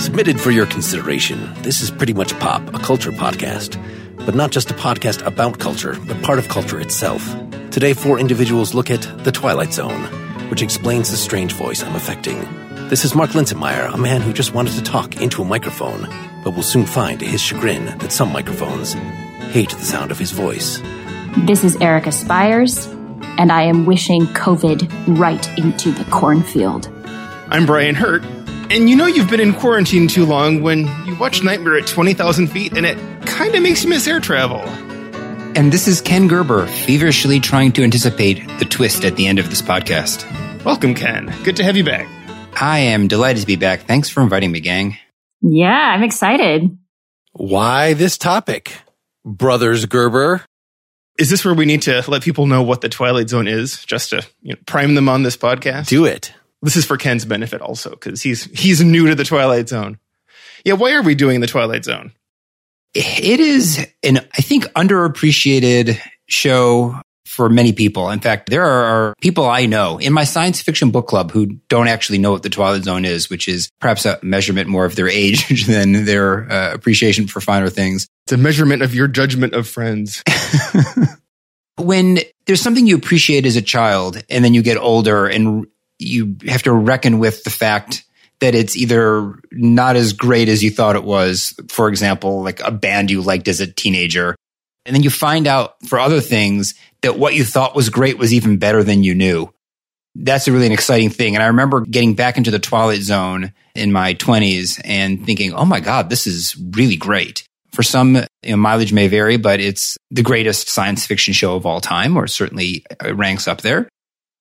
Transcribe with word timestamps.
Submitted 0.00 0.40
for 0.40 0.50
your 0.50 0.66
consideration, 0.66 1.52
this 1.62 1.80
is 1.80 1.90
Pretty 1.90 2.12
Much 2.12 2.38
Pop, 2.40 2.74
a 2.74 2.78
culture 2.78 3.12
podcast. 3.12 3.76
But 4.26 4.34
not 4.34 4.50
just 4.50 4.70
a 4.70 4.74
podcast 4.74 5.24
about 5.24 5.58
culture, 5.58 5.96
but 6.06 6.22
part 6.22 6.38
of 6.38 6.48
culture 6.48 6.80
itself. 6.80 7.22
Today, 7.70 7.94
four 7.94 8.18
individuals 8.18 8.74
look 8.74 8.90
at 8.90 9.02
The 9.24 9.30
Twilight 9.32 9.72
Zone, 9.72 10.02
which 10.50 10.62
explains 10.62 11.10
the 11.10 11.16
strange 11.16 11.52
voice 11.52 11.82
I'm 11.82 11.94
affecting. 11.94 12.40
This 12.88 13.04
is 13.04 13.14
Mark 13.14 13.30
Linsenmayer, 13.30 13.94
a 13.94 13.98
man 13.98 14.20
who 14.20 14.32
just 14.32 14.52
wanted 14.52 14.72
to 14.74 14.82
talk 14.82 15.20
into 15.20 15.42
a 15.42 15.46
microphone, 15.46 16.08
but 16.44 16.56
will 16.56 16.62
soon 16.62 16.86
find 16.86 17.20
to 17.20 17.26
his 17.26 17.40
chagrin 17.40 17.86
that 17.98 18.10
some 18.10 18.32
microphones 18.32 18.94
hate 19.52 19.70
the 19.70 19.84
sound 19.84 20.10
of 20.10 20.18
his 20.18 20.32
voice. 20.32 20.80
This 21.36 21.62
is 21.62 21.76
Erica 21.76 22.10
Spyres, 22.10 22.88
and 23.38 23.52
I 23.52 23.62
am 23.62 23.86
wishing 23.86 24.22
COVID 24.26 25.16
right 25.16 25.58
into 25.58 25.92
the 25.92 26.04
cornfield. 26.10 26.88
I'm 27.48 27.66
Brian 27.66 27.94
Hirt, 27.94 28.24
and 28.68 28.90
you 28.90 28.96
know 28.96 29.06
you've 29.06 29.30
been 29.30 29.38
in 29.38 29.54
quarantine 29.54 30.08
too 30.08 30.26
long 30.26 30.60
when 30.60 30.88
you 31.06 31.16
watch 31.20 31.44
Nightmare 31.44 31.76
at 31.76 31.86
20,000 31.86 32.48
feet 32.48 32.76
and 32.76 32.84
it 32.84 32.98
kind 33.26 33.54
of 33.54 33.62
makes 33.62 33.84
you 33.84 33.88
miss 33.90 34.08
air 34.08 34.18
travel. 34.18 34.58
And 35.56 35.70
this 35.70 35.86
is 35.86 36.00
Ken 36.00 36.26
Gerber, 36.26 36.66
feverishly 36.66 37.38
trying 37.38 37.70
to 37.72 37.84
anticipate 37.84 38.44
the 38.58 38.64
twist 38.64 39.04
at 39.04 39.14
the 39.14 39.28
end 39.28 39.38
of 39.38 39.50
this 39.50 39.62
podcast. 39.62 40.24
Welcome, 40.64 40.96
Ken. 40.96 41.32
Good 41.44 41.56
to 41.58 41.62
have 41.62 41.76
you 41.76 41.84
back. 41.84 42.08
I 42.60 42.80
am 42.80 43.06
delighted 43.06 43.42
to 43.42 43.46
be 43.46 43.56
back. 43.56 43.82
Thanks 43.82 44.08
for 44.08 44.20
inviting 44.20 44.50
me, 44.50 44.58
gang. 44.58 44.98
Yeah, 45.42 45.68
I'm 45.68 46.02
excited. 46.02 46.76
Why 47.32 47.94
this 47.94 48.18
topic? 48.18 48.72
Brothers 49.24 49.86
Gerber. 49.86 50.44
Is 51.20 51.28
this 51.28 51.44
where 51.44 51.52
we 51.52 51.66
need 51.66 51.82
to 51.82 52.02
let 52.08 52.22
people 52.22 52.46
know 52.46 52.62
what 52.62 52.80
the 52.80 52.88
Twilight 52.88 53.28
Zone 53.28 53.46
is, 53.46 53.84
just 53.84 54.08
to 54.10 54.26
you 54.40 54.54
know, 54.54 54.60
prime 54.64 54.94
them 54.94 55.06
on 55.06 55.22
this 55.22 55.36
podcast? 55.36 55.88
Do 55.88 56.06
it. 56.06 56.32
This 56.62 56.76
is 56.76 56.86
for 56.86 56.96
Ken's 56.96 57.26
benefit 57.26 57.60
also, 57.60 57.90
because 57.90 58.22
he's 58.22 58.44
he's 58.58 58.82
new 58.82 59.06
to 59.06 59.14
the 59.14 59.24
Twilight 59.24 59.68
Zone. 59.68 59.98
Yeah, 60.64 60.74
why 60.74 60.94
are 60.94 61.02
we 61.02 61.14
doing 61.14 61.40
the 61.40 61.46
Twilight 61.46 61.84
Zone? 61.84 62.12
It 62.94 63.38
is 63.38 63.86
an, 64.02 64.18
I 64.32 64.40
think, 64.42 64.64
underappreciated 64.72 66.00
show 66.26 66.98
for 67.30 67.48
many 67.48 67.72
people. 67.72 68.10
In 68.10 68.18
fact, 68.18 68.50
there 68.50 68.66
are 68.66 69.14
people 69.20 69.48
I 69.48 69.66
know 69.66 69.98
in 69.98 70.12
my 70.12 70.24
science 70.24 70.60
fiction 70.60 70.90
book 70.90 71.06
club 71.06 71.30
who 71.30 71.46
don't 71.68 71.86
actually 71.86 72.18
know 72.18 72.32
what 72.32 72.42
the 72.42 72.50
Twilight 72.50 72.82
Zone 72.82 73.04
is, 73.04 73.30
which 73.30 73.46
is 73.46 73.70
perhaps 73.80 74.04
a 74.04 74.18
measurement 74.20 74.68
more 74.68 74.84
of 74.84 74.96
their 74.96 75.08
age 75.22 75.66
than 75.66 76.04
their 76.04 76.50
uh, 76.50 76.74
appreciation 76.74 77.28
for 77.28 77.40
finer 77.40 77.68
things. 77.68 78.08
It's 78.26 78.32
a 78.32 78.36
measurement 78.36 78.82
of 78.82 78.94
your 78.94 79.06
judgment 79.06 79.54
of 79.54 79.68
friends. 79.68 80.22
when 81.80 82.20
there's 82.46 82.60
something 82.60 82.86
you 82.86 82.96
appreciate 82.96 83.46
as 83.46 83.56
a 83.56 83.62
child 83.62 84.22
and 84.28 84.44
then 84.44 84.54
you 84.54 84.62
get 84.62 84.76
older 84.76 85.26
and 85.26 85.66
you 85.98 86.36
have 86.46 86.62
to 86.64 86.72
reckon 86.72 87.18
with 87.18 87.44
the 87.44 87.50
fact 87.50 88.04
that 88.40 88.54
it's 88.54 88.76
either 88.76 89.38
not 89.52 89.96
as 89.96 90.12
great 90.12 90.48
as 90.48 90.62
you 90.62 90.70
thought 90.70 90.96
it 90.96 91.04
was. 91.04 91.54
For 91.68 91.88
example, 91.88 92.42
like 92.42 92.60
a 92.60 92.70
band 92.70 93.10
you 93.10 93.20
liked 93.20 93.48
as 93.48 93.60
a 93.60 93.70
teenager. 93.70 94.34
And 94.86 94.96
then 94.96 95.02
you 95.02 95.10
find 95.10 95.46
out 95.46 95.74
for 95.86 95.98
other 95.98 96.20
things 96.20 96.74
that 97.02 97.18
what 97.18 97.34
you 97.34 97.44
thought 97.44 97.76
was 97.76 97.90
great 97.90 98.18
was 98.18 98.32
even 98.32 98.56
better 98.56 98.82
than 98.82 99.02
you 99.02 99.14
knew. 99.14 99.52
That's 100.14 100.48
a 100.48 100.52
really 100.52 100.66
an 100.66 100.72
exciting 100.72 101.10
thing. 101.10 101.36
And 101.36 101.42
I 101.42 101.48
remember 101.48 101.82
getting 101.82 102.14
back 102.14 102.36
into 102.36 102.50
the 102.50 102.58
Twilight 102.58 103.02
Zone 103.02 103.52
in 103.74 103.92
my 103.92 104.14
20s 104.14 104.80
and 104.84 105.24
thinking, 105.24 105.52
oh 105.52 105.64
my 105.64 105.80
God, 105.80 106.10
this 106.10 106.26
is 106.26 106.56
really 106.72 106.96
great. 106.96 107.46
For 107.72 107.82
some, 107.82 108.16
you 108.42 108.50
know, 108.50 108.56
mileage 108.56 108.92
may 108.92 109.08
vary, 109.08 109.36
but 109.36 109.60
it's 109.60 109.96
the 110.10 110.22
greatest 110.22 110.68
science 110.68 111.06
fiction 111.06 111.32
show 111.32 111.54
of 111.56 111.66
all 111.66 111.80
time, 111.80 112.16
or 112.16 112.26
certainly 112.26 112.84
uh, 113.04 113.14
ranks 113.14 113.46
up 113.46 113.60
there. 113.60 113.88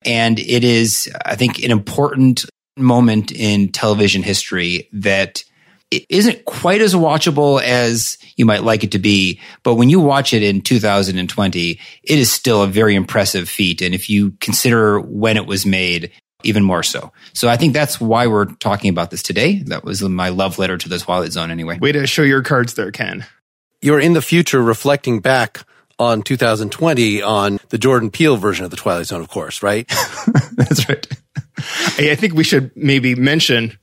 And 0.03 0.39
it 0.39 0.63
is, 0.63 1.11
I 1.25 1.35
think, 1.35 1.63
an 1.63 1.71
important 1.71 2.45
moment 2.77 3.31
in 3.31 3.71
television 3.71 4.23
history 4.23 4.87
that 4.93 5.43
it 5.91 6.05
isn't 6.09 6.45
quite 6.45 6.81
as 6.81 6.93
watchable 6.93 7.61
as 7.61 8.17
you 8.35 8.45
might 8.45 8.63
like 8.63 8.83
it 8.83 8.91
to 8.91 8.99
be. 8.99 9.39
But 9.63 9.75
when 9.75 9.89
you 9.89 9.99
watch 9.99 10.33
it 10.33 10.43
in 10.43 10.61
2020, 10.61 11.79
it 12.03 12.19
is 12.19 12.31
still 12.31 12.61
a 12.61 12.67
very 12.67 12.95
impressive 12.95 13.49
feat. 13.49 13.81
And 13.81 13.95
if 13.95 14.09
you 14.09 14.31
consider 14.39 14.99
when 14.99 15.35
it 15.35 15.47
was 15.47 15.65
made, 15.65 16.11
even 16.43 16.63
more 16.63 16.83
so. 16.83 17.11
So 17.33 17.49
I 17.49 17.57
think 17.57 17.73
that's 17.73 17.99
why 17.99 18.27
we're 18.27 18.45
talking 18.45 18.89
about 18.89 19.11
this 19.11 19.21
today. 19.21 19.63
That 19.63 19.83
was 19.83 20.01
my 20.01 20.29
love 20.29 20.57
letter 20.57 20.77
to 20.77 20.89
the 20.89 20.99
Twilight 20.99 21.31
Zone 21.31 21.51
anyway. 21.51 21.79
Way 21.79 21.91
to 21.91 22.07
show 22.07 22.23
your 22.23 22.41
cards 22.41 22.75
there, 22.75 22.91
Ken. 22.91 23.25
You're 23.81 23.99
in 23.99 24.13
the 24.13 24.21
future 24.21 24.61
reflecting 24.61 25.19
back 25.19 25.65
on 25.97 26.21
2020 26.21 27.21
on 27.21 27.59
the 27.69 27.77
Jordan 27.77 28.09
Peele 28.09 28.37
version 28.37 28.63
of 28.63 28.71
the 28.71 28.77
Twilight 28.77 29.07
Zone, 29.07 29.21
of 29.21 29.29
course, 29.29 29.61
right? 29.61 29.87
That's 30.53 30.87
right. 30.87 31.05
I 31.97 32.15
think 32.15 32.33
we 32.33 32.45
should 32.45 32.71
maybe 32.75 33.15
mention 33.15 33.77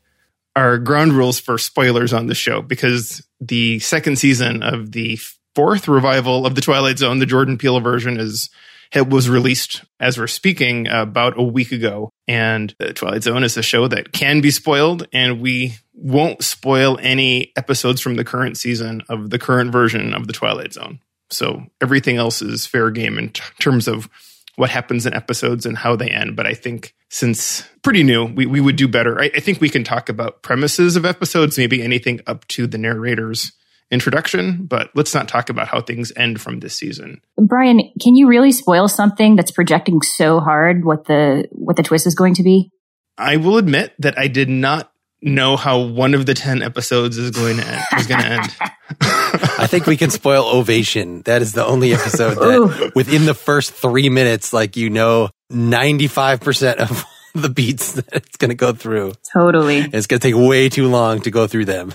our 0.54 0.78
ground 0.78 1.12
rules 1.12 1.38
for 1.38 1.58
spoilers 1.58 2.14
on 2.14 2.26
the 2.26 2.34
show 2.34 2.62
because 2.62 3.22
the 3.40 3.78
second 3.80 4.18
season 4.18 4.62
of 4.62 4.92
the 4.92 5.18
fourth 5.54 5.88
revival 5.88 6.46
of 6.46 6.54
the 6.54 6.62
Twilight 6.62 6.98
Zone, 6.98 7.18
the 7.18 7.26
Jordan 7.26 7.58
Peele 7.58 7.80
version, 7.80 8.18
is 8.18 8.48
it 8.96 9.10
was 9.10 9.28
released 9.28 9.84
as 10.00 10.18
we're 10.18 10.26
speaking 10.26 10.88
about 10.88 11.38
a 11.38 11.42
week 11.42 11.70
ago. 11.70 12.10
And 12.26 12.74
uh, 12.80 12.92
Twilight 12.92 13.22
Zone 13.22 13.44
is 13.44 13.56
a 13.56 13.62
show 13.62 13.86
that 13.88 14.12
can 14.12 14.40
be 14.40 14.50
spoiled, 14.50 15.06
and 15.12 15.40
we 15.40 15.74
won't 15.92 16.42
spoil 16.42 16.98
any 17.02 17.52
episodes 17.56 18.00
from 18.00 18.16
the 18.16 18.24
current 18.24 18.56
season 18.56 19.02
of 19.08 19.30
the 19.30 19.38
current 19.38 19.70
version 19.70 20.14
of 20.14 20.26
the 20.26 20.32
Twilight 20.32 20.72
Zone. 20.72 21.00
So 21.30 21.64
everything 21.82 22.16
else 22.16 22.40
is 22.40 22.66
fair 22.66 22.90
game 22.90 23.18
in 23.18 23.30
t- 23.30 23.42
terms 23.58 23.86
of 23.86 24.08
what 24.56 24.70
happens 24.70 25.04
in 25.04 25.12
episodes 25.12 25.66
and 25.66 25.76
how 25.76 25.94
they 25.96 26.08
end. 26.08 26.34
But 26.34 26.46
I 26.46 26.54
think 26.54 26.94
since 27.10 27.68
pretty 27.82 28.02
new, 28.02 28.24
we, 28.24 28.46
we 28.46 28.60
would 28.60 28.76
do 28.76 28.88
better. 28.88 29.20
I, 29.20 29.30
I 29.34 29.40
think 29.40 29.60
we 29.60 29.68
can 29.68 29.84
talk 29.84 30.08
about 30.08 30.42
premises 30.42 30.96
of 30.96 31.04
episodes, 31.04 31.58
maybe 31.58 31.82
anything 31.82 32.20
up 32.26 32.46
to 32.48 32.66
the 32.66 32.78
narrator's 32.78 33.52
introduction, 33.90 34.66
but 34.66 34.90
let's 34.94 35.14
not 35.14 35.28
talk 35.28 35.48
about 35.48 35.68
how 35.68 35.80
things 35.80 36.12
end 36.16 36.40
from 36.40 36.60
this 36.60 36.76
season. 36.76 37.20
Brian, 37.38 37.78
can 38.02 38.16
you 38.16 38.26
really 38.26 38.52
spoil 38.52 38.88
something 38.88 39.36
that's 39.36 39.50
projecting 39.50 40.02
so 40.02 40.40
hard 40.40 40.84
what 40.84 41.06
the 41.06 41.46
what 41.50 41.76
the 41.76 41.82
twist 41.82 42.06
is 42.06 42.14
going 42.14 42.34
to 42.34 42.42
be? 42.42 42.70
I 43.18 43.36
will 43.36 43.56
admit 43.56 43.94
that 43.98 44.18
I 44.18 44.28
did 44.28 44.48
not 44.48 44.90
know 45.22 45.56
how 45.56 45.80
one 45.80 46.14
of 46.14 46.26
the 46.26 46.34
10 46.34 46.62
episodes 46.62 47.16
is 47.16 47.30
going 47.30 47.56
to 47.56 47.66
end, 47.66 47.82
is 47.98 48.06
going 48.06 48.20
to 48.20 48.26
end. 48.26 48.56
I 49.58 49.66
think 49.66 49.86
we 49.86 49.96
can 49.96 50.10
spoil 50.10 50.44
Ovation. 50.44 51.22
That 51.22 51.42
is 51.42 51.52
the 51.52 51.64
only 51.64 51.94
episode 51.94 52.34
that 52.34 52.92
within 52.94 53.24
the 53.24 53.34
first 53.34 53.72
three 53.72 54.08
minutes, 54.08 54.52
like, 54.52 54.76
you 54.76 54.90
know, 54.90 55.30
95% 55.50 56.74
of 56.76 57.04
the 57.34 57.48
beats 57.48 57.92
that 57.92 58.08
it's 58.12 58.36
going 58.36 58.50
to 58.50 58.54
go 58.54 58.72
through. 58.72 59.14
Totally. 59.32 59.80
And 59.80 59.94
it's 59.94 60.06
going 60.06 60.20
to 60.20 60.28
take 60.28 60.36
way 60.36 60.68
too 60.68 60.88
long 60.88 61.22
to 61.22 61.30
go 61.30 61.46
through 61.46 61.64
them. 61.64 61.92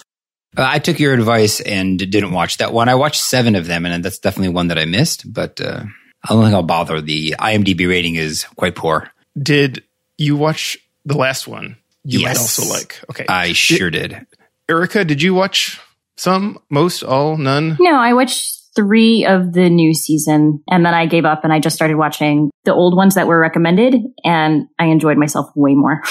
Uh, 0.57 0.67
I 0.67 0.79
took 0.79 0.99
your 0.99 1.13
advice 1.13 1.61
and 1.61 1.97
didn't 1.97 2.31
watch 2.31 2.57
that 2.57 2.73
one. 2.73 2.89
I 2.89 2.95
watched 2.95 3.21
seven 3.21 3.55
of 3.55 3.67
them, 3.67 3.85
and 3.85 4.03
that's 4.03 4.19
definitely 4.19 4.53
one 4.53 4.67
that 4.67 4.77
I 4.77 4.85
missed. 4.85 5.31
But 5.31 5.61
uh, 5.61 5.83
I 6.23 6.33
don't 6.33 6.43
think 6.43 6.53
I'll 6.53 6.63
bother. 6.63 7.01
The 7.01 7.35
IMDb 7.39 7.87
rating 7.87 8.15
is 8.15 8.43
quite 8.55 8.75
poor. 8.75 9.09
Did 9.41 9.83
you 10.17 10.35
watch 10.35 10.77
the 11.05 11.17
last 11.17 11.47
one? 11.47 11.77
You 12.03 12.19
yes. 12.19 12.35
might 12.35 12.41
also 12.41 12.69
like. 12.69 13.01
Okay, 13.09 13.25
I 13.27 13.53
sure 13.53 13.89
did. 13.89 14.25
Erica, 14.67 15.05
did 15.05 15.21
you 15.21 15.33
watch 15.33 15.79
some, 16.17 16.59
most, 16.69 17.03
all, 17.03 17.37
none? 17.37 17.77
No, 17.79 17.95
I 17.95 18.13
watched 18.13 18.61
three 18.75 19.25
of 19.25 19.53
the 19.53 19.69
new 19.69 19.93
season 19.93 20.63
and 20.69 20.85
then 20.85 20.93
I 20.93 21.05
gave 21.05 21.25
up 21.25 21.43
and 21.43 21.51
I 21.51 21.59
just 21.59 21.75
started 21.75 21.97
watching 21.97 22.51
the 22.63 22.73
old 22.73 22.95
ones 22.95 23.15
that 23.15 23.27
were 23.27 23.39
recommended 23.39 23.95
and 24.23 24.67
I 24.79 24.85
enjoyed 24.85 25.17
myself 25.17 25.47
way 25.55 25.75
more. 25.75 26.01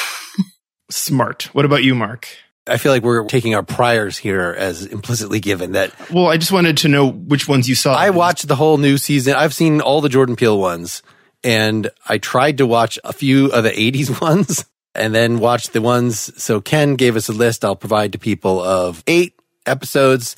Smart. 0.90 1.44
What 1.54 1.64
about 1.64 1.84
you, 1.84 1.94
Mark? 1.94 2.28
I 2.66 2.76
feel 2.76 2.92
like 2.92 3.02
we're 3.02 3.24
taking 3.24 3.54
our 3.54 3.62
priors 3.62 4.16
here 4.18 4.54
as 4.56 4.84
implicitly 4.84 5.40
given 5.40 5.72
that. 5.72 5.92
Well, 6.10 6.28
I 6.28 6.36
just 6.36 6.52
wanted 6.52 6.78
to 6.78 6.88
know 6.88 7.10
which 7.10 7.48
ones 7.48 7.68
you 7.68 7.74
saw. 7.74 7.94
I 7.94 8.10
watched 8.10 8.48
the 8.48 8.56
whole 8.56 8.78
new 8.78 8.98
season. 8.98 9.34
I've 9.34 9.54
seen 9.54 9.80
all 9.80 10.00
the 10.00 10.08
Jordan 10.08 10.36
Peele 10.36 10.58
ones 10.58 11.02
and 11.42 11.90
I 12.08 12.18
tried 12.18 12.58
to 12.58 12.66
watch 12.66 12.98
a 13.02 13.12
few 13.12 13.46
of 13.46 13.64
the 13.64 13.70
80s 13.70 14.20
ones 14.22 14.64
and 14.94 15.14
then 15.14 15.38
watch 15.38 15.68
the 15.68 15.80
ones. 15.80 16.42
So 16.42 16.60
Ken 16.60 16.96
gave 16.96 17.16
us 17.16 17.28
a 17.28 17.32
list 17.32 17.64
I'll 17.64 17.76
provide 17.76 18.12
to 18.12 18.18
people 18.18 18.62
of 18.62 19.02
eight 19.06 19.34
episodes 19.66 20.36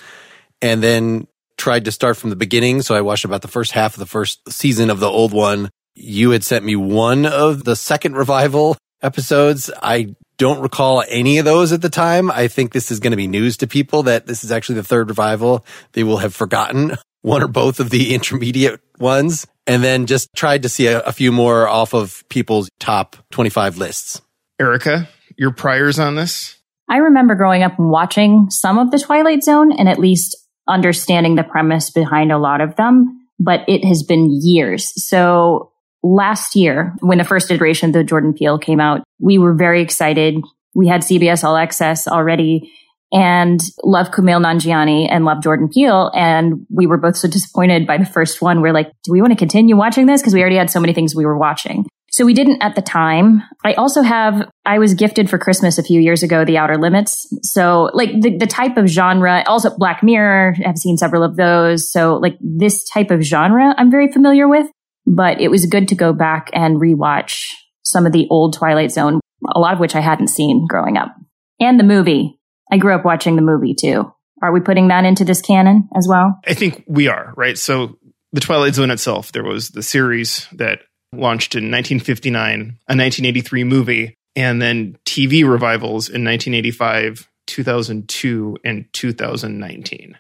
and 0.60 0.82
then 0.82 1.26
tried 1.56 1.84
to 1.84 1.92
start 1.92 2.16
from 2.16 2.30
the 2.30 2.36
beginning. 2.36 2.82
So 2.82 2.94
I 2.94 3.00
watched 3.00 3.24
about 3.24 3.42
the 3.42 3.48
first 3.48 3.72
half 3.72 3.94
of 3.94 3.98
the 3.98 4.06
first 4.06 4.50
season 4.50 4.90
of 4.90 5.00
the 5.00 5.08
old 5.08 5.32
one. 5.32 5.70
You 5.94 6.30
had 6.30 6.44
sent 6.44 6.64
me 6.64 6.76
one 6.76 7.26
of 7.26 7.64
the 7.64 7.76
second 7.76 8.16
revival 8.16 8.76
episodes. 9.02 9.70
I 9.82 10.14
don't 10.38 10.61
recall 10.61 11.05
any 11.08 11.38
of 11.38 11.44
those 11.44 11.73
at 11.73 11.82
the 11.82 11.88
time. 11.88 12.31
I 12.31 12.49
think 12.49 12.73
this 12.73 12.90
is 12.90 13.00
going 13.00 13.12
to 13.12 13.17
be 13.17 13.26
news 13.26 13.56
to 13.58 13.67
people 13.67 14.05
that 14.05 14.26
this 14.26 14.44
is 14.44 14.52
actually 14.52 14.76
the 14.76 14.84
third 14.84 15.08
revival. 15.08 15.64
They 15.93 16.05
will 16.05 16.19
have 16.19 16.34
forgotten 16.34 16.96
one 17.23 17.43
or 17.43 17.49
both 17.49 17.81
of 17.81 17.90
the 17.90 18.14
intermediate 18.14 18.81
ones 18.99 19.46
and 19.67 19.82
then 19.82 20.06
just 20.06 20.29
tried 20.34 20.62
to 20.62 20.69
see 20.69 20.87
a, 20.87 21.00
a 21.00 21.12
few 21.12 21.32
more 21.32 21.69
off 21.69 21.94
of 21.94 22.25
people's 22.29 22.69
top 22.81 23.17
25 23.31 23.79
lists. 23.79 24.20
Erica, 24.61 25.08
your 25.37 25.52
priors 25.52 25.99
on 25.99 26.14
this? 26.14 26.56
I 26.88 26.96
remember 26.96 27.34
growing 27.34 27.62
up 27.62 27.79
and 27.79 27.90
watching 27.90 28.49
some 28.50 28.79
of 28.79 28.90
the 28.90 28.99
Twilight 28.99 29.43
Zone 29.43 29.73
and 29.73 29.88
at 29.88 29.99
least 29.99 30.37
understanding 30.69 31.37
the 31.37 31.44
premise 31.44 31.90
behind 31.90 32.31
a 32.31 32.38
lot 32.38 32.61
of 32.61 32.76
them, 32.76 33.26
but 33.38 33.61
it 33.69 33.84
has 33.84 34.02
been 34.02 34.29
years. 34.31 34.93
So 34.96 35.71
last 36.02 36.56
year, 36.56 36.94
when 37.00 37.19
the 37.19 37.25
first 37.25 37.50
iteration 37.50 37.90
of 37.90 37.94
the 37.94 38.04
Jordan 38.04 38.32
Peele 38.32 38.58
came 38.58 38.81
out, 38.81 39.02
we 39.20 39.38
were 39.38 39.54
very 39.54 39.82
excited. 39.82 40.37
We 40.75 40.88
had 40.88 41.02
CBS 41.02 41.44
All 41.44 41.56
Access 41.56 42.08
already 42.08 42.72
and 43.12 43.60
love 43.84 44.10
Kumail 44.10 44.43
Nanjiani 44.43 45.06
and 45.10 45.25
love 45.25 45.43
Jordan 45.43 45.69
Peele. 45.69 46.10
And 46.14 46.66
we 46.70 46.87
were 46.87 46.96
both 46.96 47.16
so 47.16 47.28
disappointed 47.28 47.87
by 47.87 47.99
the 47.99 48.06
first 48.06 48.40
one. 48.40 48.62
We're 48.62 48.72
like, 48.72 48.90
do 49.04 49.12
we 49.12 49.20
want 49.20 49.32
to 49.32 49.38
continue 49.38 49.76
watching 49.76 50.06
this? 50.06 50.22
Because 50.22 50.32
we 50.32 50.40
already 50.40 50.56
had 50.56 50.70
so 50.70 50.81
many 50.81 50.94
things 50.94 51.14
we 51.14 51.26
were 51.26 51.37
watching. 51.37 51.87
So 52.10 52.26
we 52.26 52.34
didn't 52.34 52.62
at 52.62 52.75
the 52.75 52.82
time. 52.82 53.43
I 53.64 53.72
also 53.75 54.02
have, 54.02 54.46
I 54.66 54.78
was 54.78 54.93
gifted 54.93 55.31
for 55.31 55.38
Christmas 55.38 55.78
a 55.78 55.82
few 55.82 56.00
years 56.00 56.22
ago, 56.22 56.44
The 56.44 56.58
Outer 56.58 56.76
Limits. 56.76 57.26
So 57.43 57.90
like 57.94 58.10
the, 58.20 58.37
the 58.37 58.46
type 58.46 58.76
of 58.76 58.87
genre, 58.87 59.43
also 59.46 59.75
Black 59.76 60.02
Mirror, 60.02 60.56
I've 60.66 60.76
seen 60.76 60.98
several 60.98 61.22
of 61.22 61.37
those. 61.37 61.90
So 61.90 62.16
like 62.16 62.37
this 62.40 62.84
type 62.90 63.10
of 63.10 63.22
genre, 63.22 63.75
I'm 63.78 63.90
very 63.90 64.12
familiar 64.12 64.46
with, 64.46 64.66
but 65.06 65.40
it 65.40 65.49
was 65.49 65.66
good 65.66 65.88
to 65.88 65.94
go 65.94 66.12
back 66.12 66.50
and 66.52 66.81
rewatch 66.81 67.44
some 67.82 68.06
of 68.06 68.12
the 68.12 68.26
old 68.31 68.54
Twilight 68.54 68.93
Zone, 68.93 69.20
a 69.54 69.58
lot 69.58 69.75
of 69.75 69.81
which 69.81 69.94
I 69.94 70.00
hadn't 70.00 70.28
seen 70.28 70.66
growing 70.69 70.96
up. 70.96 71.14
And 71.60 71.78
the 71.78 71.84
movie. 71.84 72.38
I 72.70 72.78
grew 72.78 72.94
up 72.94 73.04
watching 73.04 73.37
the 73.37 73.43
movie 73.43 73.75
too. 73.75 74.12
Are 74.43 74.52
we 74.52 74.60
putting 74.60 74.88
that 74.88 75.04
into 75.04 75.25
this 75.25 75.40
canon 75.40 75.88
as 75.94 76.06
well? 76.08 76.40
I 76.46 76.54
think 76.54 76.84
we 76.87 77.08
are, 77.08 77.32
right? 77.37 77.58
So 77.58 77.99
the 78.32 78.40
Twilight 78.40 78.75
Zone 78.75 78.90
itself, 78.90 79.32
there 79.32 79.44
was 79.44 79.69
the 79.69 79.82
series 79.82 80.49
that 80.52 80.81
launched 81.12 81.55
in 81.55 81.64
1959, 81.64 82.60
a 82.60 82.64
1983 82.64 83.64
movie, 83.64 84.16
and 84.34 84.60
then 84.60 84.96
TV 85.05 85.48
revivals 85.48 86.08
in 86.08 86.25
1985, 86.25 87.28
2002, 87.46 88.56
and 88.64 88.87
2019. 88.93 90.19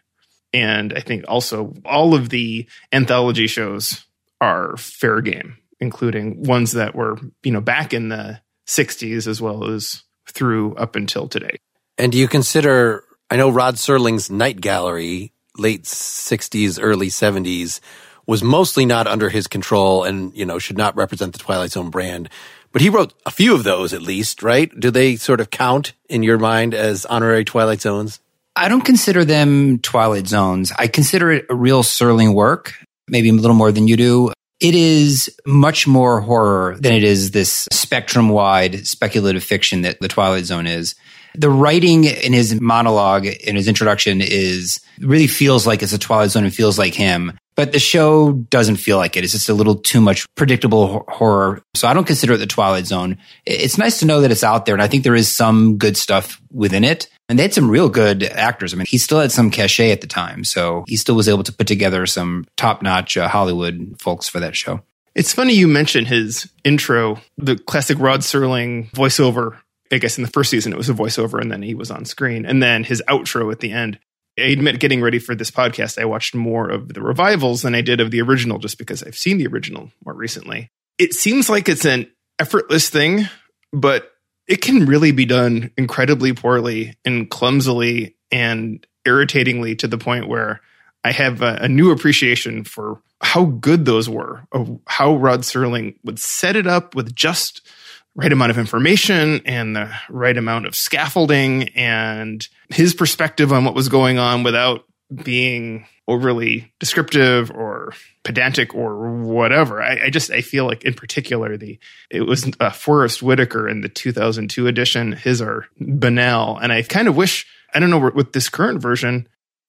And 0.52 0.92
I 0.92 1.00
think 1.00 1.24
also 1.26 1.74
all 1.84 2.14
of 2.14 2.28
the 2.28 2.68
anthology 2.92 3.46
shows 3.46 4.04
are 4.42 4.76
fair 4.76 5.20
game, 5.20 5.56
including 5.80 6.42
ones 6.42 6.72
that 6.72 6.94
were, 6.96 7.16
you 7.44 7.52
know, 7.52 7.60
back 7.60 7.94
in 7.94 8.08
the 8.08 8.40
60s 8.66 9.26
as 9.28 9.40
well 9.40 9.64
as 9.64 10.02
through 10.28 10.74
up 10.74 10.96
until 10.96 11.28
today. 11.28 11.56
And 11.96 12.10
do 12.10 12.18
you 12.18 12.26
consider, 12.26 13.04
I 13.30 13.36
know 13.36 13.48
Rod 13.48 13.76
Serling's 13.76 14.30
Night 14.30 14.60
Gallery, 14.60 15.32
late 15.56 15.84
60s, 15.84 16.78
early 16.82 17.08
70s, 17.08 17.80
was 18.26 18.42
mostly 18.42 18.84
not 18.84 19.06
under 19.06 19.28
his 19.28 19.46
control 19.46 20.04
and, 20.04 20.36
you 20.36 20.44
know, 20.44 20.58
should 20.58 20.78
not 20.78 20.96
represent 20.96 21.32
the 21.32 21.38
Twilight 21.38 21.70
Zone 21.70 21.90
brand. 21.90 22.28
But 22.72 22.82
he 22.82 22.88
wrote 22.88 23.14
a 23.26 23.30
few 23.30 23.54
of 23.54 23.62
those 23.62 23.92
at 23.92 24.02
least, 24.02 24.42
right? 24.42 24.70
Do 24.78 24.90
they 24.90 25.16
sort 25.16 25.40
of 25.40 25.50
count 25.50 25.92
in 26.08 26.22
your 26.22 26.38
mind 26.38 26.74
as 26.74 27.04
honorary 27.06 27.44
Twilight 27.44 27.80
Zones? 27.80 28.18
I 28.56 28.68
don't 28.68 28.84
consider 28.84 29.24
them 29.24 29.78
Twilight 29.78 30.26
Zones. 30.26 30.72
I 30.78 30.88
consider 30.88 31.30
it 31.30 31.46
a 31.48 31.54
real 31.54 31.82
Serling 31.82 32.34
work, 32.34 32.74
maybe 33.08 33.28
a 33.28 33.32
little 33.32 33.56
more 33.56 33.72
than 33.72 33.88
you 33.88 33.96
do. 33.96 34.32
It 34.60 34.74
is 34.74 35.34
much 35.44 35.86
more 35.88 36.20
horror 36.20 36.76
than 36.78 36.92
it 36.92 37.02
is 37.02 37.32
this 37.32 37.66
spectrum 37.72 38.28
wide 38.28 38.86
speculative 38.86 39.42
fiction 39.42 39.82
that 39.82 39.98
the 40.00 40.08
Twilight 40.08 40.44
Zone 40.44 40.66
is. 40.68 40.94
The 41.34 41.50
writing 41.50 42.04
in 42.04 42.32
his 42.32 42.60
monologue, 42.60 43.26
in 43.26 43.56
his 43.56 43.66
introduction, 43.66 44.20
is 44.20 44.80
really 45.00 45.26
feels 45.26 45.66
like 45.66 45.82
it's 45.82 45.92
a 45.92 45.98
Twilight 45.98 46.30
Zone 46.30 46.44
and 46.44 46.54
feels 46.54 46.78
like 46.78 46.94
him. 46.94 47.32
But 47.54 47.72
the 47.72 47.78
show 47.78 48.32
doesn't 48.32 48.76
feel 48.76 48.98
like 48.98 49.16
it. 49.16 49.24
It's 49.24 49.32
just 49.32 49.48
a 49.48 49.54
little 49.54 49.74
too 49.74 50.00
much 50.00 50.24
predictable 50.36 51.04
horror. 51.08 51.62
So 51.74 51.88
I 51.88 51.94
don't 51.94 52.06
consider 52.06 52.34
it 52.34 52.38
the 52.38 52.46
Twilight 52.46 52.86
Zone. 52.86 53.18
It's 53.44 53.78
nice 53.78 53.98
to 54.00 54.06
know 54.06 54.20
that 54.20 54.30
it's 54.30 54.44
out 54.44 54.64
there. 54.64 54.74
And 54.74 54.82
I 54.82 54.88
think 54.88 55.04
there 55.04 55.14
is 55.14 55.30
some 55.30 55.76
good 55.76 55.96
stuff 55.96 56.40
within 56.50 56.84
it. 56.84 57.08
And 57.32 57.38
they 57.38 57.44
had 57.44 57.54
some 57.54 57.70
real 57.70 57.88
good 57.88 58.24
actors. 58.24 58.74
I 58.74 58.76
mean, 58.76 58.84
he 58.86 58.98
still 58.98 59.18
had 59.18 59.32
some 59.32 59.50
cachet 59.50 59.90
at 59.90 60.02
the 60.02 60.06
time. 60.06 60.44
So 60.44 60.84
he 60.86 60.96
still 60.96 61.14
was 61.14 61.30
able 61.30 61.42
to 61.44 61.52
put 61.52 61.66
together 61.66 62.04
some 62.04 62.44
top 62.58 62.82
notch 62.82 63.16
uh, 63.16 63.26
Hollywood 63.26 63.96
folks 63.98 64.28
for 64.28 64.38
that 64.40 64.54
show. 64.54 64.82
It's 65.14 65.32
funny 65.32 65.54
you 65.54 65.66
mentioned 65.66 66.08
his 66.08 66.50
intro, 66.62 67.22
the 67.38 67.56
classic 67.56 67.98
Rod 67.98 68.20
Serling 68.20 68.90
voiceover. 68.90 69.56
I 69.90 69.96
guess 69.96 70.18
in 70.18 70.24
the 70.24 70.30
first 70.30 70.50
season 70.50 70.74
it 70.74 70.76
was 70.76 70.90
a 70.90 70.92
voiceover 70.92 71.40
and 71.40 71.50
then 71.50 71.62
he 71.62 71.74
was 71.74 71.90
on 71.90 72.04
screen. 72.04 72.44
And 72.44 72.62
then 72.62 72.84
his 72.84 73.02
outro 73.08 73.50
at 73.50 73.60
the 73.60 73.72
end. 73.72 73.98
I 74.38 74.42
admit, 74.48 74.78
getting 74.78 75.00
ready 75.00 75.18
for 75.18 75.34
this 75.34 75.50
podcast, 75.50 75.98
I 75.98 76.04
watched 76.04 76.34
more 76.34 76.68
of 76.68 76.92
the 76.92 77.00
revivals 77.00 77.62
than 77.62 77.74
I 77.74 77.80
did 77.80 78.02
of 78.02 78.10
the 78.10 78.20
original 78.20 78.58
just 78.58 78.76
because 78.76 79.02
I've 79.02 79.16
seen 79.16 79.38
the 79.38 79.46
original 79.46 79.90
more 80.04 80.14
recently. 80.14 80.68
It 80.98 81.14
seems 81.14 81.48
like 81.48 81.70
it's 81.70 81.86
an 81.86 82.12
effortless 82.38 82.90
thing, 82.90 83.26
but 83.72 84.11
it 84.46 84.60
can 84.60 84.86
really 84.86 85.12
be 85.12 85.24
done 85.24 85.70
incredibly 85.76 86.32
poorly 86.32 86.96
and 87.04 87.30
clumsily 87.30 88.16
and 88.30 88.86
irritatingly 89.04 89.76
to 89.76 89.88
the 89.88 89.98
point 89.98 90.28
where 90.28 90.60
I 91.04 91.12
have 91.12 91.42
a, 91.42 91.58
a 91.62 91.68
new 91.68 91.90
appreciation 91.90 92.64
for 92.64 93.00
how 93.20 93.44
good 93.44 93.84
those 93.84 94.08
were, 94.08 94.46
of 94.52 94.80
how 94.86 95.16
Rod 95.16 95.40
Serling 95.40 95.96
would 96.04 96.18
set 96.18 96.56
it 96.56 96.66
up 96.66 96.94
with 96.94 97.14
just 97.14 97.66
right 98.14 98.32
amount 98.32 98.50
of 98.50 98.58
information 98.58 99.40
and 99.46 99.74
the 99.74 99.90
right 100.10 100.36
amount 100.36 100.66
of 100.66 100.76
scaffolding 100.76 101.68
and 101.70 102.46
his 102.68 102.94
perspective 102.94 103.52
on 103.52 103.64
what 103.64 103.74
was 103.74 103.88
going 103.88 104.18
on 104.18 104.42
without 104.42 104.84
being 105.14 105.86
overly 106.08 106.72
descriptive 106.80 107.50
or 107.50 107.92
pedantic 108.24 108.74
or 108.74 109.22
whatever. 109.22 109.82
I, 109.82 110.06
I 110.06 110.10
just 110.10 110.30
I 110.30 110.40
feel 110.40 110.66
like 110.66 110.84
in 110.84 110.94
particular 110.94 111.56
the 111.56 111.78
it 112.10 112.22
was 112.22 112.50
uh, 112.60 112.70
Forest 112.70 113.22
Whitaker 113.22 113.68
in 113.68 113.80
the 113.80 113.88
2002 113.88 114.66
edition. 114.66 115.12
His 115.12 115.40
are 115.40 115.66
banal, 115.78 116.58
and 116.58 116.72
I 116.72 116.82
kind 116.82 117.08
of 117.08 117.16
wish 117.16 117.46
I 117.74 117.78
don't 117.78 117.90
know 117.90 118.10
with 118.14 118.32
this 118.32 118.48
current 118.48 118.82
version, 118.82 119.28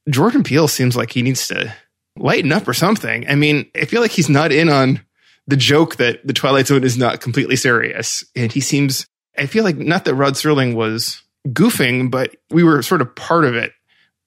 Jordan 0.09 0.43
Peele 0.43 0.67
seems 0.67 0.95
like 0.95 1.11
he 1.11 1.21
needs 1.21 1.47
to 1.47 1.73
lighten 2.17 2.51
up 2.51 2.67
or 2.67 2.73
something. 2.73 3.27
I 3.29 3.35
mean, 3.35 3.69
I 3.75 3.85
feel 3.85 4.01
like 4.01 4.11
he's 4.11 4.29
not 4.29 4.51
in 4.51 4.69
on 4.69 5.01
the 5.47 5.57
joke 5.57 5.97
that 5.97 6.25
the 6.25 6.33
Twilight 6.33 6.67
Zone 6.67 6.83
is 6.83 6.97
not 6.97 7.21
completely 7.21 7.55
serious. 7.55 8.23
And 8.35 8.51
he 8.51 8.61
seems, 8.61 9.07
I 9.37 9.45
feel 9.45 9.63
like 9.63 9.77
not 9.77 10.05
that 10.05 10.15
Rod 10.15 10.33
Serling 10.33 10.75
was 10.75 11.21
goofing, 11.47 12.11
but 12.11 12.35
we 12.49 12.63
were 12.63 12.81
sort 12.81 13.01
of 13.01 13.15
part 13.15 13.45
of 13.45 13.55
it 13.55 13.73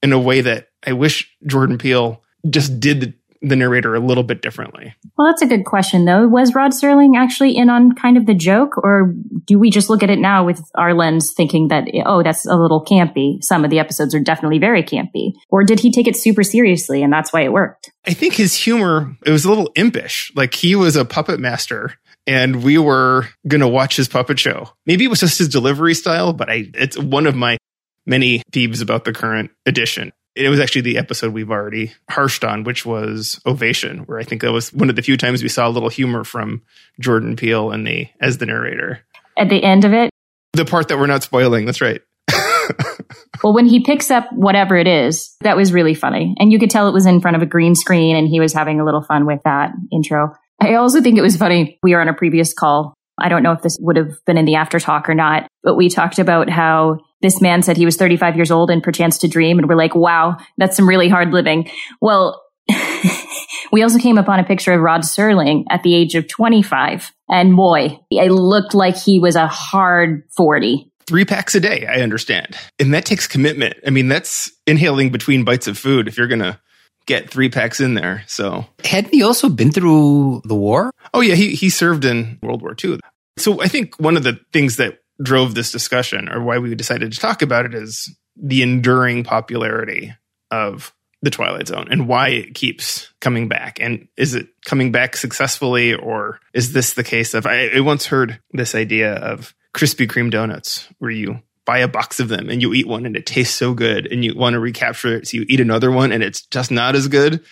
in 0.02 0.12
a 0.12 0.18
way 0.18 0.40
that 0.42 0.68
I 0.87 0.93
wish 0.93 1.37
Jordan 1.47 1.78
Peele 1.78 2.23
just 2.49 2.78
did 2.78 3.00
the, 3.00 3.14
the 3.43 3.57
narrator 3.57 3.95
a 3.95 4.00
little 4.00 4.23
bit 4.23 4.40
differently. 4.40 4.95
Well, 5.19 5.26
that's 5.26 5.43
a 5.43 5.47
good 5.47 5.64
question, 5.64 6.05
though. 6.05 6.28
Was 6.28 6.55
Rod 6.55 6.71
Serling 6.73 7.16
actually 7.16 7.57
in 7.57 7.69
on 7.69 7.95
kind 7.95 8.16
of 8.16 8.26
the 8.26 8.35
joke, 8.35 8.78
or 8.78 9.14
do 9.45 9.59
we 9.59 9.71
just 9.71 9.90
look 9.90 10.02
at 10.02 10.11
it 10.11 10.19
now 10.19 10.45
with 10.45 10.62
our 10.75 10.95
lens 10.95 11.33
thinking 11.33 11.69
that, 11.69 11.88
oh, 12.05 12.23
that's 12.23 12.47
a 12.47 12.57
little 12.57 12.85
campy? 12.85 13.43
Some 13.43 13.64
of 13.64 13.71
the 13.71 13.78
episodes 13.78 14.14
are 14.14 14.21
definitely 14.21 14.59
very 14.59 14.83
campy. 14.83 15.33
Or 15.49 15.64
did 15.64 15.81
he 15.81 15.90
take 15.90 16.07
it 16.07 16.16
super 16.16 16.43
seriously 16.43 17.02
and 17.02 17.12
that's 17.12 17.33
why 17.33 17.43
it 17.43 17.52
worked? 17.52 17.90
I 18.07 18.12
think 18.12 18.35
his 18.35 18.55
humor, 18.55 19.16
it 19.25 19.31
was 19.31 19.45
a 19.45 19.49
little 19.49 19.73
impish. 19.75 20.33
Like 20.35 20.55
he 20.55 20.76
was 20.76 20.97
a 20.97 21.05
puppet 21.05 21.40
master 21.40 21.95
and 22.26 22.62
we 22.62 22.78
were 22.78 23.28
going 23.47 23.61
to 23.61 23.69
watch 23.69 23.97
his 23.97 24.09
puppet 24.09 24.38
show. 24.38 24.71
Maybe 24.85 25.05
it 25.05 25.09
was 25.09 25.21
just 25.21 25.38
his 25.38 25.49
delivery 25.49 25.95
style, 25.95 26.33
but 26.33 26.50
I, 26.50 26.71
it's 26.75 26.99
one 26.99 27.26
of 27.26 27.35
my 27.35 27.59
many 28.05 28.43
peeves 28.52 28.83
about 28.83 29.05
the 29.05 29.12
current 29.12 29.50
edition. 29.64 30.12
It 30.37 30.50
was 30.50 30.61
actually 30.61 30.83
the 30.83 30.99
episode 30.99 31.33
we've 31.33 31.50
already 31.50 31.93
harshed 32.11 32.45
on, 32.45 32.64
which 32.64 32.85
was 32.85 33.40
Ovation, 33.47 34.00
where 34.00 34.19
I 34.19 34.23
think 34.23 34.43
that 34.43 34.52
was 34.52 34.73
one 34.73 34.90
of 34.90 34.97
the 34.97 35.02
few 35.02 35.16
times 35.16 35.43
we 35.43 35.49
saw 35.49 35.66
a 35.66 35.71
little 35.71 35.88
humor 35.88 36.25
from 36.25 36.62
Jordan 37.00 37.37
Peele 37.37 37.71
and 37.71 37.87
the 37.87 38.09
as 38.21 38.38
the 38.38 38.47
narrator. 38.47 39.00
At 39.38 39.49
the 39.49 39.62
end 39.62 39.85
of 39.85 39.93
it, 39.95 40.11
the 40.52 40.64
part 40.64 40.88
that 40.88 40.99
we're 40.99 41.07
not 41.07 41.23
spoiling. 41.23 41.64
That's 41.64 41.81
right. 41.81 42.02
well, 43.43 43.55
when 43.55 43.66
he 43.66 43.83
picks 43.83 44.11
up 44.11 44.26
whatever 44.33 44.76
it 44.76 44.87
is, 44.87 45.35
that 45.40 45.57
was 45.57 45.73
really 45.73 45.95
funny. 45.95 46.35
And 46.38 46.52
you 46.52 46.59
could 46.59 46.71
tell 46.71 46.88
it 46.88 46.93
was 46.93 47.07
in 47.07 47.21
front 47.21 47.37
of 47.37 47.43
a 47.43 47.47
green 47.47 47.75
screen 47.75 48.16
and 48.16 48.28
he 48.28 48.40
was 48.40 48.52
having 48.52 48.81
a 48.81 48.85
little 48.85 49.02
fun 49.02 49.26
with 49.26 49.40
that 49.45 49.73
intro. 49.93 50.35
I 50.61 50.75
also 50.75 51.00
think 51.00 51.19
it 51.19 51.23
was 51.23 51.37
funny. 51.37 51.78
We 51.83 51.95
were 51.95 52.00
on 52.00 52.09
a 52.09 52.14
previous 52.14 52.52
call. 52.52 52.95
I 53.19 53.28
don't 53.28 53.43
know 53.43 53.52
if 53.52 53.62
this 53.62 53.78
would 53.81 53.97
have 53.97 54.12
been 54.26 54.37
in 54.37 54.45
the 54.45 54.57
after 54.57 54.78
talk 54.78 55.09
or 55.09 55.14
not, 55.14 55.49
but 55.62 55.76
we 55.76 55.88
talked 55.88 56.19
about 56.19 56.50
how 56.50 56.99
this 57.23 57.40
man 57.40 57.62
said 57.62 57.76
he 57.76 57.85
was 57.85 57.96
35 57.96 58.37
years 58.37 58.50
old 58.50 58.70
and 58.70 58.82
perchance 58.82 59.18
to 59.18 59.28
dream. 59.28 59.58
And 59.58 59.68
we're 59.68 59.76
like, 59.76 59.94
wow, 59.94 60.37
that's 60.58 60.76
some 60.76 60.88
really 60.88 61.08
hard 61.08 61.32
living. 61.32 61.70
Well, 62.00 62.42
we 63.73 63.82
also 63.82 63.99
came 63.99 64.18
upon 64.18 64.40
a 64.40 64.44
picture 64.44 64.73
of 64.73 64.80
Rod 64.80 65.02
Serling 65.02 65.64
at 65.70 65.82
the 65.82 65.94
age 65.94 66.14
of 66.14 66.28
25. 66.28 67.12
And 67.28 67.56
boy, 67.56 67.99
it 68.11 68.30
looked 68.30 68.75
like 68.75 68.96
he 68.96 69.18
was 69.20 69.37
a 69.37 69.46
hard 69.46 70.25
40 70.37 70.90
three 71.06 71.25
packs 71.25 71.54
a 71.54 71.61
day, 71.61 71.87
I 71.87 72.00
understand. 72.00 72.56
And 72.78 72.92
that 72.94 73.04
takes 73.04 73.26
commitment. 73.26 73.76
I 73.87 73.90
mean, 73.90 74.08
that's 74.08 74.50
inhaling 74.66 75.11
between 75.11 75.44
bites 75.44 75.68
of 75.68 75.78
food 75.78 76.08
if 76.08 76.18
you're 76.18 76.26
going 76.26 76.40
to 76.40 76.58
get 77.06 77.30
three 77.30 77.49
packs 77.49 77.80
in 77.80 77.94
there. 77.94 78.25
So, 78.26 78.66
hadn't 78.85 79.14
he 79.14 79.23
also 79.23 79.49
been 79.49 79.70
through 79.70 80.42
the 80.44 80.54
war? 80.54 80.90
Oh, 81.14 81.20
yeah. 81.20 81.35
He, 81.35 81.54
he 81.54 81.70
served 81.70 82.04
in 82.04 82.38
World 82.42 82.62
War 82.62 82.75
II. 82.82 82.99
So, 83.38 83.62
I 83.62 83.68
think 83.68 83.99
one 84.00 84.16
of 84.16 84.25
the 84.25 84.38
things 84.52 84.76
that 84.76 84.99
drove 85.23 85.54
this 85.54 85.73
discussion 85.73 86.28
or 86.28 86.42
why 86.42 86.58
we 86.58 86.75
decided 86.75 87.12
to 87.12 87.20
talk 87.20 87.42
about 87.42 87.64
it 87.64 87.75
is 87.75 88.14
the 88.37 88.62
enduring 88.62 89.25
popularity 89.25 90.14
of 90.50 90.92
the 91.23 91.30
Twilight 91.30 91.68
Zone 91.68 91.88
and 91.90 92.06
why 92.06 92.28
it 92.28 92.54
keeps 92.54 93.12
coming 93.20 93.49
back. 93.49 93.80
And 93.80 94.08
is 94.16 94.35
it 94.35 94.49
coming 94.64 94.92
back 94.92 95.16
successfully, 95.16 95.94
or 95.94 96.40
is 96.52 96.73
this 96.73 96.92
the 96.92 97.02
case 97.02 97.35
of? 97.35 97.46
I, 97.46 97.68
I 97.68 97.80
once 97.80 98.06
heard 98.06 98.40
this 98.52 98.75
idea 98.75 99.14
of 99.14 99.54
Krispy 99.75 100.06
Kreme 100.06 100.30
donuts 100.30 100.88
where 100.99 101.11
you 101.11 101.42
buy 101.64 101.78
a 101.78 101.88
box 101.88 102.20
of 102.20 102.28
them 102.28 102.49
and 102.49 102.62
you 102.62 102.73
eat 102.73 102.87
one 102.87 103.04
and 103.06 103.16
it 103.16 103.26
tastes 103.26 103.56
so 103.56 103.75
good 103.75 104.06
and 104.11 104.25
you 104.25 104.37
want 104.37 104.54
to 104.54 104.61
recapture 104.61 105.16
it. 105.16 105.26
So 105.26 105.38
you 105.38 105.46
eat 105.49 105.61
another 105.61 105.90
one 105.90 106.12
and 106.12 106.23
it's 106.23 106.46
just 106.46 106.70
not 106.70 106.94
as 106.94 107.08
good. 107.08 107.44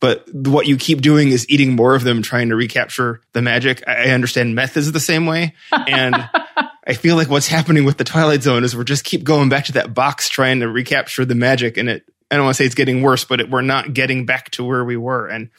But 0.00 0.24
what 0.34 0.66
you 0.66 0.76
keep 0.76 1.02
doing 1.02 1.28
is 1.28 1.48
eating 1.48 1.76
more 1.76 1.94
of 1.94 2.04
them, 2.04 2.22
trying 2.22 2.48
to 2.48 2.56
recapture 2.56 3.20
the 3.32 3.42
magic. 3.42 3.86
I 3.86 4.10
understand 4.10 4.54
meth 4.54 4.76
is 4.76 4.92
the 4.92 4.98
same 4.98 5.26
way. 5.26 5.54
And 5.70 6.16
I 6.86 6.94
feel 6.94 7.16
like 7.16 7.28
what's 7.28 7.46
happening 7.46 7.84
with 7.84 7.98
the 7.98 8.04
Twilight 8.04 8.42
Zone 8.42 8.64
is 8.64 8.76
we're 8.76 8.84
just 8.84 9.04
keep 9.04 9.24
going 9.24 9.48
back 9.48 9.66
to 9.66 9.72
that 9.72 9.94
box 9.94 10.28
trying 10.28 10.60
to 10.60 10.68
recapture 10.68 11.24
the 11.24 11.34
magic. 11.34 11.76
And 11.76 11.88
it, 11.88 12.04
I 12.30 12.36
don't 12.36 12.44
want 12.44 12.56
to 12.56 12.62
say 12.62 12.66
it's 12.66 12.74
getting 12.74 13.02
worse, 13.02 13.24
but 13.24 13.40
it, 13.40 13.50
we're 13.50 13.62
not 13.62 13.94
getting 13.94 14.26
back 14.26 14.50
to 14.52 14.64
where 14.64 14.84
we 14.84 14.96
were. 14.96 15.26
And 15.26 15.50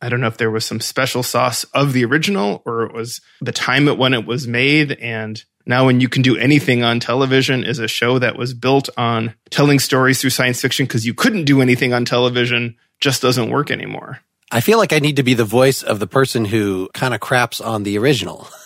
I 0.00 0.08
don't 0.08 0.20
know 0.20 0.26
if 0.26 0.36
there 0.36 0.50
was 0.50 0.64
some 0.64 0.80
special 0.80 1.22
sauce 1.22 1.64
of 1.64 1.92
the 1.92 2.04
original 2.04 2.62
or 2.66 2.84
it 2.84 2.92
was 2.92 3.20
the 3.40 3.52
time 3.52 3.88
it 3.88 3.98
when 3.98 4.14
it 4.14 4.26
was 4.26 4.46
made 4.46 4.92
and 4.92 5.42
now, 5.68 5.86
when 5.86 6.00
you 6.00 6.08
can 6.08 6.22
do 6.22 6.36
anything 6.36 6.84
on 6.84 7.00
television, 7.00 7.64
is 7.64 7.80
a 7.80 7.88
show 7.88 8.20
that 8.20 8.36
was 8.36 8.54
built 8.54 8.88
on 8.96 9.34
telling 9.50 9.80
stories 9.80 10.20
through 10.20 10.30
science 10.30 10.60
fiction 10.60 10.86
because 10.86 11.04
you 11.04 11.12
couldn't 11.12 11.44
do 11.44 11.60
anything 11.60 11.92
on 11.92 12.04
television 12.04 12.76
just 13.00 13.20
doesn't 13.20 13.50
work 13.50 13.72
anymore. 13.72 14.20
I 14.52 14.60
feel 14.60 14.78
like 14.78 14.92
I 14.92 15.00
need 15.00 15.16
to 15.16 15.24
be 15.24 15.34
the 15.34 15.44
voice 15.44 15.82
of 15.82 15.98
the 15.98 16.06
person 16.06 16.44
who 16.44 16.88
kind 16.94 17.14
of 17.14 17.20
craps 17.20 17.60
on 17.60 17.82
the 17.82 17.98
original. 17.98 18.48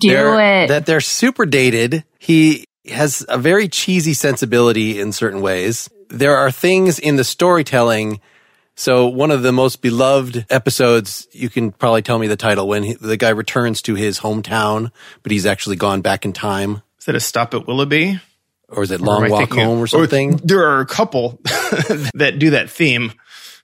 Do 0.00 0.38
it. 0.38 0.68
That 0.68 0.86
they're 0.86 1.00
super 1.00 1.46
dated. 1.46 2.04
He 2.18 2.64
has 2.86 3.24
a 3.28 3.38
very 3.38 3.68
cheesy 3.68 4.14
sensibility 4.14 5.00
in 5.00 5.12
certain 5.12 5.40
ways. 5.40 5.88
There 6.08 6.36
are 6.36 6.50
things 6.50 6.98
in 6.98 7.16
the 7.16 7.24
storytelling 7.24 8.20
so 8.76 9.06
one 9.06 9.30
of 9.30 9.42
the 9.42 9.52
most 9.52 9.82
beloved 9.82 10.46
episodes, 10.50 11.28
you 11.32 11.48
can 11.48 11.70
probably 11.70 12.02
tell 12.02 12.18
me 12.18 12.26
the 12.26 12.36
title 12.36 12.66
when 12.66 12.82
he, 12.82 12.94
the 12.94 13.16
guy 13.16 13.28
returns 13.28 13.80
to 13.82 13.94
his 13.94 14.20
hometown, 14.20 14.90
but 15.22 15.30
he's 15.30 15.46
actually 15.46 15.76
gone 15.76 16.00
back 16.00 16.24
in 16.24 16.32
time. 16.32 16.82
Is 16.98 17.08
it 17.08 17.14
a 17.14 17.20
stop 17.20 17.54
at 17.54 17.66
Willoughby? 17.66 18.20
Or 18.68 18.82
is 18.82 18.90
it 18.90 19.00
Long 19.00 19.30
Walk 19.30 19.52
Home 19.52 19.78
or 19.78 19.86
something? 19.86 20.34
Or 20.34 20.38
there 20.38 20.64
are 20.64 20.80
a 20.80 20.86
couple 20.86 21.38
that 22.14 22.36
do 22.38 22.50
that 22.50 22.68
theme. 22.68 23.12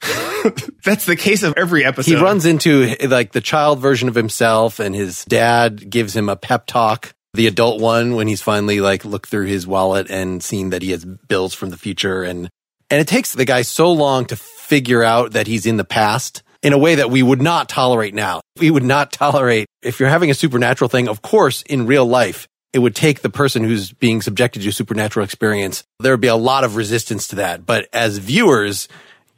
That's 0.84 1.04
the 1.04 1.16
case 1.16 1.42
of 1.42 1.54
every 1.56 1.84
episode. 1.84 2.10
He 2.10 2.22
runs 2.22 2.46
into 2.46 2.94
like 3.06 3.32
the 3.32 3.40
child 3.40 3.80
version 3.80 4.08
of 4.08 4.14
himself 4.14 4.78
and 4.78 4.94
his 4.94 5.24
dad 5.26 5.90
gives 5.90 6.16
him 6.16 6.28
a 6.28 6.36
pep 6.36 6.66
talk. 6.66 7.12
The 7.34 7.46
adult 7.46 7.80
one 7.80 8.16
when 8.16 8.26
he's 8.26 8.42
finally 8.42 8.80
like 8.80 9.04
looked 9.04 9.28
through 9.28 9.46
his 9.46 9.66
wallet 9.66 10.10
and 10.10 10.42
seen 10.42 10.70
that 10.70 10.82
he 10.82 10.90
has 10.90 11.04
bills 11.04 11.54
from 11.54 11.70
the 11.70 11.76
future 11.76 12.22
and 12.22 12.48
and 12.88 13.00
it 13.00 13.06
takes 13.06 13.32
the 13.32 13.44
guy 13.44 13.62
so 13.62 13.92
long 13.92 14.24
to 14.26 14.36
figure 14.36 15.04
out 15.04 15.32
that 15.32 15.46
he's 15.46 15.64
in 15.64 15.76
the 15.76 15.84
past 15.84 16.42
in 16.62 16.72
a 16.72 16.78
way 16.78 16.96
that 16.96 17.10
we 17.10 17.22
would 17.22 17.40
not 17.40 17.68
tolerate 17.68 18.14
now. 18.14 18.40
We 18.58 18.70
would 18.70 18.82
not 18.82 19.12
tolerate 19.12 19.66
if 19.82 20.00
you're 20.00 20.08
having 20.08 20.30
a 20.30 20.34
supernatural 20.34 20.88
thing. 20.88 21.08
Of 21.08 21.22
course, 21.22 21.62
in 21.62 21.86
real 21.86 22.04
life, 22.04 22.48
it 22.72 22.78
would 22.78 22.94
take 22.94 23.20
the 23.20 23.30
person 23.30 23.64
who's 23.64 23.92
being 23.92 24.22
subjected 24.22 24.62
to 24.62 24.68
a 24.68 24.72
supernatural 24.72 25.24
experience. 25.24 25.84
There 25.98 26.12
would 26.12 26.20
be 26.20 26.28
a 26.28 26.36
lot 26.36 26.64
of 26.64 26.76
resistance 26.76 27.28
to 27.28 27.36
that. 27.36 27.64
But 27.64 27.88
as 27.92 28.18
viewers, 28.18 28.88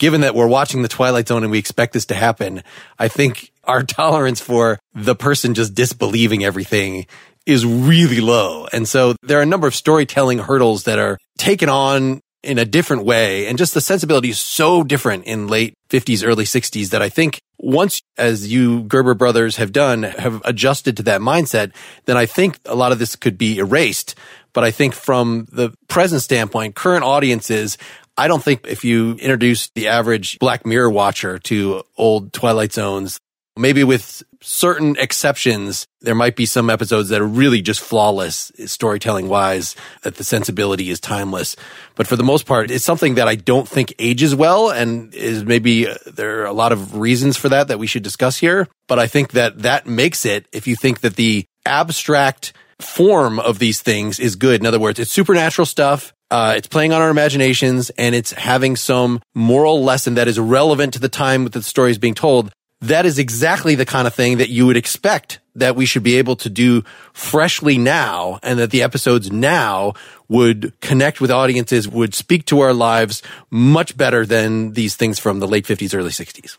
given 0.02 0.22
that 0.22 0.34
we're 0.34 0.48
watching 0.48 0.82
the 0.82 0.88
Twilight 0.88 1.28
Zone 1.28 1.44
and 1.44 1.52
we 1.52 1.60
expect 1.60 1.92
this 1.92 2.06
to 2.06 2.14
happen, 2.14 2.64
I 2.98 3.06
think 3.06 3.52
our 3.62 3.82
tolerance 3.84 4.40
for 4.40 4.80
the 4.92 5.14
person 5.14 5.54
just 5.54 5.74
disbelieving 5.74 6.42
everything 6.42 7.06
is 7.46 7.64
really 7.64 8.20
low. 8.20 8.66
And 8.72 8.88
so 8.88 9.14
there 9.22 9.38
are 9.38 9.42
a 9.42 9.46
number 9.46 9.68
of 9.68 9.76
storytelling 9.76 10.38
hurdles 10.38 10.82
that 10.84 10.98
are 10.98 11.18
taken 11.38 11.68
on 11.68 12.20
in 12.42 12.58
a 12.58 12.64
different 12.64 13.04
way. 13.04 13.46
And 13.46 13.56
just 13.56 13.74
the 13.74 13.80
sensibility 13.80 14.30
is 14.30 14.40
so 14.40 14.82
different 14.82 15.24
in 15.24 15.46
late 15.46 15.74
50s, 15.88 16.26
early 16.26 16.46
60s 16.46 16.90
that 16.90 17.00
I 17.00 17.08
think 17.08 17.40
once, 17.58 18.02
as 18.18 18.52
you 18.52 18.82
Gerber 18.82 19.14
brothers 19.14 19.56
have 19.56 19.70
done, 19.70 20.02
have 20.02 20.42
adjusted 20.44 20.96
to 20.96 21.04
that 21.04 21.20
mindset, 21.20 21.72
then 22.06 22.16
I 22.16 22.26
think 22.26 22.58
a 22.66 22.74
lot 22.74 22.90
of 22.90 22.98
this 22.98 23.14
could 23.14 23.38
be 23.38 23.58
erased. 23.58 24.16
But 24.52 24.64
I 24.64 24.72
think 24.72 24.94
from 24.94 25.46
the 25.50 25.72
present 25.88 26.22
standpoint, 26.22 26.74
current 26.74 27.04
audiences, 27.04 27.78
I 28.16 28.28
don't 28.28 28.42
think 28.42 28.66
if 28.66 28.84
you 28.84 29.12
introduce 29.12 29.70
the 29.70 29.88
average 29.88 30.38
Black 30.38 30.66
Mirror 30.66 30.90
watcher 30.90 31.38
to 31.40 31.82
old 31.96 32.32
Twilight 32.32 32.72
Zones, 32.72 33.18
maybe 33.56 33.84
with 33.84 34.22
certain 34.40 34.96
exceptions, 34.98 35.86
there 36.00 36.14
might 36.14 36.36
be 36.36 36.46
some 36.46 36.68
episodes 36.68 37.08
that 37.10 37.20
are 37.20 37.26
really 37.26 37.62
just 37.62 37.80
flawless 37.80 38.50
storytelling 38.66 39.28
wise, 39.28 39.76
that 40.02 40.16
the 40.16 40.24
sensibility 40.24 40.90
is 40.90 41.00
timeless. 41.00 41.56
But 41.94 42.06
for 42.06 42.16
the 42.16 42.24
most 42.24 42.46
part, 42.46 42.70
it's 42.70 42.84
something 42.84 43.14
that 43.14 43.28
I 43.28 43.36
don't 43.36 43.68
think 43.68 43.94
ages 43.98 44.34
well 44.34 44.70
and 44.70 45.14
is 45.14 45.44
maybe 45.44 45.88
uh, 45.88 45.94
there 46.06 46.40
are 46.40 46.46
a 46.46 46.52
lot 46.52 46.72
of 46.72 46.96
reasons 46.96 47.36
for 47.36 47.48
that 47.50 47.68
that 47.68 47.78
we 47.78 47.86
should 47.86 48.02
discuss 48.02 48.38
here. 48.38 48.68
But 48.88 48.98
I 48.98 49.06
think 49.06 49.32
that 49.32 49.60
that 49.60 49.86
makes 49.86 50.26
it, 50.26 50.46
if 50.52 50.66
you 50.66 50.76
think 50.76 51.00
that 51.00 51.16
the 51.16 51.44
abstract 51.64 52.52
form 52.80 53.38
of 53.38 53.58
these 53.58 53.80
things 53.80 54.18
is 54.18 54.34
good. 54.34 54.60
In 54.60 54.66
other 54.66 54.80
words, 54.80 54.98
it's 54.98 55.12
supernatural 55.12 55.66
stuff. 55.66 56.12
Uh, 56.32 56.54
it's 56.56 56.66
playing 56.66 56.92
on 56.94 57.02
our 57.02 57.10
imaginations 57.10 57.90
and 57.90 58.14
it's 58.14 58.32
having 58.32 58.74
some 58.74 59.20
moral 59.34 59.84
lesson 59.84 60.14
that 60.14 60.28
is 60.28 60.38
relevant 60.40 60.94
to 60.94 60.98
the 60.98 61.08
time 61.08 61.44
that 61.44 61.52
the 61.52 61.62
story 61.62 61.90
is 61.90 61.98
being 61.98 62.14
told 62.14 62.50
that 62.82 63.06
is 63.06 63.18
exactly 63.18 63.76
the 63.76 63.86
kind 63.86 64.06
of 64.06 64.14
thing 64.14 64.38
that 64.38 64.48
you 64.48 64.66
would 64.66 64.76
expect 64.76 65.38
that 65.54 65.76
we 65.76 65.86
should 65.86 66.02
be 66.02 66.16
able 66.16 66.34
to 66.34 66.50
do 66.50 66.82
freshly 67.12 67.78
now 67.78 68.40
and 68.42 68.58
that 68.58 68.70
the 68.70 68.82
episodes 68.82 69.30
now 69.30 69.92
would 70.28 70.72
connect 70.80 71.20
with 71.20 71.30
audiences, 71.30 71.88
would 71.88 72.14
speak 72.14 72.44
to 72.46 72.60
our 72.60 72.72
lives 72.72 73.22
much 73.50 73.96
better 73.96 74.26
than 74.26 74.72
these 74.72 74.96
things 74.96 75.18
from 75.18 75.38
the 75.38 75.46
late 75.46 75.64
50s, 75.64 75.94
early 75.94 76.10
60s. 76.10 76.56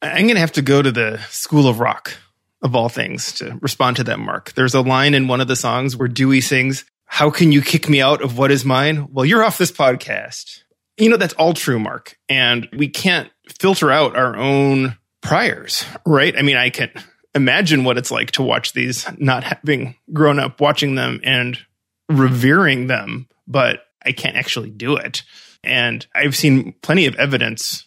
I'm 0.00 0.24
going 0.24 0.34
to 0.34 0.40
have 0.40 0.52
to 0.52 0.62
go 0.62 0.82
to 0.82 0.90
the 0.90 1.18
School 1.28 1.68
of 1.68 1.78
Rock 1.78 2.16
of 2.60 2.74
all 2.74 2.88
things 2.88 3.32
to 3.34 3.56
respond 3.60 3.96
to 3.96 4.04
that, 4.04 4.18
Mark. 4.18 4.52
There's 4.54 4.74
a 4.74 4.80
line 4.80 5.14
in 5.14 5.28
one 5.28 5.40
of 5.40 5.48
the 5.48 5.56
songs 5.56 5.96
where 5.96 6.08
Dewey 6.08 6.40
sings, 6.40 6.84
How 7.12 7.28
can 7.28 7.52
you 7.52 7.60
kick 7.60 7.90
me 7.90 8.00
out 8.00 8.22
of 8.22 8.38
what 8.38 8.50
is 8.50 8.64
mine? 8.64 9.06
Well, 9.12 9.26
you're 9.26 9.44
off 9.44 9.58
this 9.58 9.70
podcast. 9.70 10.62
You 10.96 11.10
know, 11.10 11.18
that's 11.18 11.34
all 11.34 11.52
true, 11.52 11.78
Mark. 11.78 12.18
And 12.26 12.66
we 12.72 12.88
can't 12.88 13.30
filter 13.60 13.90
out 13.90 14.16
our 14.16 14.34
own 14.34 14.96
priors, 15.20 15.84
right? 16.06 16.34
I 16.34 16.40
mean, 16.40 16.56
I 16.56 16.70
can 16.70 16.90
imagine 17.34 17.84
what 17.84 17.98
it's 17.98 18.10
like 18.10 18.30
to 18.32 18.42
watch 18.42 18.72
these, 18.72 19.06
not 19.18 19.44
having 19.44 19.94
grown 20.10 20.38
up 20.38 20.58
watching 20.58 20.94
them 20.94 21.20
and 21.22 21.58
revering 22.08 22.86
them, 22.86 23.28
but 23.46 23.84
I 24.02 24.12
can't 24.12 24.38
actually 24.38 24.70
do 24.70 24.96
it. 24.96 25.22
And 25.62 26.06
I've 26.14 26.34
seen 26.34 26.72
plenty 26.80 27.04
of 27.04 27.14
evidence 27.16 27.84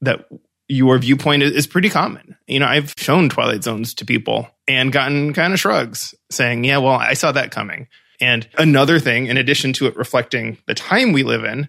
that 0.00 0.24
your 0.66 0.96
viewpoint 0.96 1.42
is 1.42 1.66
pretty 1.66 1.90
common. 1.90 2.38
You 2.46 2.60
know, 2.60 2.68
I've 2.68 2.94
shown 2.96 3.28
Twilight 3.28 3.64
Zones 3.64 3.92
to 3.96 4.06
people 4.06 4.48
and 4.66 4.90
gotten 4.90 5.34
kind 5.34 5.52
of 5.52 5.60
shrugs 5.60 6.14
saying, 6.30 6.64
yeah, 6.64 6.78
well, 6.78 6.94
I 6.94 7.12
saw 7.12 7.32
that 7.32 7.50
coming. 7.50 7.88
And 8.22 8.48
another 8.56 9.00
thing, 9.00 9.26
in 9.26 9.36
addition 9.36 9.72
to 9.74 9.86
it 9.88 9.96
reflecting 9.96 10.58
the 10.66 10.74
time 10.74 11.12
we 11.12 11.24
live 11.24 11.44
in 11.44 11.68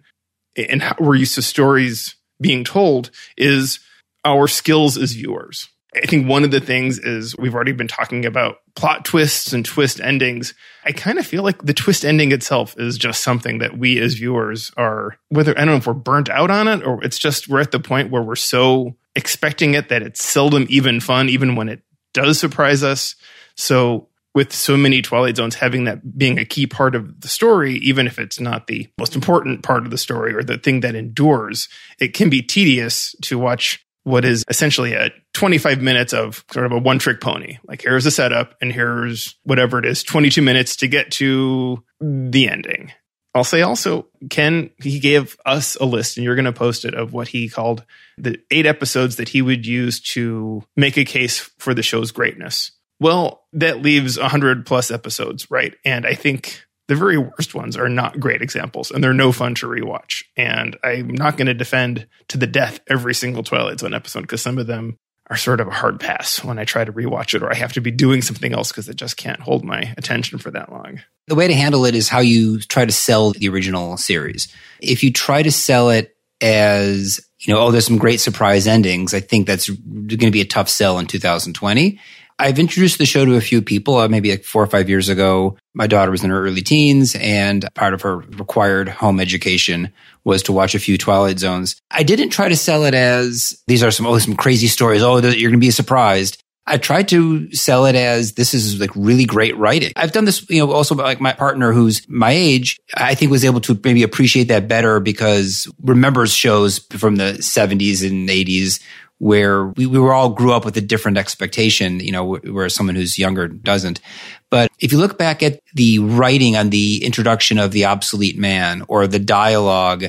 and 0.55 0.83
how 0.83 0.95
we're 0.99 1.15
used 1.15 1.33
to 1.35 1.41
stories 1.41 2.15
being 2.39 2.63
told, 2.63 3.09
is 3.35 3.79
our 4.23 4.47
skills 4.47 4.95
as 4.95 5.13
viewers. 5.13 5.67
I 5.95 6.05
think 6.05 6.27
one 6.27 6.43
of 6.43 6.51
the 6.51 6.59
things 6.59 6.99
is 6.99 7.35
we've 7.37 7.55
already 7.55 7.71
been 7.71 7.87
talking 7.87 8.25
about 8.25 8.57
plot 8.75 9.03
twists 9.03 9.51
and 9.51 9.65
twist 9.65 9.99
endings. 9.99 10.53
I 10.85 10.91
kind 10.91 11.17
of 11.17 11.25
feel 11.25 11.41
like 11.41 11.63
the 11.63 11.73
twist 11.73 12.05
ending 12.05 12.31
itself 12.31 12.75
is 12.77 12.99
just 12.99 13.21
something 13.21 13.57
that 13.57 13.77
we 13.77 13.99
as 13.99 14.13
viewers 14.13 14.71
are, 14.77 15.17
whether 15.29 15.57
I 15.57 15.65
don't 15.65 15.73
know 15.73 15.75
if 15.77 15.87
we're 15.87 15.93
burnt 15.93 16.29
out 16.29 16.51
on 16.51 16.67
it 16.67 16.85
or 16.85 17.03
it's 17.03 17.17
just 17.17 17.49
we're 17.49 17.61
at 17.61 17.71
the 17.71 17.79
point 17.79 18.11
where 18.11 18.21
we're 18.21 18.35
so 18.35 18.95
expecting 19.15 19.73
it 19.73 19.89
that 19.89 20.03
it's 20.03 20.23
seldom 20.23 20.67
even 20.69 20.99
fun, 20.99 21.29
even 21.29 21.55
when 21.55 21.69
it 21.69 21.81
does 22.13 22.39
surprise 22.39 22.83
us. 22.83 23.15
So 23.55 24.09
with 24.35 24.51
so 24.51 24.75
many 24.75 25.01
Twilight 25.01 25.37
Zones 25.37 25.55
having 25.55 25.83
that 25.83 26.17
being 26.17 26.39
a 26.39 26.45
key 26.45 26.65
part 26.65 26.95
of 26.95 27.21
the 27.21 27.27
story, 27.27 27.75
even 27.75 28.07
if 28.07 28.17
it's 28.17 28.39
not 28.39 28.67
the 28.67 28.87
most 28.97 29.15
important 29.15 29.63
part 29.63 29.85
of 29.85 29.91
the 29.91 29.97
story 29.97 30.33
or 30.33 30.43
the 30.43 30.57
thing 30.57 30.79
that 30.79 30.95
endures, 30.95 31.69
it 31.99 32.13
can 32.13 32.29
be 32.29 32.41
tedious 32.41 33.15
to 33.21 33.37
watch 33.37 33.85
what 34.03 34.25
is 34.25 34.43
essentially 34.49 34.93
a 34.93 35.11
25 35.33 35.81
minutes 35.81 36.13
of 36.13 36.43
sort 36.51 36.65
of 36.65 36.71
a 36.71 36.77
one 36.77 36.99
trick 36.99 37.21
pony. 37.21 37.57
Like 37.65 37.81
here's 37.81 38.03
the 38.03 38.11
setup 38.11 38.55
and 38.61 38.71
here's 38.71 39.35
whatever 39.43 39.79
it 39.79 39.85
is, 39.85 40.03
22 40.03 40.41
minutes 40.41 40.75
to 40.77 40.87
get 40.87 41.11
to 41.11 41.83
the 42.01 42.49
ending. 42.49 42.91
I'll 43.35 43.43
say 43.43 43.61
also, 43.61 44.07
Ken, 44.29 44.69
he 44.81 44.99
gave 44.99 45.35
us 45.45 45.75
a 45.77 45.85
list 45.85 46.17
and 46.17 46.23
you're 46.23 46.35
going 46.35 46.45
to 46.45 46.53
post 46.53 46.85
it 46.85 46.93
of 46.93 47.13
what 47.13 47.29
he 47.29 47.49
called 47.49 47.83
the 48.17 48.39
eight 48.51 48.67
episodes 48.67 49.15
that 49.15 49.29
he 49.29 49.41
would 49.41 49.65
use 49.65 49.99
to 50.01 50.63
make 50.75 50.97
a 50.97 51.05
case 51.05 51.39
for 51.57 51.73
the 51.73 51.81
show's 51.81 52.11
greatness. 52.11 52.71
Well, 52.99 53.43
that 53.53 53.81
leaves 53.81 54.17
100 54.17 54.65
plus 54.65 54.91
episodes, 54.91 55.49
right? 55.51 55.75
And 55.83 56.05
I 56.05 56.13
think 56.13 56.63
the 56.87 56.95
very 56.95 57.17
worst 57.17 57.55
ones 57.55 57.77
are 57.77 57.89
not 57.89 58.19
great 58.19 58.41
examples 58.41 58.91
and 58.91 59.03
they're 59.03 59.13
no 59.13 59.31
fun 59.31 59.55
to 59.55 59.67
rewatch. 59.67 60.23
And 60.35 60.77
I'm 60.83 61.07
not 61.07 61.37
going 61.37 61.47
to 61.47 61.53
defend 61.53 62.07
to 62.29 62.37
the 62.37 62.47
death 62.47 62.79
every 62.89 63.13
single 63.13 63.43
Twilight 63.43 63.79
Zone 63.79 63.93
episode 63.93 64.21
because 64.21 64.41
some 64.41 64.57
of 64.57 64.67
them 64.67 64.97
are 65.29 65.37
sort 65.37 65.61
of 65.61 65.67
a 65.67 65.71
hard 65.71 65.99
pass 65.99 66.43
when 66.43 66.59
I 66.59 66.65
try 66.65 66.83
to 66.83 66.91
rewatch 66.91 67.33
it 67.33 67.41
or 67.41 67.51
I 67.51 67.55
have 67.55 67.73
to 67.73 67.81
be 67.81 67.91
doing 67.91 68.21
something 68.21 68.53
else 68.53 68.71
because 68.71 68.89
it 68.89 68.97
just 68.97 69.15
can't 69.15 69.39
hold 69.39 69.63
my 69.63 69.93
attention 69.97 70.37
for 70.37 70.51
that 70.51 70.71
long. 70.71 71.01
The 71.27 71.35
way 71.35 71.47
to 71.47 71.53
handle 71.53 71.85
it 71.85 71.95
is 71.95 72.09
how 72.09 72.19
you 72.19 72.59
try 72.59 72.85
to 72.85 72.91
sell 72.91 73.31
the 73.31 73.47
original 73.47 73.95
series. 73.95 74.53
If 74.81 75.03
you 75.03 75.13
try 75.13 75.41
to 75.41 75.51
sell 75.51 75.89
it 75.89 76.15
as, 76.41 77.25
you 77.39 77.53
know, 77.53 77.61
oh, 77.61 77.71
there's 77.71 77.87
some 77.87 77.97
great 77.97 78.19
surprise 78.19 78.67
endings, 78.67 79.13
I 79.13 79.21
think 79.21 79.47
that's 79.47 79.69
going 79.69 80.07
to 80.07 80.31
be 80.31 80.41
a 80.41 80.45
tough 80.45 80.67
sell 80.67 80.99
in 80.99 81.07
2020. 81.07 81.99
I've 82.43 82.59
introduced 82.59 82.97
the 82.97 83.05
show 83.05 83.23
to 83.23 83.35
a 83.35 83.41
few 83.41 83.61
people, 83.61 83.95
uh, 83.95 84.09
maybe 84.09 84.29
like 84.29 84.43
four 84.43 84.61
or 84.61 84.67
five 84.67 84.89
years 84.89 85.07
ago. 85.07 85.57
My 85.73 85.87
daughter 85.87 86.11
was 86.11 86.25
in 86.25 86.29
her 86.29 86.45
early 86.45 86.61
teens 86.61 87.15
and 87.15 87.65
part 87.73 87.93
of 87.93 88.01
her 88.01 88.17
required 88.17 88.89
home 88.89 89.21
education 89.21 89.93
was 90.25 90.43
to 90.43 90.51
watch 90.51 90.75
a 90.75 90.79
few 90.79 90.97
Twilight 90.97 91.39
Zones. 91.39 91.77
I 91.89 92.03
didn't 92.03 92.31
try 92.31 92.49
to 92.49 92.57
sell 92.57 92.83
it 92.83 92.93
as 92.93 93.63
these 93.67 93.81
are 93.81 93.91
some, 93.91 94.05
oh, 94.05 94.17
some 94.17 94.35
crazy 94.35 94.67
stories. 94.67 95.01
Oh, 95.01 95.19
you're 95.19 95.51
going 95.51 95.61
to 95.61 95.65
be 95.65 95.71
surprised. 95.71 96.43
I 96.65 96.77
tried 96.77 97.09
to 97.09 97.53
sell 97.53 97.85
it 97.85 97.95
as 97.95 98.33
this 98.33 98.53
is 98.53 98.79
like 98.79 98.91
really 98.93 99.25
great 99.25 99.57
writing. 99.57 99.93
I've 99.95 100.11
done 100.13 100.25
this, 100.25 100.49
you 100.49 100.59
know, 100.65 100.71
also 100.71 100.95
like 100.95 101.21
my 101.21 101.33
partner 101.33 101.71
who's 101.71 102.07
my 102.09 102.31
age, 102.31 102.77
I 102.93 103.15
think 103.15 103.31
was 103.31 103.43
able 103.43 103.59
to 103.61 103.79
maybe 103.83 104.03
appreciate 104.03 104.49
that 104.49 104.67
better 104.67 104.99
because 104.99 105.67
remembers 105.81 106.33
shows 106.33 106.79
from 106.91 107.17
the 107.17 107.35
70s 107.39 108.09
and 108.09 108.29
80s 108.29 108.81
where 109.23 109.67
we, 109.67 109.85
we 109.85 109.97
were 109.97 110.11
all 110.11 110.27
grew 110.27 110.51
up 110.51 110.65
with 110.65 110.75
a 110.75 110.81
different 110.81 111.17
expectation, 111.17 112.01
you 112.01 112.11
know, 112.11 112.35
where 112.35 112.67
someone 112.67 112.93
who's 112.93 113.17
younger 113.17 113.47
doesn't. 113.47 114.01
But 114.49 114.69
if 114.79 114.91
you 114.91 114.97
look 114.97 115.17
back 115.17 115.41
at 115.41 115.61
the 115.73 115.99
writing 115.99 116.57
on 116.57 116.71
the 116.71 117.01
introduction 117.05 117.57
of 117.57 117.71
the 117.71 117.85
obsolete 117.85 118.37
man 118.37 118.83
or 118.89 119.07
the 119.07 119.19
dialogue 119.19 120.07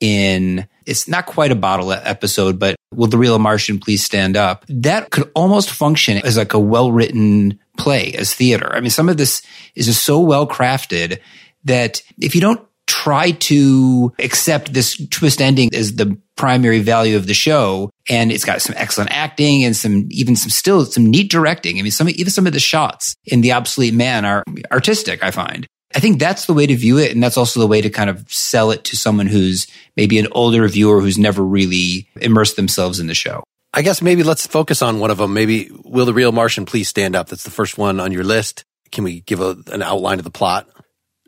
in 0.00 0.66
it's 0.84 1.06
not 1.06 1.26
quite 1.26 1.52
a 1.52 1.56
bottle 1.56 1.92
episode, 1.92 2.58
but 2.58 2.74
will 2.92 3.06
the 3.06 3.18
real 3.18 3.38
Martian 3.38 3.78
please 3.78 4.04
stand 4.04 4.36
up? 4.36 4.64
That 4.68 5.10
could 5.10 5.30
almost 5.36 5.70
function 5.70 6.18
as 6.24 6.36
like 6.36 6.52
a 6.52 6.58
well 6.58 6.90
written 6.90 7.60
play 7.78 8.14
as 8.14 8.34
theater. 8.34 8.74
I 8.74 8.80
mean, 8.80 8.90
some 8.90 9.08
of 9.08 9.16
this 9.16 9.42
is 9.76 9.86
just 9.86 10.04
so 10.04 10.18
well 10.18 10.46
crafted 10.46 11.20
that 11.64 12.02
if 12.20 12.34
you 12.34 12.40
don't 12.40 12.66
try 12.86 13.32
to 13.32 14.12
accept 14.18 14.72
this 14.72 15.00
twist 15.10 15.40
ending 15.40 15.70
as 15.74 15.96
the 15.96 16.18
primary 16.36 16.80
value 16.80 17.16
of 17.16 17.26
the 17.26 17.34
show. 17.34 17.90
And 18.08 18.30
it's 18.30 18.44
got 18.44 18.62
some 18.62 18.74
excellent 18.78 19.10
acting 19.10 19.64
and 19.64 19.74
some, 19.74 20.06
even 20.10 20.36
some 20.36 20.50
still, 20.50 20.84
some 20.84 21.06
neat 21.06 21.30
directing. 21.30 21.78
I 21.78 21.82
mean, 21.82 21.92
some, 21.92 22.08
even 22.08 22.30
some 22.30 22.46
of 22.46 22.52
the 22.52 22.60
shots 22.60 23.16
in 23.24 23.40
The 23.40 23.52
Obsolete 23.52 23.94
Man 23.94 24.24
are 24.24 24.44
artistic, 24.70 25.24
I 25.24 25.30
find. 25.30 25.66
I 25.94 26.00
think 26.00 26.18
that's 26.18 26.46
the 26.46 26.52
way 26.52 26.66
to 26.66 26.76
view 26.76 26.98
it. 26.98 27.12
And 27.12 27.22
that's 27.22 27.36
also 27.36 27.60
the 27.60 27.66
way 27.66 27.80
to 27.80 27.90
kind 27.90 28.10
of 28.10 28.30
sell 28.30 28.70
it 28.70 28.84
to 28.84 28.96
someone 28.96 29.26
who's 29.26 29.66
maybe 29.96 30.18
an 30.18 30.28
older 30.32 30.66
viewer 30.68 31.00
who's 31.00 31.18
never 31.18 31.42
really 31.42 32.08
immersed 32.20 32.56
themselves 32.56 33.00
in 33.00 33.06
the 33.06 33.14
show. 33.14 33.42
I 33.72 33.82
guess 33.82 34.02
maybe 34.02 34.22
let's 34.22 34.46
focus 34.46 34.82
on 34.82 35.00
one 35.00 35.10
of 35.10 35.18
them. 35.18 35.34
Maybe 35.34 35.70
Will 35.84 36.06
the 36.06 36.14
Real 36.14 36.32
Martian 36.32 36.64
Please 36.66 36.88
Stand 36.88 37.14
Up? 37.14 37.28
That's 37.28 37.44
the 37.44 37.50
first 37.50 37.78
one 37.78 38.00
on 38.00 38.12
your 38.12 38.24
list. 38.24 38.64
Can 38.90 39.04
we 39.04 39.20
give 39.20 39.40
a, 39.40 39.56
an 39.68 39.82
outline 39.82 40.18
of 40.18 40.24
the 40.24 40.30
plot? 40.30 40.68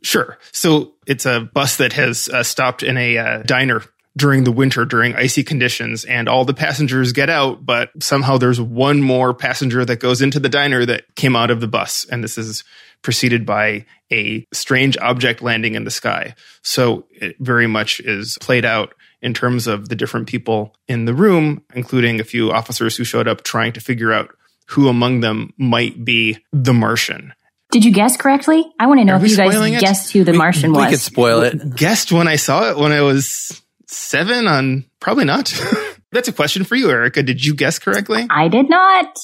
Sure. 0.02 0.38
So 0.52 0.94
it's 1.06 1.26
a 1.26 1.40
bus 1.40 1.76
that 1.76 1.92
has 1.94 2.28
uh, 2.28 2.42
stopped 2.42 2.82
in 2.82 2.96
a 2.96 3.18
uh, 3.18 3.42
diner 3.42 3.82
during 4.18 4.42
the 4.42 4.52
winter 4.52 4.84
during 4.84 5.14
icy 5.14 5.44
conditions 5.44 6.04
and 6.04 6.28
all 6.28 6.44
the 6.44 6.52
passengers 6.52 7.12
get 7.12 7.30
out 7.30 7.64
but 7.64 7.90
somehow 8.02 8.36
there's 8.36 8.60
one 8.60 9.00
more 9.00 9.32
passenger 9.32 9.84
that 9.84 10.00
goes 10.00 10.20
into 10.20 10.40
the 10.40 10.48
diner 10.48 10.84
that 10.84 11.04
came 11.14 11.36
out 11.36 11.50
of 11.50 11.60
the 11.60 11.68
bus 11.68 12.04
and 12.10 12.22
this 12.22 12.36
is 12.36 12.64
preceded 13.00 13.46
by 13.46 13.86
a 14.10 14.44
strange 14.52 14.98
object 14.98 15.40
landing 15.40 15.76
in 15.76 15.84
the 15.84 15.90
sky 15.90 16.34
so 16.62 17.06
it 17.12 17.36
very 17.38 17.68
much 17.68 18.00
is 18.00 18.36
played 18.40 18.64
out 18.64 18.92
in 19.22 19.32
terms 19.32 19.68
of 19.68 19.88
the 19.88 19.96
different 19.96 20.26
people 20.26 20.74
in 20.88 21.04
the 21.04 21.14
room 21.14 21.62
including 21.74 22.18
a 22.18 22.24
few 22.24 22.50
officers 22.50 22.96
who 22.96 23.04
showed 23.04 23.28
up 23.28 23.44
trying 23.44 23.72
to 23.72 23.80
figure 23.80 24.12
out 24.12 24.34
who 24.66 24.88
among 24.88 25.20
them 25.20 25.52
might 25.58 26.04
be 26.04 26.36
the 26.52 26.74
martian 26.74 27.32
did 27.70 27.84
you 27.84 27.92
guess 27.92 28.16
correctly? 28.16 28.64
I 28.78 28.86
want 28.86 29.00
to 29.00 29.04
know 29.04 29.14
Are 29.14 29.24
if 29.24 29.30
you 29.30 29.36
guys 29.36 29.54
it? 29.54 29.80
guessed 29.80 30.12
who 30.12 30.24
the 30.24 30.32
we, 30.32 30.38
Martian 30.38 30.72
was. 30.72 30.86
We 30.86 30.90
could 30.90 31.00
spoil 31.00 31.42
it. 31.42 31.76
Guessed 31.76 32.12
when 32.12 32.26
I 32.26 32.36
saw 32.36 32.70
it 32.70 32.78
when 32.78 32.92
I 32.92 33.02
was 33.02 33.62
seven 33.86 34.46
on 34.46 34.86
probably 35.00 35.24
not. 35.24 35.52
That's 36.12 36.28
a 36.28 36.32
question 36.32 36.64
for 36.64 36.74
you, 36.74 36.90
Erica. 36.90 37.22
Did 37.22 37.44
you 37.44 37.54
guess 37.54 37.78
correctly? 37.78 38.26
I 38.30 38.48
did 38.48 38.70
not. 38.70 39.14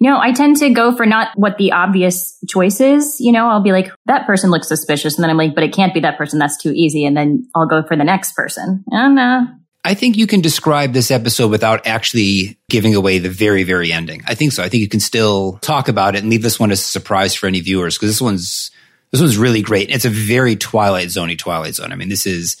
No, 0.00 0.20
I 0.20 0.30
tend 0.30 0.58
to 0.58 0.70
go 0.70 0.94
for 0.94 1.06
not 1.06 1.30
what 1.34 1.58
the 1.58 1.72
obvious 1.72 2.38
choice 2.48 2.80
is. 2.80 3.16
You 3.18 3.32
know, 3.32 3.48
I'll 3.48 3.62
be 3.62 3.72
like, 3.72 3.90
that 4.06 4.26
person 4.26 4.50
looks 4.50 4.68
suspicious. 4.68 5.16
And 5.16 5.24
then 5.24 5.30
I'm 5.30 5.36
like, 5.36 5.56
but 5.56 5.64
it 5.64 5.74
can't 5.74 5.92
be 5.92 6.00
that 6.00 6.16
person. 6.16 6.38
That's 6.38 6.56
too 6.56 6.70
easy. 6.72 7.04
And 7.04 7.16
then 7.16 7.48
I'll 7.54 7.66
go 7.66 7.82
for 7.82 7.96
the 7.96 8.04
next 8.04 8.34
person. 8.36 8.84
And, 8.92 9.18
uh, 9.18 9.40
I 9.84 9.94
think 9.94 10.16
you 10.16 10.26
can 10.26 10.40
describe 10.40 10.92
this 10.92 11.10
episode 11.10 11.50
without 11.50 11.86
actually 11.86 12.58
giving 12.68 12.94
away 12.94 13.18
the 13.18 13.30
very, 13.30 13.62
very 13.62 13.92
ending. 13.92 14.22
I 14.26 14.34
think 14.34 14.52
so. 14.52 14.62
I 14.62 14.68
think 14.68 14.82
you 14.82 14.88
can 14.88 15.00
still 15.00 15.58
talk 15.62 15.88
about 15.88 16.14
it 16.14 16.22
and 16.22 16.30
leave 16.30 16.42
this 16.42 16.58
one 16.60 16.70
as 16.70 16.80
a 16.80 16.84
surprise 16.84 17.34
for 17.34 17.46
any 17.46 17.60
viewers 17.60 17.96
because 17.96 18.10
this 18.10 18.20
one's, 18.20 18.70
this 19.12 19.20
one's 19.20 19.38
really 19.38 19.62
great. 19.62 19.90
It's 19.90 20.04
a 20.04 20.10
very 20.10 20.56
Twilight 20.56 21.08
Zoney 21.08 21.38
Twilight 21.38 21.74
Zone. 21.76 21.92
I 21.92 21.96
mean, 21.96 22.08
this 22.08 22.26
is 22.26 22.56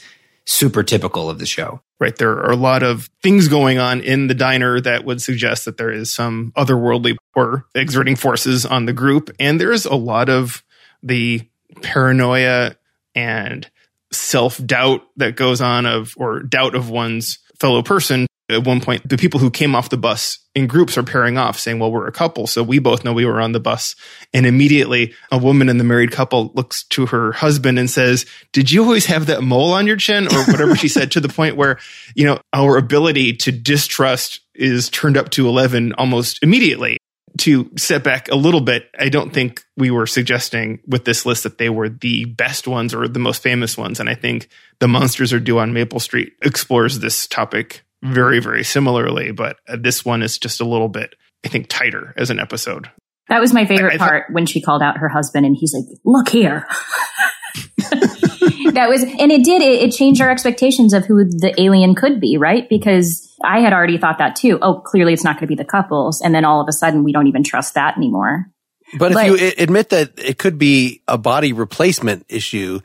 super 0.46 0.82
typical 0.82 1.28
of 1.28 1.38
the 1.38 1.46
show. 1.46 1.82
Right. 2.00 2.16
There 2.16 2.38
are 2.38 2.52
a 2.52 2.56
lot 2.56 2.84
of 2.84 3.10
things 3.22 3.48
going 3.48 3.78
on 3.78 4.00
in 4.00 4.28
the 4.28 4.34
diner 4.34 4.80
that 4.80 5.04
would 5.04 5.20
suggest 5.20 5.64
that 5.64 5.76
there 5.76 5.90
is 5.90 6.14
some 6.14 6.52
otherworldly 6.56 7.16
or 7.34 7.66
exerting 7.74 8.14
forces 8.14 8.64
on 8.64 8.86
the 8.86 8.92
group. 8.92 9.30
And 9.40 9.60
there's 9.60 9.84
a 9.84 9.96
lot 9.96 10.28
of 10.28 10.62
the 11.02 11.42
paranoia 11.82 12.76
and 13.14 13.68
self 14.12 14.64
doubt 14.64 15.02
that 15.16 15.36
goes 15.36 15.60
on 15.60 15.86
of, 15.86 16.14
or 16.16 16.42
doubt 16.42 16.74
of 16.74 16.90
one's 16.90 17.38
fellow 17.58 17.82
person 17.82 18.26
at 18.50 18.64
one 18.64 18.80
point, 18.80 19.06
the 19.06 19.18
people 19.18 19.40
who 19.40 19.50
came 19.50 19.74
off 19.74 19.90
the 19.90 19.98
bus 19.98 20.38
in 20.54 20.66
groups 20.66 20.96
are 20.96 21.02
pairing 21.02 21.36
off, 21.36 21.58
saying, 21.58 21.78
Well, 21.78 21.92
we're 21.92 22.06
a 22.06 22.12
couple. 22.12 22.46
So 22.46 22.62
we 22.62 22.78
both 22.78 23.04
know 23.04 23.12
we 23.12 23.26
were 23.26 23.40
on 23.40 23.52
the 23.52 23.60
bus. 23.60 23.94
And 24.32 24.46
immediately, 24.46 25.14
a 25.30 25.36
woman 25.36 25.68
in 25.68 25.76
the 25.76 25.84
married 25.84 26.12
couple 26.12 26.50
looks 26.54 26.84
to 26.84 27.06
her 27.06 27.32
husband 27.32 27.78
and 27.78 27.90
says, 27.90 28.24
Did 28.52 28.70
you 28.70 28.82
always 28.82 29.06
have 29.06 29.26
that 29.26 29.42
mole 29.42 29.72
on 29.74 29.86
your 29.86 29.96
chin? 29.96 30.26
Or 30.26 30.44
whatever 30.44 30.76
she 30.76 30.88
said, 30.88 31.10
to 31.12 31.20
the 31.20 31.28
point 31.28 31.56
where, 31.56 31.78
you 32.14 32.24
know, 32.24 32.40
our 32.54 32.78
ability 32.78 33.34
to 33.36 33.52
distrust 33.52 34.40
is 34.54 34.88
turned 34.88 35.18
up 35.18 35.30
to 35.30 35.46
11 35.46 35.92
almost 35.94 36.42
immediately. 36.42 36.97
To 37.38 37.70
step 37.76 38.02
back 38.02 38.28
a 38.30 38.34
little 38.34 38.60
bit, 38.60 38.90
I 38.98 39.08
don't 39.08 39.32
think 39.32 39.64
we 39.76 39.90
were 39.90 40.06
suggesting 40.06 40.80
with 40.86 41.04
this 41.04 41.24
list 41.24 41.44
that 41.44 41.58
they 41.58 41.68
were 41.68 41.88
the 41.88 42.24
best 42.24 42.66
ones 42.66 42.92
or 42.92 43.06
the 43.06 43.20
most 43.20 43.42
famous 43.42 43.78
ones. 43.78 44.00
And 44.00 44.08
I 44.08 44.14
think 44.14 44.48
The 44.80 44.88
Monsters 44.88 45.32
Are 45.32 45.40
Due 45.40 45.58
on 45.58 45.72
Maple 45.72 46.00
Street 46.00 46.32
explores 46.42 46.98
this 46.98 47.26
topic 47.28 47.84
very, 48.02 48.40
very 48.40 48.64
similarly, 48.64 49.32
but 49.32 49.56
uh, 49.68 49.76
this 49.80 50.04
one 50.04 50.22
is 50.22 50.38
just 50.38 50.60
a 50.60 50.64
little 50.64 50.88
bit, 50.88 51.14
I 51.44 51.48
think, 51.48 51.68
tighter 51.68 52.14
as 52.16 52.30
an 52.30 52.40
episode. 52.40 52.90
That 53.28 53.40
was 53.40 53.52
my 53.52 53.66
favorite 53.66 54.00
I, 54.00 54.04
I 54.04 54.08
part 54.08 54.26
when 54.32 54.46
she 54.46 54.60
called 54.60 54.82
out 54.82 54.98
her 54.98 55.08
husband 55.08 55.44
and 55.44 55.56
he's 55.56 55.74
like, 55.74 55.84
look 56.04 56.28
here. 56.28 56.66
that 58.72 58.86
was, 58.88 59.02
and 59.02 59.32
it 59.32 59.44
did, 59.44 59.60
it, 59.62 59.82
it, 59.82 59.92
changed 59.92 60.20
our 60.20 60.30
expectations 60.30 60.94
of 60.94 61.04
who 61.06 61.24
the 61.24 61.54
alien 61.58 61.94
could 61.94 62.20
be, 62.20 62.36
right? 62.36 62.68
Because 62.68 63.27
I 63.42 63.60
had 63.60 63.72
already 63.72 63.98
thought 63.98 64.18
that 64.18 64.36
too. 64.36 64.58
Oh, 64.60 64.80
clearly 64.80 65.12
it's 65.12 65.24
not 65.24 65.36
going 65.36 65.42
to 65.42 65.46
be 65.46 65.54
the 65.54 65.64
couples. 65.64 66.20
And 66.20 66.34
then 66.34 66.44
all 66.44 66.60
of 66.60 66.68
a 66.68 66.72
sudden 66.72 67.04
we 67.04 67.12
don't 67.12 67.26
even 67.26 67.42
trust 67.42 67.74
that 67.74 67.96
anymore. 67.96 68.50
But, 68.98 69.12
but 69.12 69.28
if 69.28 69.40
you 69.40 69.52
admit 69.58 69.90
that 69.90 70.12
it 70.16 70.38
could 70.38 70.58
be 70.58 71.02
a 71.06 71.18
body 71.18 71.52
replacement 71.52 72.24
issue, 72.28 72.80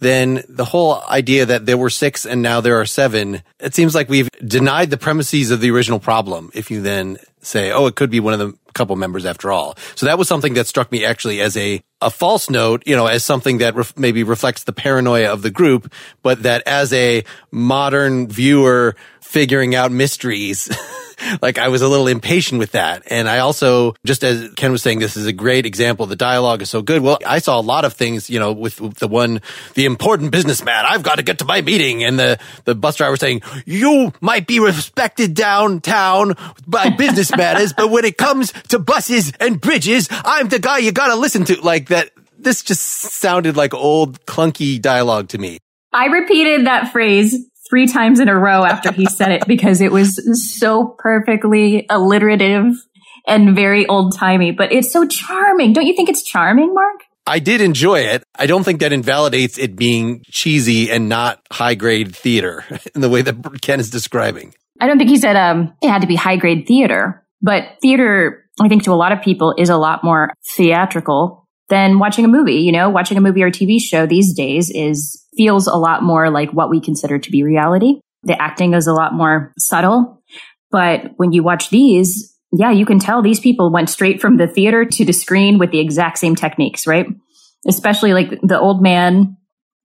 then 0.00 0.42
the 0.48 0.64
whole 0.64 1.00
idea 1.08 1.46
that 1.46 1.66
there 1.66 1.78
were 1.78 1.90
six 1.90 2.26
and 2.26 2.42
now 2.42 2.60
there 2.60 2.80
are 2.80 2.86
seven, 2.86 3.42
it 3.60 3.74
seems 3.74 3.94
like 3.94 4.08
we've 4.08 4.28
denied 4.44 4.90
the 4.90 4.96
premises 4.96 5.50
of 5.50 5.60
the 5.60 5.70
original 5.70 6.00
problem. 6.00 6.50
If 6.54 6.70
you 6.70 6.82
then 6.82 7.18
say, 7.40 7.70
oh, 7.70 7.86
it 7.86 7.94
could 7.94 8.10
be 8.10 8.20
one 8.20 8.32
of 8.34 8.40
the 8.40 8.58
couple 8.74 8.96
members 8.96 9.24
after 9.24 9.52
all. 9.52 9.76
So 9.94 10.06
that 10.06 10.18
was 10.18 10.26
something 10.28 10.54
that 10.54 10.66
struck 10.66 10.90
me 10.90 11.04
actually 11.04 11.40
as 11.40 11.56
a, 11.56 11.80
a 12.04 12.10
false 12.10 12.50
note, 12.50 12.82
you 12.86 12.94
know, 12.94 13.06
as 13.06 13.24
something 13.24 13.58
that 13.58 13.74
ref- 13.74 13.96
maybe 13.98 14.22
reflects 14.22 14.64
the 14.64 14.72
paranoia 14.72 15.32
of 15.32 15.42
the 15.42 15.50
group, 15.50 15.92
but 16.22 16.42
that 16.42 16.62
as 16.66 16.92
a 16.92 17.24
modern 17.50 18.28
viewer 18.28 18.94
figuring 19.20 19.74
out 19.74 19.90
mysteries, 19.90 20.68
like 21.42 21.58
I 21.58 21.68
was 21.68 21.82
a 21.82 21.88
little 21.88 22.06
impatient 22.06 22.58
with 22.58 22.72
that. 22.72 23.02
And 23.06 23.28
I 23.28 23.38
also, 23.38 23.94
just 24.04 24.24
as 24.24 24.52
Ken 24.54 24.72
was 24.72 24.82
saying, 24.82 24.98
this 24.98 25.16
is 25.16 25.26
a 25.26 25.32
great 25.32 25.66
example. 25.66 26.06
The 26.06 26.16
dialogue 26.16 26.62
is 26.62 26.70
so 26.70 26.82
good. 26.82 27.02
Well, 27.02 27.18
I 27.26 27.38
saw 27.38 27.58
a 27.58 27.62
lot 27.62 27.84
of 27.84 27.94
things, 27.94 28.30
you 28.30 28.38
know, 28.38 28.52
with, 28.52 28.76
the 28.98 29.08
one, 29.08 29.40
the 29.74 29.86
important 29.86 30.30
businessman. 30.30 30.84
I've 30.86 31.02
got 31.02 31.16
to 31.16 31.22
get 31.22 31.38
to 31.38 31.44
my 31.44 31.62
meeting. 31.62 32.04
And 32.04 32.18
the, 32.18 32.38
the 32.64 32.74
bus 32.74 32.96
driver 32.96 33.16
saying, 33.16 33.42
you 33.64 34.12
might 34.20 34.46
be 34.46 34.60
respected 34.60 35.34
downtown 35.34 36.34
by 36.66 36.90
business 36.90 37.34
matters, 37.36 37.72
but 37.72 37.90
when 37.90 38.04
it 38.04 38.16
comes 38.16 38.52
to 38.68 38.78
buses 38.78 39.32
and 39.40 39.60
bridges, 39.60 40.08
I'm 40.10 40.48
the 40.48 40.58
guy 40.58 40.78
you 40.78 40.92
got 40.92 41.08
to 41.08 41.16
listen 41.16 41.44
to. 41.46 41.60
Like 41.60 41.88
that. 41.94 42.10
This 42.36 42.62
just 42.62 42.82
sounded 42.82 43.56
like 43.56 43.72
old 43.72 44.24
clunky 44.26 44.80
dialogue 44.80 45.28
to 45.28 45.38
me. 45.38 45.58
I 45.92 46.06
repeated 46.06 46.66
that 46.66 46.92
phrase 46.92 47.36
three 47.70 47.86
times 47.86 48.20
in 48.20 48.28
a 48.28 48.36
row 48.36 48.64
after 48.64 48.92
he 48.92 49.06
said 49.06 49.30
it 49.30 49.46
because 49.46 49.80
it 49.80 49.92
was 49.92 50.20
so 50.56 50.94
perfectly 50.98 51.86
alliterative 51.88 52.74
and 53.26 53.54
very 53.54 53.86
old 53.86 54.16
timey, 54.16 54.50
but 54.50 54.72
it's 54.72 54.92
so 54.92 55.06
charming. 55.06 55.72
Don't 55.72 55.86
you 55.86 55.94
think 55.94 56.08
it's 56.08 56.22
charming, 56.22 56.74
Mark? 56.74 57.00
I 57.26 57.38
did 57.38 57.62
enjoy 57.62 58.00
it. 58.00 58.22
I 58.34 58.46
don't 58.46 58.64
think 58.64 58.80
that 58.80 58.92
invalidates 58.92 59.56
it 59.56 59.76
being 59.76 60.22
cheesy 60.30 60.90
and 60.90 61.08
not 61.08 61.40
high 61.50 61.74
grade 61.74 62.14
theater 62.14 62.64
in 62.94 63.00
the 63.00 63.08
way 63.08 63.22
that 63.22 63.62
Ken 63.62 63.80
is 63.80 63.88
describing. 63.88 64.54
I 64.80 64.86
don't 64.86 64.98
think 64.98 65.08
he 65.08 65.16
said 65.16 65.36
um, 65.36 65.72
it 65.80 65.88
had 65.88 66.02
to 66.02 66.06
be 66.06 66.16
high 66.16 66.36
grade 66.36 66.66
theater, 66.66 67.24
but 67.40 67.78
theater, 67.80 68.44
I 68.60 68.68
think 68.68 68.82
to 68.84 68.92
a 68.92 68.94
lot 68.94 69.12
of 69.12 69.22
people 69.22 69.54
is 69.56 69.70
a 69.70 69.76
lot 69.76 70.04
more 70.04 70.34
theatrical 70.56 71.43
than 71.68 71.98
watching 71.98 72.24
a 72.24 72.28
movie. 72.28 72.56
You 72.56 72.72
know, 72.72 72.90
watching 72.90 73.16
a 73.16 73.20
movie 73.20 73.42
or 73.42 73.50
TV 73.50 73.80
show 73.80 74.06
these 74.06 74.34
days 74.34 74.70
is 74.70 75.24
feels 75.36 75.66
a 75.66 75.74
lot 75.74 76.02
more 76.02 76.30
like 76.30 76.50
what 76.52 76.70
we 76.70 76.80
consider 76.80 77.18
to 77.18 77.30
be 77.30 77.42
reality. 77.42 78.00
The 78.22 78.40
acting 78.40 78.74
is 78.74 78.86
a 78.86 78.92
lot 78.92 79.14
more 79.14 79.52
subtle. 79.58 80.22
But 80.70 81.12
when 81.16 81.32
you 81.32 81.42
watch 81.42 81.70
these, 81.70 82.34
yeah, 82.52 82.70
you 82.70 82.86
can 82.86 82.98
tell 82.98 83.22
these 83.22 83.40
people 83.40 83.72
went 83.72 83.90
straight 83.90 84.20
from 84.20 84.36
the 84.36 84.46
theater 84.46 84.84
to 84.84 85.04
the 85.04 85.12
screen 85.12 85.58
with 85.58 85.70
the 85.70 85.80
exact 85.80 86.18
same 86.18 86.36
techniques, 86.36 86.86
right? 86.86 87.06
Especially 87.66 88.12
like 88.12 88.30
the 88.42 88.58
old 88.58 88.82
man 88.82 89.36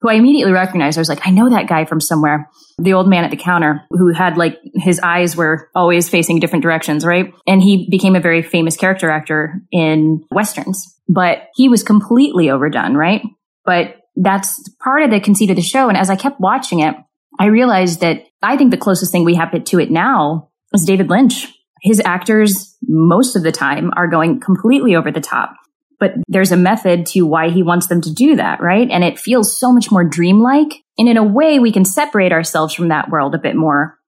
who 0.02 0.10
I 0.10 0.14
immediately 0.14 0.54
recognized. 0.54 0.98
I 0.98 1.02
was 1.02 1.10
like, 1.10 1.26
I 1.28 1.32
know 1.32 1.50
that 1.50 1.68
guy 1.68 1.86
from 1.86 2.00
somewhere. 2.00 2.50
The 2.78 2.94
old 2.94 3.10
man 3.10 3.26
at 3.26 3.32
the 3.32 3.38
counter 3.38 3.82
who 3.90 4.14
had 4.14 4.38
like 4.38 4.58
his 4.76 5.00
eyes 5.02 5.36
were 5.36 5.70
always 5.76 6.08
facing 6.08 6.40
different 6.40 6.64
directions, 6.64 7.06
right? 7.06 7.34
And 7.46 7.62
he 7.62 7.88
became 7.90 8.16
a 8.16 8.22
very 8.22 8.42
famous 8.42 8.78
character 8.78 9.10
actor 9.10 9.62
in 9.72 10.24
westerns, 10.32 10.98
but 11.10 11.50
he 11.56 11.68
was 11.68 11.84
completely 11.84 12.50
overdone, 12.50 12.96
right? 12.96 13.24
But 13.66 13.96
that's 14.16 14.70
part 14.82 15.02
of 15.04 15.10
the 15.10 15.20
conceit 15.20 15.50
of 15.50 15.56
the 15.56 15.62
show. 15.62 15.90
And 15.90 15.98
as 15.98 16.10
I 16.10 16.16
kept 16.16 16.40
watching 16.40 16.80
it, 16.80 16.96
I 17.40 17.48
realized 17.48 18.02
that 18.02 18.24
I 18.42 18.56
think 18.56 18.72
the 18.72 18.78
closest 18.78 19.12
thing 19.12 19.26
we 19.26 19.36
have 19.36 19.52
to 19.64 19.80
it 19.80 19.92
now 19.92 20.50
is 20.74 20.86
David 20.86 21.10
Lynch. 21.10 21.48
His 21.82 22.02
actors, 22.04 22.78
most 22.88 23.36
of 23.36 23.44
the 23.44 23.52
time, 23.52 23.92
are 23.96 24.08
going 24.08 24.40
completely 24.40 24.96
over 24.96 25.12
the 25.12 25.22
top. 25.22 25.56
But 26.00 26.14
there's 26.28 26.52
a 26.52 26.58
method 26.58 27.06
to 27.08 27.24
why 27.24 27.50
he 27.50 27.64
wants 27.64 27.88
them 27.88 28.02
to 28.02 28.14
do 28.14 28.36
that, 28.38 28.62
right? 28.62 28.90
And 28.90 29.04
it 29.04 29.20
feels 29.20 29.58
so 29.58 29.74
much 29.74 29.92
more 29.92 30.04
dreamlike. 30.04 30.74
And 30.98 31.10
in 31.10 31.18
a 31.18 31.24
way, 31.24 31.60
we 31.60 31.72
can 31.72 31.86
separate 31.86 32.32
ourselves 32.32 32.74
from 32.74 32.90
that 32.90 33.10
world 33.10 33.36
a 33.36 33.40
bit 33.40 33.56
more. 33.56 33.99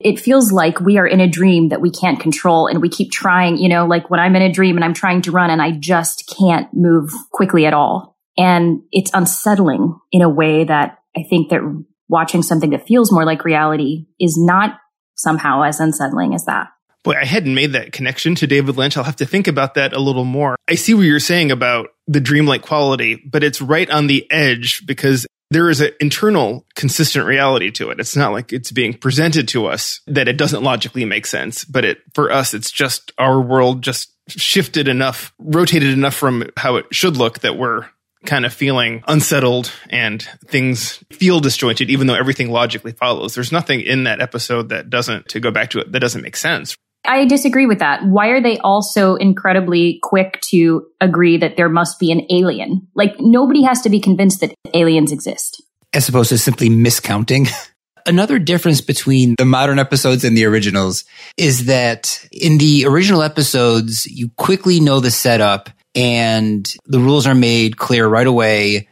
It 0.00 0.18
feels 0.18 0.52
like 0.52 0.80
we 0.80 0.98
are 0.98 1.06
in 1.06 1.20
a 1.20 1.28
dream 1.28 1.68
that 1.68 1.80
we 1.80 1.90
can't 1.90 2.20
control 2.20 2.66
and 2.66 2.82
we 2.82 2.88
keep 2.88 3.12
trying, 3.12 3.56
you 3.58 3.68
know, 3.68 3.86
like 3.86 4.10
when 4.10 4.20
I'm 4.20 4.36
in 4.36 4.42
a 4.42 4.52
dream 4.52 4.76
and 4.76 4.84
I'm 4.84 4.94
trying 4.94 5.22
to 5.22 5.30
run 5.30 5.50
and 5.50 5.62
I 5.62 5.70
just 5.70 6.32
can't 6.38 6.68
move 6.72 7.10
quickly 7.30 7.64
at 7.64 7.74
all 7.74 8.14
and 8.36 8.82
it's 8.90 9.10
unsettling 9.14 9.98
in 10.10 10.22
a 10.22 10.28
way 10.28 10.64
that 10.64 10.98
I 11.16 11.22
think 11.28 11.50
that 11.50 11.60
watching 12.08 12.42
something 12.42 12.70
that 12.70 12.86
feels 12.86 13.12
more 13.12 13.24
like 13.24 13.44
reality 13.44 14.06
is 14.20 14.36
not 14.36 14.78
somehow 15.14 15.62
as 15.62 15.80
unsettling 15.80 16.34
as 16.34 16.44
that. 16.46 16.68
Boy, 17.04 17.14
I 17.20 17.24
hadn't 17.24 17.54
made 17.54 17.72
that 17.72 17.92
connection 17.92 18.34
to 18.36 18.46
David 18.46 18.76
Lynch. 18.76 18.96
I'll 18.96 19.04
have 19.04 19.16
to 19.16 19.26
think 19.26 19.46
about 19.46 19.74
that 19.74 19.92
a 19.92 20.00
little 20.00 20.24
more. 20.24 20.56
I 20.68 20.74
see 20.74 20.94
what 20.94 21.02
you're 21.02 21.20
saying 21.20 21.50
about 21.52 21.88
the 22.06 22.20
dreamlike 22.20 22.62
quality, 22.62 23.22
but 23.30 23.44
it's 23.44 23.60
right 23.60 23.88
on 23.90 24.06
the 24.06 24.26
edge 24.30 24.86
because 24.86 25.26
there 25.50 25.70
is 25.70 25.80
an 25.80 25.92
internal 26.00 26.66
consistent 26.74 27.26
reality 27.26 27.70
to 27.72 27.90
it. 27.90 28.00
It's 28.00 28.16
not 28.16 28.32
like 28.32 28.52
it's 28.52 28.72
being 28.72 28.94
presented 28.94 29.48
to 29.48 29.66
us 29.66 30.00
that 30.06 30.28
it 30.28 30.36
doesn't 30.36 30.62
logically 30.62 31.04
make 31.04 31.26
sense, 31.26 31.64
but 31.64 31.84
it, 31.84 31.98
for 32.14 32.32
us, 32.32 32.54
it's 32.54 32.70
just 32.70 33.12
our 33.18 33.40
world 33.40 33.82
just 33.82 34.12
shifted 34.28 34.88
enough, 34.88 35.32
rotated 35.38 35.92
enough 35.92 36.14
from 36.14 36.50
how 36.56 36.76
it 36.76 36.86
should 36.92 37.16
look 37.16 37.40
that 37.40 37.56
we're 37.56 37.86
kind 38.24 38.46
of 38.46 38.52
feeling 38.52 39.04
unsettled 39.06 39.70
and 39.90 40.22
things 40.46 41.04
feel 41.12 41.40
disjointed, 41.40 41.90
even 41.90 42.06
though 42.06 42.14
everything 42.14 42.50
logically 42.50 42.92
follows. 42.92 43.34
There's 43.34 43.52
nothing 43.52 43.80
in 43.80 44.04
that 44.04 44.20
episode 44.20 44.70
that 44.70 44.88
doesn't, 44.88 45.28
to 45.28 45.40
go 45.40 45.50
back 45.50 45.70
to 45.70 45.80
it, 45.80 45.92
that 45.92 46.00
doesn't 46.00 46.22
make 46.22 46.36
sense. 46.36 46.76
I 47.04 47.26
disagree 47.26 47.66
with 47.66 47.80
that. 47.80 48.04
Why 48.04 48.28
are 48.28 48.40
they 48.40 48.58
also 48.58 49.16
incredibly 49.16 49.98
quick 50.02 50.40
to 50.42 50.86
agree 51.00 51.36
that 51.36 51.56
there 51.56 51.68
must 51.68 51.98
be 51.98 52.10
an 52.10 52.26
alien? 52.30 52.86
Like 52.94 53.16
nobody 53.18 53.62
has 53.62 53.82
to 53.82 53.90
be 53.90 54.00
convinced 54.00 54.40
that 54.40 54.54
aliens 54.72 55.12
exist. 55.12 55.62
As 55.92 56.08
opposed 56.08 56.30
to 56.30 56.38
simply 56.38 56.68
miscounting. 56.68 57.48
Another 58.06 58.38
difference 58.38 58.80
between 58.80 59.34
the 59.38 59.46
modern 59.46 59.78
episodes 59.78 60.24
and 60.24 60.36
the 60.36 60.44
originals 60.44 61.04
is 61.38 61.66
that 61.66 62.26
in 62.30 62.58
the 62.58 62.84
original 62.86 63.22
episodes, 63.22 64.06
you 64.06 64.28
quickly 64.36 64.78
know 64.80 65.00
the 65.00 65.10
setup 65.10 65.70
and 65.94 66.74
the 66.86 66.98
rules 66.98 67.26
are 67.26 67.34
made 67.34 67.76
clear 67.78 68.06
right 68.06 68.26
away. 68.26 68.88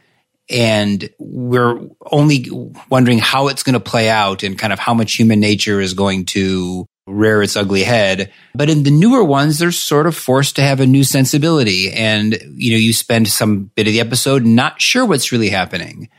And 0.49 1.09
we're 1.19 1.79
only 2.11 2.49
wondering 2.89 3.19
how 3.19 3.49
it's 3.49 3.63
going 3.63 3.73
to 3.73 3.79
play 3.79 4.09
out 4.09 4.43
and 4.43 4.57
kind 4.57 4.73
of 4.73 4.79
how 4.79 4.93
much 4.93 5.13
human 5.13 5.39
nature 5.39 5.79
is 5.79 5.93
going 5.93 6.25
to 6.27 6.87
rear 7.07 7.43
its 7.43 7.55
ugly 7.55 7.83
head. 7.83 8.31
But 8.55 8.69
in 8.69 8.83
the 8.83 8.91
newer 8.91 9.23
ones, 9.23 9.59
they're 9.59 9.71
sort 9.71 10.07
of 10.07 10.15
forced 10.15 10.55
to 10.55 10.61
have 10.61 10.79
a 10.79 10.85
new 10.85 11.03
sensibility. 11.03 11.91
And, 11.91 12.37
you 12.55 12.71
know, 12.71 12.77
you 12.77 12.93
spend 12.93 13.27
some 13.27 13.71
bit 13.75 13.87
of 13.87 13.93
the 13.93 13.99
episode 13.99 14.45
not 14.45 14.81
sure 14.81 15.05
what's 15.05 15.31
really 15.31 15.49
happening. 15.49 16.09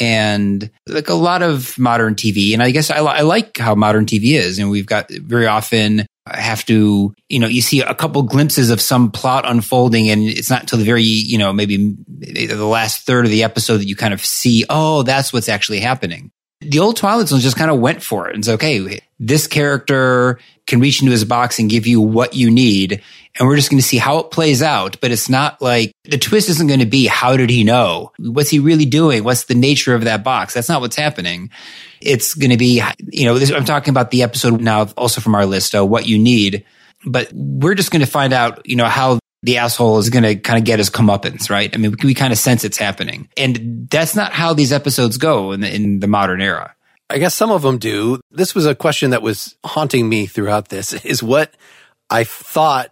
And 0.00 0.70
like 0.86 1.08
a 1.08 1.14
lot 1.14 1.42
of 1.42 1.78
modern 1.78 2.14
TV, 2.14 2.54
and 2.54 2.62
I 2.62 2.70
guess 2.70 2.90
I, 2.90 2.98
I 2.98 3.20
like 3.20 3.58
how 3.58 3.74
modern 3.74 4.06
TV 4.06 4.36
is. 4.38 4.58
And 4.58 4.70
we've 4.70 4.86
got 4.86 5.10
very 5.10 5.46
often 5.46 6.06
have 6.26 6.64
to, 6.64 7.14
you 7.28 7.38
know, 7.38 7.46
you 7.46 7.60
see 7.60 7.80
a 7.82 7.94
couple 7.94 8.22
glimpses 8.22 8.70
of 8.70 8.80
some 8.80 9.10
plot 9.10 9.44
unfolding 9.46 10.08
and 10.08 10.22
it's 10.22 10.48
not 10.48 10.62
until 10.62 10.78
the 10.78 10.84
very, 10.84 11.02
you 11.02 11.36
know, 11.36 11.52
maybe 11.52 11.96
the 12.08 12.64
last 12.64 13.04
third 13.04 13.26
of 13.26 13.30
the 13.30 13.42
episode 13.42 13.78
that 13.78 13.88
you 13.88 13.94
kind 13.94 14.14
of 14.14 14.24
see, 14.24 14.64
oh, 14.70 15.02
that's 15.02 15.34
what's 15.34 15.50
actually 15.50 15.80
happening. 15.80 16.30
The 16.70 16.78
old 16.78 16.96
Twilight 16.96 17.28
Zone 17.28 17.40
just 17.40 17.56
kind 17.56 17.70
of 17.70 17.80
went 17.80 18.02
for 18.02 18.28
it 18.28 18.34
and 18.34 18.44
said, 18.44 18.54
okay, 18.54 19.00
this 19.18 19.46
character 19.46 20.38
can 20.66 20.80
reach 20.80 21.00
into 21.00 21.12
his 21.12 21.24
box 21.24 21.58
and 21.58 21.68
give 21.68 21.86
you 21.86 22.00
what 22.00 22.34
you 22.34 22.50
need. 22.50 23.02
And 23.38 23.48
we're 23.48 23.56
just 23.56 23.70
going 23.70 23.80
to 23.80 23.86
see 23.86 23.98
how 23.98 24.18
it 24.18 24.30
plays 24.30 24.62
out. 24.62 25.00
But 25.00 25.10
it's 25.10 25.28
not 25.28 25.60
like 25.60 25.92
the 26.04 26.18
twist 26.18 26.48
isn't 26.48 26.66
going 26.66 26.80
to 26.80 26.86
be, 26.86 27.06
how 27.06 27.36
did 27.36 27.50
he 27.50 27.64
know? 27.64 28.12
What's 28.18 28.50
he 28.50 28.60
really 28.60 28.86
doing? 28.86 29.24
What's 29.24 29.44
the 29.44 29.54
nature 29.54 29.94
of 29.94 30.04
that 30.04 30.24
box? 30.24 30.54
That's 30.54 30.68
not 30.68 30.80
what's 30.80 30.96
happening 30.96 31.50
it's 32.04 32.34
going 32.34 32.50
to 32.50 32.56
be, 32.56 32.82
you 33.10 33.24
know, 33.24 33.38
this, 33.38 33.50
I'm 33.50 33.64
talking 33.64 33.90
about 33.90 34.10
the 34.10 34.22
episode 34.22 34.60
now 34.60 34.86
also 34.96 35.20
from 35.20 35.34
our 35.34 35.46
list, 35.46 35.74
uh, 35.74 35.84
what 35.84 36.06
you 36.06 36.18
need, 36.18 36.64
but 37.06 37.32
we're 37.32 37.74
just 37.74 37.90
going 37.90 38.04
to 38.04 38.06
find 38.06 38.32
out, 38.32 38.66
you 38.66 38.76
know, 38.76 38.86
how 38.86 39.18
the 39.44 39.58
asshole 39.58 39.98
is 39.98 40.08
going 40.08 40.22
to 40.22 40.36
kind 40.36 40.58
of 40.58 40.64
get 40.64 40.78
his 40.78 40.88
comeuppance, 40.88 41.50
right? 41.50 41.72
I 41.72 41.76
mean, 41.76 41.92
we, 41.92 42.08
we 42.08 42.14
kind 42.14 42.32
of 42.32 42.38
sense 42.38 42.64
it's 42.64 42.78
happening. 42.78 43.28
And 43.36 43.88
that's 43.90 44.16
not 44.16 44.32
how 44.32 44.54
these 44.54 44.72
episodes 44.72 45.18
go 45.18 45.52
in 45.52 45.60
the, 45.60 45.72
in 45.72 46.00
the 46.00 46.06
modern 46.06 46.40
era. 46.40 46.74
I 47.10 47.18
guess 47.18 47.34
some 47.34 47.50
of 47.50 47.60
them 47.60 47.76
do. 47.76 48.20
This 48.30 48.54
was 48.54 48.64
a 48.64 48.74
question 48.74 49.10
that 49.10 49.20
was 49.20 49.54
haunting 49.62 50.08
me 50.08 50.24
throughout 50.24 50.68
this 50.68 50.92
is 51.04 51.22
what 51.22 51.54
I 52.08 52.24
thought 52.24 52.90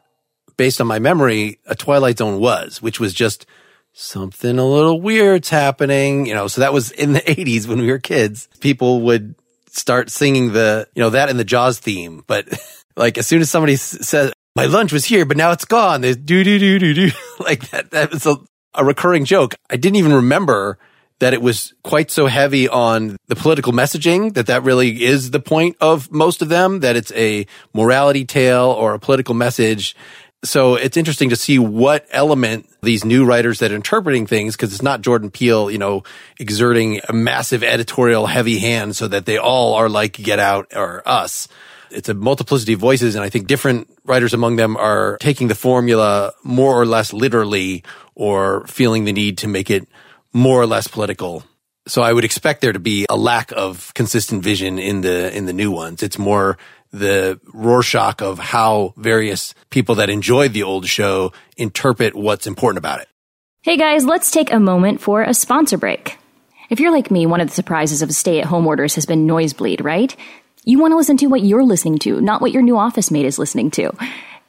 based 0.58 0.80
on 0.80 0.86
my 0.86 0.98
memory 0.98 1.58
a 1.66 1.74
Twilight 1.74 2.18
Zone 2.18 2.38
was, 2.38 2.82
which 2.82 3.00
was 3.00 3.14
just 3.14 3.46
something 3.94 4.58
a 4.58 4.66
little 4.66 5.00
weird's 5.00 5.48
happening, 5.48 6.26
you 6.26 6.34
know, 6.34 6.48
so 6.48 6.60
that 6.60 6.74
was 6.74 6.90
in 6.90 7.14
the 7.14 7.20
80s 7.26 7.66
when 7.66 7.80
we 7.80 7.90
were 7.90 7.98
kids. 7.98 8.48
People 8.60 9.00
would 9.02 9.34
start 9.70 10.10
singing 10.10 10.52
the, 10.52 10.86
you 10.94 11.00
know, 11.00 11.10
that 11.10 11.30
and 11.30 11.38
the 11.38 11.44
Jaws 11.44 11.78
theme. 11.78 12.22
But 12.26 12.46
like 12.96 13.16
as 13.16 13.26
soon 13.26 13.40
as 13.40 13.50
somebody 13.50 13.76
says, 13.76 14.34
my 14.54 14.66
lunch 14.66 14.92
was 14.92 15.04
here, 15.04 15.24
but 15.24 15.36
now 15.36 15.52
it's 15.52 15.64
gone, 15.64 16.02
do, 16.02 16.14
do, 16.14 16.44
do, 16.44 16.78
do, 16.78 16.94
do. 16.94 17.10
Like 17.40 17.70
that, 17.70 17.90
that 17.90 18.12
was 18.12 18.26
a, 18.26 18.36
a 18.74 18.84
recurring 18.84 19.24
joke. 19.24 19.54
I 19.68 19.76
didn't 19.76 19.96
even 19.96 20.12
remember 20.12 20.78
that 21.18 21.34
it 21.34 21.42
was 21.42 21.74
quite 21.82 22.10
so 22.10 22.26
heavy 22.26 22.68
on 22.68 23.16
the 23.28 23.36
political 23.36 23.72
messaging 23.72 24.34
that 24.34 24.46
that 24.46 24.62
really 24.62 25.02
is 25.02 25.30
the 25.30 25.40
point 25.40 25.76
of 25.80 26.10
most 26.12 26.42
of 26.42 26.48
them, 26.48 26.80
that 26.80 26.96
it's 26.96 27.12
a 27.12 27.46
morality 27.72 28.24
tale 28.24 28.70
or 28.70 28.94
a 28.94 28.98
political 28.98 29.34
message 29.34 29.96
so 30.44 30.74
it's 30.74 30.96
interesting 30.96 31.30
to 31.30 31.36
see 31.36 31.58
what 31.58 32.06
element 32.10 32.68
these 32.82 33.04
new 33.04 33.24
writers 33.24 33.60
that 33.60 33.70
are 33.70 33.76
interpreting 33.76 34.26
things, 34.26 34.56
because 34.56 34.72
it's 34.72 34.82
not 34.82 35.00
Jordan 35.00 35.30
Peele, 35.30 35.70
you 35.70 35.78
know, 35.78 36.02
exerting 36.38 37.00
a 37.08 37.12
massive 37.12 37.62
editorial 37.62 38.26
heavy 38.26 38.58
hand 38.58 38.96
so 38.96 39.06
that 39.06 39.24
they 39.24 39.38
all 39.38 39.74
are 39.74 39.88
like 39.88 40.14
Get 40.14 40.40
Out 40.40 40.72
or 40.74 41.02
Us. 41.06 41.46
It's 41.92 42.08
a 42.08 42.14
multiplicity 42.14 42.72
of 42.74 42.80
voices. 42.80 43.14
And 43.14 43.24
I 43.24 43.28
think 43.28 43.46
different 43.46 43.88
writers 44.04 44.34
among 44.34 44.56
them 44.56 44.76
are 44.76 45.16
taking 45.18 45.48
the 45.48 45.54
formula 45.54 46.32
more 46.42 46.80
or 46.80 46.86
less 46.86 47.12
literally 47.12 47.84
or 48.14 48.66
feeling 48.66 49.04
the 49.04 49.12
need 49.12 49.38
to 49.38 49.48
make 49.48 49.70
it 49.70 49.86
more 50.32 50.60
or 50.60 50.66
less 50.66 50.86
political. 50.86 51.44
So 51.86 52.02
I 52.02 52.12
would 52.12 52.24
expect 52.24 52.60
there 52.60 52.72
to 52.72 52.78
be 52.78 53.06
a 53.10 53.16
lack 53.16 53.52
of 53.52 53.92
consistent 53.94 54.42
vision 54.42 54.78
in 54.78 55.00
the, 55.00 55.36
in 55.36 55.46
the 55.46 55.52
new 55.52 55.70
ones. 55.70 56.02
It's 56.02 56.18
more 56.18 56.56
the 56.92 57.40
Rorschach 57.52 58.22
of 58.22 58.38
how 58.38 58.94
various 58.96 59.54
people 59.70 59.96
that 59.96 60.10
enjoyed 60.10 60.52
the 60.52 60.62
old 60.62 60.86
show 60.86 61.32
interpret 61.56 62.14
what's 62.14 62.46
important 62.46 62.78
about 62.78 63.00
it. 63.00 63.08
Hey 63.62 63.76
guys, 63.76 64.04
let's 64.04 64.30
take 64.30 64.52
a 64.52 64.60
moment 64.60 65.00
for 65.00 65.22
a 65.22 65.32
sponsor 65.34 65.78
break. 65.78 66.18
If 66.68 66.80
you're 66.80 66.90
like 66.90 67.10
me, 67.10 67.26
one 67.26 67.40
of 67.40 67.48
the 67.48 67.54
surprises 67.54 68.02
of 68.02 68.12
stay 68.12 68.40
at 68.40 68.46
home 68.46 68.66
orders 68.66 68.94
has 68.94 69.06
been 69.06 69.26
Noisebleed, 69.26 69.84
right? 69.84 70.14
You 70.64 70.78
want 70.78 70.92
to 70.92 70.96
listen 70.96 71.16
to 71.16 71.26
what 71.26 71.42
you're 71.42 71.64
listening 71.64 71.98
to, 72.00 72.20
not 72.20 72.40
what 72.40 72.52
your 72.52 72.62
new 72.62 72.78
office 72.78 73.10
mate 73.10 73.26
is 73.26 73.36
listening 73.36 73.72
to. 73.72 73.90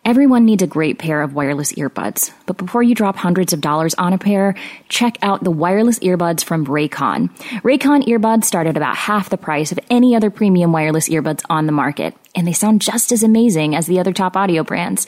Everyone 0.05 0.45
needs 0.45 0.61
a 0.61 0.67
great 0.67 0.99
pair 0.99 1.23
of 1.23 1.33
wireless 1.33 1.73
earbuds, 1.73 2.31
but 2.45 2.55
before 2.55 2.83
you 2.83 2.93
drop 2.93 3.15
hundreds 3.15 3.51
of 3.51 3.61
dollars 3.61 3.95
on 3.95 4.13
a 4.13 4.19
pair, 4.19 4.53
check 4.89 5.17
out 5.23 5.43
the 5.43 5.49
wireless 5.49 5.97
earbuds 5.99 6.43
from 6.43 6.67
Raycon. 6.67 7.35
Raycon 7.63 8.05
earbuds 8.05 8.43
start 8.43 8.67
at 8.67 8.77
about 8.77 8.95
half 8.95 9.31
the 9.31 9.37
price 9.37 9.71
of 9.71 9.79
any 9.89 10.15
other 10.15 10.29
premium 10.29 10.71
wireless 10.71 11.09
earbuds 11.09 11.41
on 11.49 11.65
the 11.65 11.71
market, 11.71 12.15
and 12.35 12.45
they 12.45 12.53
sound 12.53 12.81
just 12.81 13.11
as 13.11 13.23
amazing 13.23 13.75
as 13.75 13.87
the 13.87 13.99
other 13.99 14.13
top 14.13 14.37
audio 14.37 14.63
brands. 14.63 15.07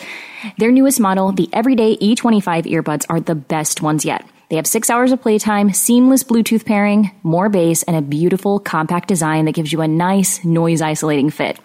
Their 0.57 0.71
newest 0.71 0.99
model, 0.99 1.31
the 1.31 1.49
Everyday 1.53 1.97
E25 1.97 2.65
earbuds, 2.65 3.05
are 3.09 3.19
the 3.19 3.35
best 3.35 3.79
ones 3.79 4.05
yet. 4.05 4.25
They 4.49 4.57
have 4.57 4.67
six 4.67 4.89
hours 4.89 5.11
of 5.11 5.21
playtime, 5.21 5.73
seamless 5.73 6.23
Bluetooth 6.23 6.65
pairing, 6.65 7.11
more 7.23 7.49
bass, 7.49 7.83
and 7.83 7.95
a 7.95 8.01
beautiful 8.01 8.59
compact 8.59 9.07
design 9.07 9.45
that 9.45 9.55
gives 9.55 9.73
you 9.73 9.81
a 9.81 9.87
nice 9.87 10.43
noise 10.45 10.81
isolating 10.81 11.31
fit. 11.31 11.59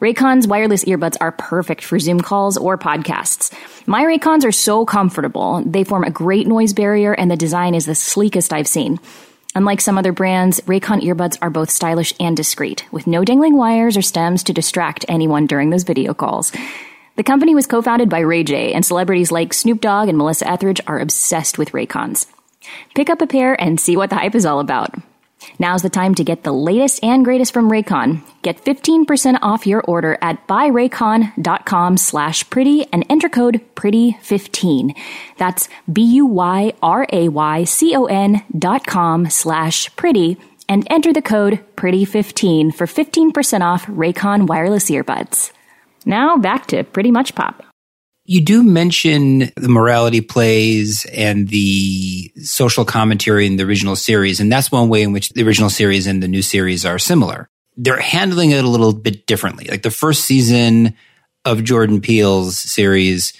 Raycon's 0.00 0.46
wireless 0.46 0.84
earbuds 0.84 1.16
are 1.20 1.32
perfect 1.32 1.84
for 1.84 1.98
Zoom 1.98 2.20
calls 2.20 2.56
or 2.56 2.78
podcasts. 2.78 3.52
My 3.86 4.04
Raycons 4.04 4.44
are 4.44 4.52
so 4.52 4.86
comfortable. 4.86 5.62
They 5.66 5.84
form 5.84 6.04
a 6.04 6.10
great 6.10 6.46
noise 6.46 6.72
barrier 6.72 7.12
and 7.12 7.30
the 7.30 7.36
design 7.36 7.74
is 7.74 7.86
the 7.86 7.94
sleekest 7.94 8.52
I've 8.52 8.68
seen. 8.68 8.98
Unlike 9.56 9.82
some 9.82 9.98
other 9.98 10.12
brands, 10.12 10.60
Raycon 10.62 11.02
earbuds 11.02 11.38
are 11.40 11.50
both 11.50 11.70
stylish 11.70 12.12
and 12.18 12.36
discreet, 12.36 12.84
with 12.90 13.06
no 13.06 13.24
dangling 13.24 13.56
wires 13.56 13.96
or 13.96 14.02
stems 14.02 14.42
to 14.44 14.52
distract 14.52 15.04
anyone 15.08 15.46
during 15.46 15.70
those 15.70 15.84
video 15.84 16.12
calls. 16.12 16.50
The 17.16 17.22
company 17.22 17.54
was 17.54 17.66
co-founded 17.66 18.08
by 18.08 18.20
Ray 18.20 18.42
J, 18.42 18.72
and 18.72 18.84
celebrities 18.84 19.30
like 19.30 19.52
Snoop 19.54 19.80
Dogg 19.80 20.08
and 20.08 20.18
Melissa 20.18 20.48
Etheridge 20.48 20.80
are 20.86 20.98
obsessed 20.98 21.58
with 21.58 21.70
Raycons. 21.70 22.26
Pick 22.94 23.08
up 23.08 23.22
a 23.22 23.26
pair 23.26 23.60
and 23.60 23.78
see 23.78 23.96
what 23.96 24.10
the 24.10 24.16
hype 24.16 24.34
is 24.34 24.44
all 24.46 24.58
about. 24.58 24.94
Now's 25.58 25.82
the 25.82 25.90
time 25.90 26.14
to 26.16 26.24
get 26.24 26.42
the 26.42 26.52
latest 26.52 27.04
and 27.04 27.24
greatest 27.24 27.52
from 27.52 27.70
Raycon. 27.70 28.22
Get 28.42 28.64
15% 28.64 29.38
off 29.42 29.66
your 29.66 29.82
order 29.82 30.18
at 30.22 30.46
buyraycon.com 30.48 31.96
slash 31.98 32.48
pretty 32.50 32.86
and 32.92 33.04
enter 33.10 33.28
code 33.28 33.60
pretty15. 33.74 34.96
That's 35.36 35.68
B-U-Y-R-A-Y-C-O-N 35.92 36.72
dot 38.58 38.86
com 38.86 39.28
slash 39.30 39.94
pretty 39.96 40.38
and 40.68 40.86
enter 40.90 41.12
the 41.12 41.22
code 41.22 41.60
pretty15 41.76 42.74
for 42.74 42.86
15% 42.86 43.60
off 43.60 43.86
Raycon 43.86 44.46
wireless 44.46 44.90
earbuds. 44.90 45.52
Now 46.04 46.36
back 46.36 46.66
to 46.66 46.84
pretty 46.84 47.10
much 47.10 47.34
pop. 47.34 47.62
You 48.26 48.40
do 48.40 48.62
mention 48.62 49.50
the 49.56 49.68
morality 49.68 50.22
plays 50.22 51.04
and 51.12 51.48
the 51.48 52.32
social 52.42 52.86
commentary 52.86 53.46
in 53.46 53.56
the 53.56 53.64
original 53.64 53.96
series, 53.96 54.40
and 54.40 54.50
that's 54.50 54.72
one 54.72 54.88
way 54.88 55.02
in 55.02 55.12
which 55.12 55.28
the 55.30 55.42
original 55.42 55.68
series 55.68 56.06
and 56.06 56.22
the 56.22 56.28
new 56.28 56.40
series 56.40 56.86
are 56.86 56.98
similar. 56.98 57.48
They're 57.76 58.00
handling 58.00 58.52
it 58.52 58.64
a 58.64 58.68
little 58.68 58.94
bit 58.94 59.26
differently. 59.26 59.66
Like 59.66 59.82
the 59.82 59.90
first 59.90 60.24
season 60.24 60.94
of 61.44 61.64
Jordan 61.64 62.00
Peele's 62.00 62.56
series 62.56 63.34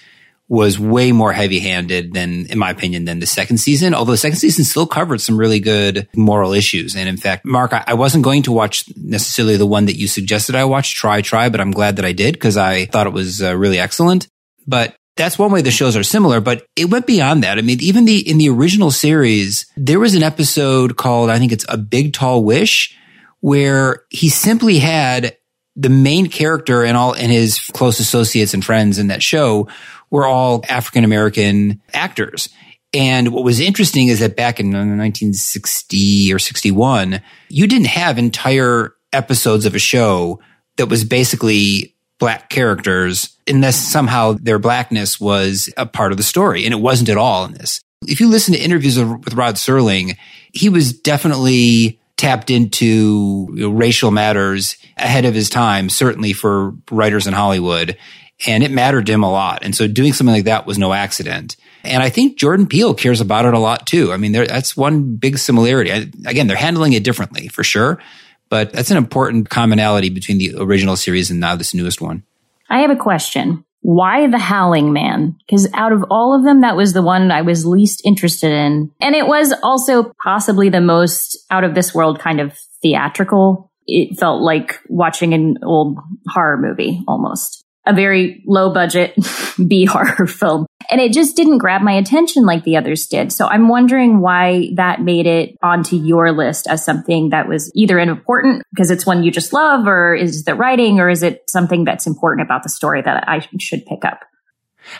was 0.47 0.79
way 0.79 1.11
more 1.11 1.33
heavy 1.33 1.59
handed 1.59 2.13
than, 2.13 2.45
in 2.47 2.59
my 2.59 2.69
opinion, 2.69 3.05
than 3.05 3.19
the 3.19 3.25
second 3.25 3.57
season. 3.57 3.93
Although 3.95 4.11
the 4.11 4.17
second 4.17 4.37
season 4.37 4.63
still 4.63 4.85
covered 4.85 5.19
some 5.19 5.37
really 5.37 5.59
good 5.59 6.07
moral 6.15 6.53
issues. 6.53 6.95
And 6.95 7.09
in 7.09 7.17
fact, 7.17 7.45
Mark, 7.45 7.73
I, 7.73 7.83
I 7.87 7.93
wasn't 7.95 8.23
going 8.23 8.43
to 8.43 8.51
watch 8.51 8.85
necessarily 8.95 9.57
the 9.57 9.65
one 9.65 9.85
that 9.85 9.97
you 9.97 10.07
suggested 10.07 10.53
I 10.55 10.65
watch, 10.65 10.95
Try 10.95 11.21
Try, 11.21 11.49
but 11.49 11.61
I'm 11.61 11.71
glad 11.71 11.95
that 11.95 12.05
I 12.05 12.11
did 12.11 12.35
because 12.35 12.57
I 12.57 12.85
thought 12.85 13.07
it 13.07 13.13
was 13.13 13.41
uh, 13.41 13.55
really 13.57 13.79
excellent. 13.79 14.27
But 14.67 14.95
that's 15.17 15.39
one 15.39 15.51
way 15.51 15.61
the 15.61 15.71
shows 15.71 15.95
are 15.95 16.03
similar, 16.03 16.41
but 16.41 16.67
it 16.75 16.89
went 16.89 17.07
beyond 17.07 17.43
that. 17.43 17.57
I 17.57 17.61
mean, 17.61 17.81
even 17.81 18.05
the, 18.05 18.19
in 18.29 18.37
the 18.37 18.49
original 18.49 18.91
series, 18.91 19.65
there 19.77 19.99
was 19.99 20.13
an 20.13 20.23
episode 20.23 20.97
called, 20.97 21.29
I 21.29 21.39
think 21.39 21.53
it's 21.53 21.65
A 21.69 21.77
Big 21.77 22.13
Tall 22.13 22.43
Wish, 22.43 22.95
where 23.39 24.03
he 24.09 24.29
simply 24.29 24.79
had 24.79 25.37
the 25.75 25.89
main 25.89 26.27
character 26.27 26.83
and 26.83 26.95
all 26.95 27.13
and 27.13 27.31
his 27.31 27.59
close 27.73 27.99
associates 27.99 28.53
and 28.53 28.63
friends 28.63 28.97
in 28.97 29.07
that 29.07 29.21
show 29.21 29.67
were 30.09 30.25
all 30.25 30.63
African 30.69 31.03
American 31.03 31.81
actors. 31.93 32.49
And 32.93 33.33
what 33.33 33.43
was 33.43 33.59
interesting 33.59 34.07
is 34.07 34.19
that 34.19 34.37
back 34.37 34.59
in 34.59 34.67
1960 34.67 36.33
or 36.33 36.39
61, 36.39 37.21
you 37.49 37.67
didn't 37.67 37.87
have 37.87 38.17
entire 38.17 38.93
episodes 39.11 39.65
of 39.65 39.75
a 39.75 39.79
show 39.79 40.39
that 40.77 40.87
was 40.87 41.03
basically 41.03 41.95
black 42.19 42.49
characters 42.49 43.35
unless 43.47 43.75
somehow 43.75 44.33
their 44.33 44.59
blackness 44.59 45.19
was 45.19 45.69
a 45.77 45.85
part 45.85 46.11
of 46.11 46.17
the 46.17 46.23
story. 46.23 46.63
And 46.63 46.73
it 46.73 46.79
wasn't 46.79 47.09
at 47.09 47.17
all 47.17 47.45
in 47.45 47.53
this. 47.53 47.81
If 48.07 48.19
you 48.19 48.29
listen 48.29 48.53
to 48.53 48.59
interviews 48.59 48.97
with 48.97 49.33
Rod 49.33 49.55
Serling, 49.55 50.17
he 50.53 50.69
was 50.69 50.93
definitely 50.93 51.99
tapped 52.17 52.49
into 52.49 53.47
racial 53.71 54.11
matters 54.11 54.77
ahead 54.97 55.25
of 55.25 55.33
his 55.33 55.49
time, 55.49 55.89
certainly 55.89 56.31
for 56.31 56.73
writers 56.89 57.27
in 57.27 57.33
Hollywood. 57.33 57.97
And 58.45 58.63
it 58.63 58.71
mattered 58.71 59.05
to 59.05 59.13
him 59.13 59.23
a 59.23 59.31
lot. 59.31 59.63
And 59.63 59.75
so 59.75 59.87
doing 59.87 60.13
something 60.13 60.35
like 60.35 60.45
that 60.45 60.65
was 60.65 60.77
no 60.77 60.91
accident. 60.91 61.55
And 61.83 62.03
I 62.03 62.09
think 62.09 62.37
Jordan 62.37 62.67
Peele 62.67 62.93
cares 62.93 63.21
about 63.21 63.45
it 63.45 63.53
a 63.53 63.59
lot 63.59 63.87
too. 63.87 64.11
I 64.11 64.17
mean, 64.17 64.31
that's 64.31 64.75
one 64.75 65.15
big 65.15 65.37
similarity. 65.37 65.91
I, 65.91 66.09
again, 66.25 66.47
they're 66.47 66.57
handling 66.57 66.93
it 66.93 67.03
differently 67.03 67.47
for 67.47 67.63
sure, 67.63 68.01
but 68.49 68.73
that's 68.73 68.91
an 68.91 68.97
important 68.97 69.49
commonality 69.49 70.09
between 70.09 70.37
the 70.37 70.55
original 70.57 70.95
series 70.95 71.31
and 71.31 71.39
now 71.39 71.55
this 71.55 71.73
newest 71.73 72.01
one. 72.01 72.23
I 72.69 72.79
have 72.79 72.91
a 72.91 72.95
question. 72.95 73.63
Why 73.81 74.25
the 74.27 74.39
Howling 74.39 74.93
Man? 74.93 75.37
Because 75.45 75.71
out 75.73 75.93
of 75.93 76.03
all 76.09 76.35
of 76.35 76.43
them, 76.43 76.61
that 76.61 76.75
was 76.75 76.93
the 76.93 77.03
one 77.03 77.29
I 77.29 77.43
was 77.43 77.67
least 77.67 78.01
interested 78.03 78.51
in. 78.51 78.91
And 78.99 79.15
it 79.15 79.27
was 79.27 79.53
also 79.61 80.11
possibly 80.23 80.69
the 80.69 80.81
most 80.81 81.37
out 81.51 81.63
of 81.63 81.75
this 81.75 81.93
world 81.93 82.19
kind 82.19 82.39
of 82.39 82.57
theatrical. 82.81 83.71
It 83.85 84.17
felt 84.17 84.41
like 84.41 84.79
watching 84.89 85.35
an 85.35 85.59
old 85.63 85.99
horror 86.27 86.57
movie 86.57 87.03
almost 87.07 87.64
a 87.85 87.93
very 87.93 88.43
low 88.45 88.73
budget 88.73 89.15
B 89.67 89.85
horror 89.85 90.27
film. 90.27 90.65
And 90.89 91.01
it 91.01 91.13
just 91.13 91.35
didn't 91.35 91.57
grab 91.57 91.81
my 91.81 91.93
attention 91.93 92.45
like 92.45 92.63
the 92.63 92.77
others 92.77 93.07
did. 93.07 93.31
So 93.31 93.47
I'm 93.47 93.67
wondering 93.67 94.19
why 94.19 94.69
that 94.75 95.01
made 95.01 95.25
it 95.25 95.57
onto 95.63 95.95
your 95.95 96.31
list 96.31 96.67
as 96.67 96.85
something 96.85 97.29
that 97.29 97.47
was 97.47 97.71
either 97.75 97.97
important 97.97 98.63
because 98.71 98.91
it's 98.91 99.05
one 99.05 99.23
you 99.23 99.31
just 99.31 99.53
love, 99.53 99.87
or 99.87 100.13
is 100.13 100.43
the 100.43 100.53
writing, 100.53 100.99
or 100.99 101.09
is 101.09 101.23
it 101.23 101.43
something 101.49 101.85
that's 101.85 102.05
important 102.05 102.45
about 102.45 102.63
the 102.63 102.69
story 102.69 103.01
that 103.01 103.27
I 103.27 103.47
should 103.59 103.85
pick 103.85 104.05
up? 104.05 104.21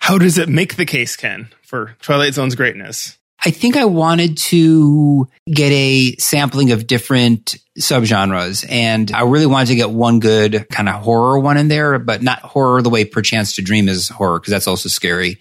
How 0.01 0.17
does 0.17 0.39
it 0.39 0.49
make 0.49 0.75
the 0.75 0.85
case, 0.85 1.15
Ken, 1.15 1.49
for 1.61 1.95
Twilight 2.01 2.33
Zone's 2.33 2.55
greatness? 2.55 3.19
I 3.45 3.51
think 3.51 3.77
I 3.77 3.85
wanted 3.85 4.37
to 4.37 5.29
get 5.47 5.71
a 5.71 6.15
sampling 6.15 6.71
of 6.71 6.87
different 6.87 7.57
subgenres 7.77 8.65
and 8.67 9.11
I 9.11 9.21
really 9.21 9.45
wanted 9.45 9.67
to 9.67 9.75
get 9.75 9.91
one 9.91 10.19
good 10.19 10.67
kind 10.69 10.89
of 10.89 10.95
horror 11.03 11.37
one 11.39 11.57
in 11.57 11.67
there, 11.67 11.99
but 11.99 12.23
not 12.23 12.39
horror 12.39 12.81
the 12.81 12.89
way 12.89 13.05
Perchance 13.05 13.53
to 13.53 13.61
Dream 13.61 13.87
is 13.87 14.09
horror 14.09 14.39
because 14.39 14.51
that's 14.51 14.67
also 14.67 14.89
scary. 14.89 15.37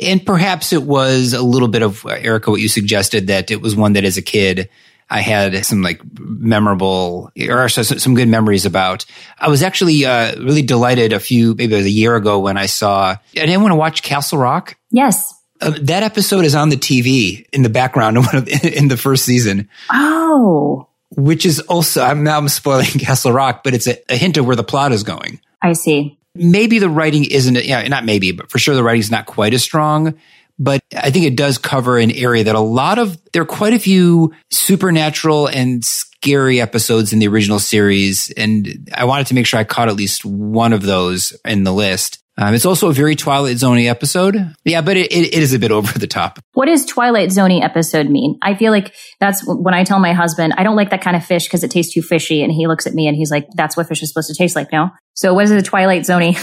And 0.00 0.24
perhaps 0.24 0.72
it 0.72 0.82
was 0.82 1.34
a 1.34 1.42
little 1.42 1.68
bit 1.68 1.82
of 1.82 2.06
Erica, 2.06 2.50
what 2.50 2.60
you 2.60 2.68
suggested 2.68 3.26
that 3.26 3.50
it 3.50 3.60
was 3.60 3.76
one 3.76 3.92
that 3.94 4.04
as 4.04 4.16
a 4.16 4.22
kid, 4.22 4.70
I 5.10 5.20
had 5.20 5.66
some 5.66 5.82
like 5.82 6.00
memorable 6.18 7.30
or 7.48 7.68
some 7.68 8.14
good 8.14 8.28
memories 8.28 8.64
about. 8.64 9.04
I 9.38 9.50
was 9.50 9.62
actually 9.62 10.06
uh, 10.06 10.36
really 10.36 10.62
delighted 10.62 11.12
a 11.12 11.20
few, 11.20 11.54
maybe 11.54 11.74
it 11.74 11.78
was 11.78 11.86
a 11.86 11.90
year 11.90 12.16
ago 12.16 12.38
when 12.40 12.56
I 12.56 12.66
saw, 12.66 13.10
I 13.10 13.18
didn't 13.34 13.60
want 13.60 13.72
to 13.72 13.76
watch 13.76 14.02
Castle 14.02 14.38
Rock. 14.38 14.76
Yes. 14.90 15.35
Uh, 15.60 15.72
that 15.82 16.02
episode 16.02 16.44
is 16.44 16.54
on 16.54 16.68
the 16.68 16.76
TV 16.76 17.46
in 17.52 17.62
the 17.62 17.68
background 17.68 18.16
in 18.62 18.88
the 18.88 18.96
first 18.96 19.24
season. 19.24 19.68
Oh, 19.90 20.88
which 21.10 21.46
is 21.46 21.60
also 21.60 22.02
I'm 22.02 22.24
now 22.24 22.38
I'm 22.38 22.48
spoiling 22.48 22.86
Castle 22.98 23.32
Rock, 23.32 23.62
but 23.64 23.74
it's 23.74 23.86
a, 23.86 23.98
a, 24.12 24.16
hint 24.16 24.36
of 24.36 24.46
where 24.46 24.56
the 24.56 24.64
plot 24.64 24.92
is 24.92 25.02
going. 25.02 25.40
I 25.62 25.72
see. 25.72 26.18
Maybe 26.34 26.78
the 26.78 26.90
writing 26.90 27.24
isn't, 27.24 27.64
yeah, 27.64 27.86
not 27.88 28.04
maybe, 28.04 28.32
but 28.32 28.50
for 28.50 28.58
sure 28.58 28.74
the 28.74 28.82
writing's 28.82 29.10
not 29.10 29.26
quite 29.26 29.54
as 29.54 29.62
strong. 29.62 30.18
But 30.58 30.82
I 30.94 31.10
think 31.10 31.26
it 31.26 31.36
does 31.36 31.58
cover 31.58 31.98
an 31.98 32.10
area 32.10 32.44
that 32.44 32.54
a 32.54 32.60
lot 32.60 32.98
of 32.98 33.18
there 33.32 33.42
are 33.42 33.46
quite 33.46 33.74
a 33.74 33.78
few 33.78 34.34
supernatural 34.50 35.48
and 35.48 35.84
scary 35.84 36.60
episodes 36.60 37.12
in 37.12 37.18
the 37.18 37.28
original 37.28 37.58
series, 37.58 38.30
and 38.30 38.90
I 38.94 39.04
wanted 39.04 39.26
to 39.28 39.34
make 39.34 39.46
sure 39.46 39.60
I 39.60 39.64
caught 39.64 39.88
at 39.88 39.96
least 39.96 40.24
one 40.24 40.72
of 40.72 40.82
those 40.82 41.36
in 41.44 41.64
the 41.64 41.74
list. 41.74 42.22
Um, 42.38 42.54
it's 42.54 42.66
also 42.66 42.90
a 42.90 42.92
very 42.92 43.16
Twilight 43.16 43.56
Zoney 43.56 43.88
episode. 43.88 44.54
Yeah, 44.64 44.82
but 44.82 44.96
it, 44.96 45.10
it, 45.10 45.34
it 45.34 45.42
is 45.42 45.54
a 45.54 45.58
bit 45.58 45.70
over 45.72 45.98
the 45.98 46.06
top. 46.06 46.38
What 46.52 46.66
does 46.66 46.84
Twilight 46.84 47.30
Zoney 47.30 47.62
episode 47.62 48.08
mean? 48.08 48.38
I 48.42 48.54
feel 48.54 48.72
like 48.72 48.94
that's 49.20 49.42
when 49.46 49.74
I 49.74 49.84
tell 49.84 49.98
my 49.98 50.12
husband, 50.12 50.54
I 50.56 50.62
don't 50.62 50.76
like 50.76 50.90
that 50.90 51.02
kind 51.02 51.16
of 51.16 51.24
fish 51.24 51.44
because 51.44 51.64
it 51.64 51.70
tastes 51.70 51.94
too 51.94 52.02
fishy. 52.02 52.42
And 52.42 52.52
he 52.52 52.66
looks 52.66 52.86
at 52.86 52.94
me 52.94 53.06
and 53.06 53.16
he's 53.16 53.30
like, 53.30 53.48
that's 53.54 53.76
what 53.76 53.88
fish 53.88 54.02
is 54.02 54.10
supposed 54.10 54.28
to 54.28 54.34
taste 54.34 54.54
like, 54.54 54.70
no? 54.72 54.90
So 55.14 55.32
what 55.32 55.44
is 55.44 55.50
the 55.50 55.62
Twilight 55.62 56.02
Zoney 56.02 56.36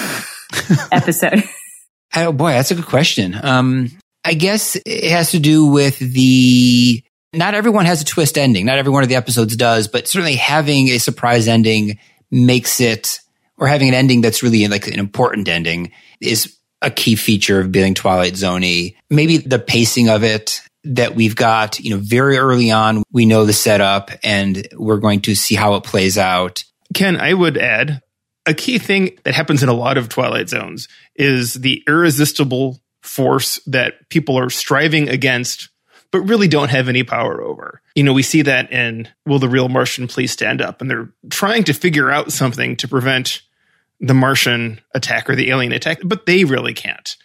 episode? 0.91 1.43
Oh 2.15 2.31
boy, 2.31 2.51
that's 2.51 2.71
a 2.71 2.75
good 2.75 2.85
question. 2.85 3.35
Um, 3.41 3.91
I 4.23 4.33
guess 4.33 4.75
it 4.75 5.11
has 5.11 5.31
to 5.31 5.39
do 5.39 5.67
with 5.67 5.99
the, 5.99 7.03
not 7.33 7.55
everyone 7.55 7.85
has 7.85 8.01
a 8.01 8.05
twist 8.05 8.37
ending. 8.37 8.65
Not 8.65 8.77
every 8.77 8.91
one 8.91 9.03
of 9.03 9.09
the 9.09 9.15
episodes 9.15 9.55
does, 9.55 9.87
but 9.87 10.07
certainly 10.07 10.35
having 10.35 10.89
a 10.89 10.97
surprise 10.97 11.47
ending 11.47 11.99
makes 12.31 12.79
it 12.79 13.19
or 13.63 13.67
having 13.67 13.87
an 13.87 13.93
ending 13.93 14.19
that's 14.19 14.43
really 14.43 14.67
like 14.67 14.87
an 14.87 14.99
important 14.99 15.47
ending 15.47 15.93
is 16.19 16.57
a 16.81 16.91
key 16.91 17.15
feature 17.15 17.61
of 17.61 17.71
being 17.71 17.93
Twilight 17.93 18.33
Zoney. 18.33 18.97
Maybe 19.09 19.37
the 19.37 19.57
pacing 19.57 20.09
of 20.09 20.21
it 20.21 20.61
that 20.83 21.15
we've 21.15 21.37
got, 21.37 21.79
you 21.79 21.91
know, 21.91 22.01
very 22.03 22.37
early 22.37 22.71
on, 22.71 23.03
we 23.13 23.25
know 23.25 23.45
the 23.45 23.53
setup 23.53 24.11
and 24.21 24.67
we're 24.73 24.97
going 24.97 25.21
to 25.21 25.33
see 25.33 25.55
how 25.55 25.75
it 25.75 25.85
plays 25.85 26.17
out. 26.17 26.65
Ken, 26.93 27.15
I 27.15 27.33
would 27.33 27.57
add 27.57 28.01
a 28.45 28.53
key 28.53 28.79
thing 28.79 29.17
that 29.23 29.33
happens 29.33 29.63
in 29.63 29.69
a 29.69 29.73
lot 29.73 29.97
of 29.97 30.09
Twilight 30.09 30.49
Zones 30.49 30.89
is 31.15 31.53
the 31.53 31.81
irresistible 31.87 32.81
force 33.01 33.61
that 33.65 34.09
people 34.09 34.37
are 34.37 34.49
striving 34.49 35.07
against 35.07 35.69
but 36.13 36.29
really 36.29 36.47
don't 36.47 36.69
have 36.69 36.87
any 36.87 37.03
power 37.03 37.41
over. 37.41 37.81
You 37.95 38.03
know, 38.03 38.13
we 38.13 38.21
see 38.21 38.43
that 38.43 38.71
in 38.71 39.09
Will 39.25 39.39
the 39.39 39.49
Real 39.49 39.67
Martian 39.67 40.07
Please 40.07 40.31
Stand 40.31 40.61
Up? 40.61 40.79
And 40.79 40.89
they're 40.89 41.09
trying 41.31 41.63
to 41.63 41.73
figure 41.73 42.11
out 42.11 42.31
something 42.31 42.77
to 42.77 42.87
prevent 42.87 43.41
the 44.03 44.13
Martian 44.13 44.81
attack 44.93 45.29
or 45.29 45.35
the 45.35 45.49
alien 45.49 45.71
attack, 45.71 45.99
but 46.03 46.25
they 46.25 46.43
really 46.43 46.73
can't. 46.73 47.15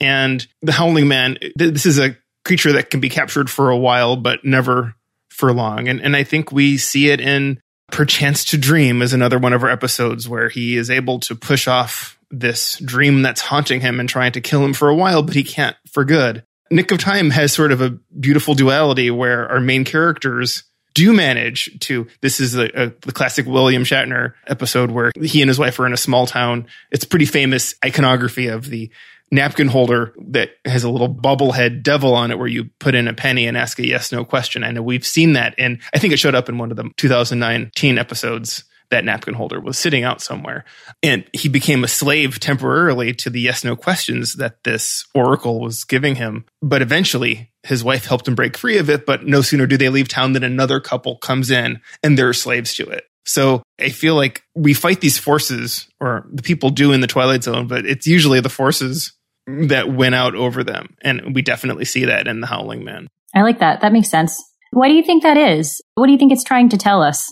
And 0.00 0.46
the 0.62 0.72
Howling 0.72 1.08
Man, 1.08 1.36
this 1.56 1.84
is 1.84 1.98
a 1.98 2.16
creature 2.44 2.72
that 2.72 2.90
can 2.90 3.00
be 3.00 3.10
captured 3.10 3.50
for 3.50 3.70
a 3.70 3.76
while, 3.76 4.16
but 4.16 4.44
never 4.44 4.94
for 5.28 5.52
long. 5.52 5.88
And, 5.88 6.00
and 6.00 6.16
I 6.16 6.22
think 6.22 6.52
we 6.52 6.78
see 6.78 7.10
it 7.10 7.20
in 7.20 7.60
Perchance 7.90 8.44
to 8.46 8.58
Dream 8.58 9.02
is 9.02 9.12
another 9.12 9.38
one 9.38 9.52
of 9.52 9.64
our 9.64 9.70
episodes 9.70 10.28
where 10.28 10.48
he 10.48 10.76
is 10.76 10.90
able 10.90 11.18
to 11.20 11.34
push 11.34 11.66
off 11.66 12.18
this 12.30 12.78
dream 12.78 13.22
that's 13.22 13.40
haunting 13.40 13.80
him 13.80 13.98
and 13.98 14.08
trying 14.08 14.32
to 14.32 14.40
kill 14.40 14.64
him 14.64 14.74
for 14.74 14.88
a 14.88 14.94
while, 14.94 15.22
but 15.22 15.34
he 15.34 15.42
can't 15.42 15.76
for 15.90 16.04
good. 16.04 16.44
Nick 16.70 16.92
of 16.92 16.98
Time 16.98 17.30
has 17.30 17.52
sort 17.52 17.72
of 17.72 17.80
a 17.80 17.98
beautiful 18.20 18.54
duality 18.54 19.10
where 19.10 19.48
our 19.48 19.60
main 19.60 19.84
characters 19.84 20.64
do 20.98 21.12
manage 21.12 21.78
to. 21.80 22.08
This 22.20 22.40
is 22.40 22.56
a, 22.56 22.66
a, 22.74 22.92
the 23.02 23.12
classic 23.12 23.46
William 23.46 23.84
Shatner 23.84 24.34
episode 24.48 24.90
where 24.90 25.12
he 25.22 25.40
and 25.40 25.48
his 25.48 25.58
wife 25.58 25.78
are 25.78 25.86
in 25.86 25.92
a 25.92 25.98
small 25.98 26.26
town. 26.26 26.66
It's 26.90 27.04
pretty 27.04 27.24
famous 27.24 27.76
iconography 27.84 28.48
of 28.48 28.68
the 28.68 28.90
napkin 29.30 29.68
holder 29.68 30.12
that 30.28 30.50
has 30.64 30.82
a 30.82 30.90
little 30.90 31.12
bubblehead 31.14 31.84
devil 31.84 32.14
on 32.14 32.32
it 32.32 32.38
where 32.38 32.48
you 32.48 32.64
put 32.80 32.96
in 32.96 33.06
a 33.06 33.14
penny 33.14 33.46
and 33.46 33.56
ask 33.56 33.78
a 33.78 33.86
yes 33.86 34.10
no 34.10 34.24
question. 34.24 34.64
I 34.64 34.72
know 34.72 34.82
we've 34.82 35.06
seen 35.06 35.34
that. 35.34 35.54
And 35.56 35.78
I 35.94 35.98
think 35.98 36.12
it 36.12 36.18
showed 36.18 36.34
up 36.34 36.48
in 36.48 36.58
one 36.58 36.72
of 36.72 36.76
the 36.76 36.90
2019 36.96 37.96
episodes 37.96 38.64
that 38.90 39.04
napkin 39.04 39.34
holder 39.34 39.60
was 39.60 39.78
sitting 39.78 40.04
out 40.04 40.20
somewhere. 40.20 40.64
And 41.02 41.24
he 41.32 41.48
became 41.48 41.84
a 41.84 41.88
slave 41.88 42.40
temporarily 42.40 43.12
to 43.14 43.30
the 43.30 43.40
yes 43.40 43.64
no 43.64 43.76
questions 43.76 44.34
that 44.34 44.64
this 44.64 45.04
oracle 45.14 45.60
was 45.60 45.84
giving 45.84 46.16
him. 46.16 46.44
But 46.62 46.82
eventually, 46.82 47.50
his 47.62 47.84
wife 47.84 48.06
helped 48.06 48.26
him 48.26 48.34
break 48.34 48.56
free 48.56 48.78
of 48.78 48.88
it. 48.88 49.06
But 49.06 49.26
no 49.26 49.42
sooner 49.42 49.66
do 49.66 49.76
they 49.76 49.88
leave 49.88 50.08
town 50.08 50.32
than 50.32 50.44
another 50.44 50.80
couple 50.80 51.18
comes 51.18 51.50
in 51.50 51.80
and 52.02 52.16
they're 52.16 52.32
slaves 52.32 52.74
to 52.74 52.88
it. 52.88 53.04
So 53.24 53.62
I 53.78 53.90
feel 53.90 54.14
like 54.14 54.42
we 54.54 54.72
fight 54.72 55.02
these 55.02 55.18
forces, 55.18 55.86
or 56.00 56.26
the 56.32 56.42
people 56.42 56.70
do 56.70 56.92
in 56.92 57.02
the 57.02 57.06
Twilight 57.06 57.44
Zone, 57.44 57.66
but 57.66 57.84
it's 57.84 58.06
usually 58.06 58.40
the 58.40 58.48
forces 58.48 59.12
that 59.46 59.92
win 59.92 60.14
out 60.14 60.34
over 60.34 60.64
them. 60.64 60.96
And 61.02 61.34
we 61.34 61.42
definitely 61.42 61.84
see 61.84 62.06
that 62.06 62.26
in 62.26 62.40
The 62.40 62.46
Howling 62.46 62.84
Man. 62.84 63.06
I 63.34 63.42
like 63.42 63.58
that. 63.58 63.82
That 63.82 63.92
makes 63.92 64.08
sense. 64.10 64.42
Why 64.70 64.88
do 64.88 64.94
you 64.94 65.02
think 65.02 65.22
that 65.24 65.36
is? 65.36 65.82
What 65.94 66.06
do 66.06 66.12
you 66.12 66.18
think 66.18 66.32
it's 66.32 66.44
trying 66.44 66.70
to 66.70 66.78
tell 66.78 67.02
us? 67.02 67.30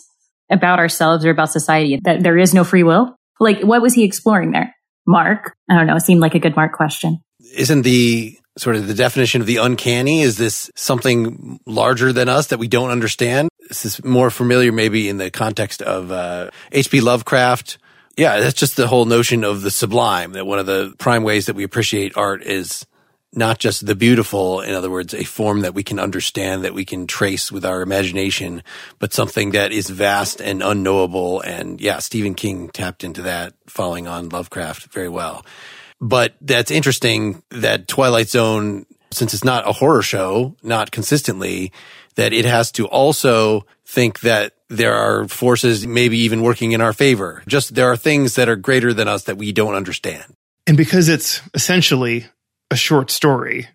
About 0.50 0.78
ourselves 0.78 1.24
or 1.24 1.30
about 1.30 1.50
society, 1.50 2.00
that 2.04 2.22
there 2.22 2.38
is 2.38 2.54
no 2.54 2.64
free 2.64 2.82
will? 2.82 3.16
Like, 3.40 3.60
what 3.60 3.82
was 3.82 3.94
he 3.94 4.04
exploring 4.04 4.52
there? 4.52 4.74
Mark? 5.06 5.56
I 5.70 5.76
don't 5.76 5.86
know. 5.86 5.96
It 5.96 6.00
seemed 6.00 6.20
like 6.20 6.34
a 6.34 6.38
good 6.38 6.56
Mark 6.56 6.72
question. 6.72 7.20
Isn't 7.54 7.82
the 7.82 8.38
sort 8.58 8.76
of 8.76 8.86
the 8.86 8.94
definition 8.94 9.40
of 9.40 9.46
the 9.46 9.58
uncanny? 9.58 10.22
Is 10.22 10.38
this 10.38 10.70
something 10.74 11.60
larger 11.66 12.12
than 12.12 12.28
us 12.28 12.48
that 12.48 12.58
we 12.58 12.68
don't 12.68 12.90
understand? 12.90 13.48
This 13.68 13.84
is 13.84 14.04
more 14.04 14.30
familiar 14.30 14.72
maybe 14.72 15.08
in 15.08 15.18
the 15.18 15.30
context 15.30 15.82
of 15.82 16.10
uh, 16.10 16.50
H.P. 16.72 17.00
Lovecraft. 17.00 17.78
Yeah, 18.16 18.40
that's 18.40 18.54
just 18.54 18.76
the 18.76 18.86
whole 18.86 19.04
notion 19.04 19.44
of 19.44 19.60
the 19.60 19.70
sublime, 19.70 20.32
that 20.32 20.46
one 20.46 20.58
of 20.58 20.66
the 20.66 20.94
prime 20.98 21.22
ways 21.22 21.46
that 21.46 21.56
we 21.56 21.64
appreciate 21.64 22.16
art 22.16 22.42
is 22.42 22.86
not 23.36 23.58
just 23.58 23.86
the 23.86 23.94
beautiful, 23.94 24.60
in 24.60 24.74
other 24.74 24.90
words, 24.90 25.12
a 25.12 25.24
form 25.24 25.60
that 25.60 25.74
we 25.74 25.82
can 25.82 26.00
understand, 26.00 26.64
that 26.64 26.74
we 26.74 26.84
can 26.84 27.06
trace 27.06 27.52
with 27.52 27.64
our 27.64 27.82
imagination, 27.82 28.62
but 28.98 29.12
something 29.12 29.50
that 29.50 29.72
is 29.72 29.90
vast 29.90 30.40
and 30.40 30.62
unknowable. 30.62 31.40
And 31.42 31.80
yeah, 31.80 31.98
Stephen 31.98 32.34
King 32.34 32.70
tapped 32.70 33.04
into 33.04 33.22
that 33.22 33.52
following 33.66 34.06
on 34.06 34.30
Lovecraft 34.30 34.92
very 34.92 35.08
well. 35.08 35.44
But 36.00 36.34
that's 36.40 36.70
interesting 36.70 37.42
that 37.50 37.88
Twilight 37.88 38.28
Zone, 38.28 38.86
since 39.10 39.34
it's 39.34 39.44
not 39.44 39.68
a 39.68 39.72
horror 39.72 40.02
show, 40.02 40.56
not 40.62 40.90
consistently, 40.90 41.72
that 42.16 42.32
it 42.32 42.44
has 42.44 42.72
to 42.72 42.86
also 42.86 43.66
think 43.84 44.20
that 44.20 44.54
there 44.68 44.94
are 44.94 45.28
forces 45.28 45.86
maybe 45.86 46.18
even 46.18 46.42
working 46.42 46.72
in 46.72 46.80
our 46.80 46.92
favor. 46.92 47.42
Just 47.46 47.74
there 47.74 47.90
are 47.90 47.96
things 47.96 48.34
that 48.34 48.48
are 48.48 48.56
greater 48.56 48.92
than 48.92 49.08
us 49.08 49.24
that 49.24 49.38
we 49.38 49.52
don't 49.52 49.74
understand. 49.74 50.24
And 50.66 50.76
because 50.76 51.08
it's 51.08 51.40
essentially 51.54 52.26
a 52.70 52.76
short 52.76 53.10
story, 53.10 53.68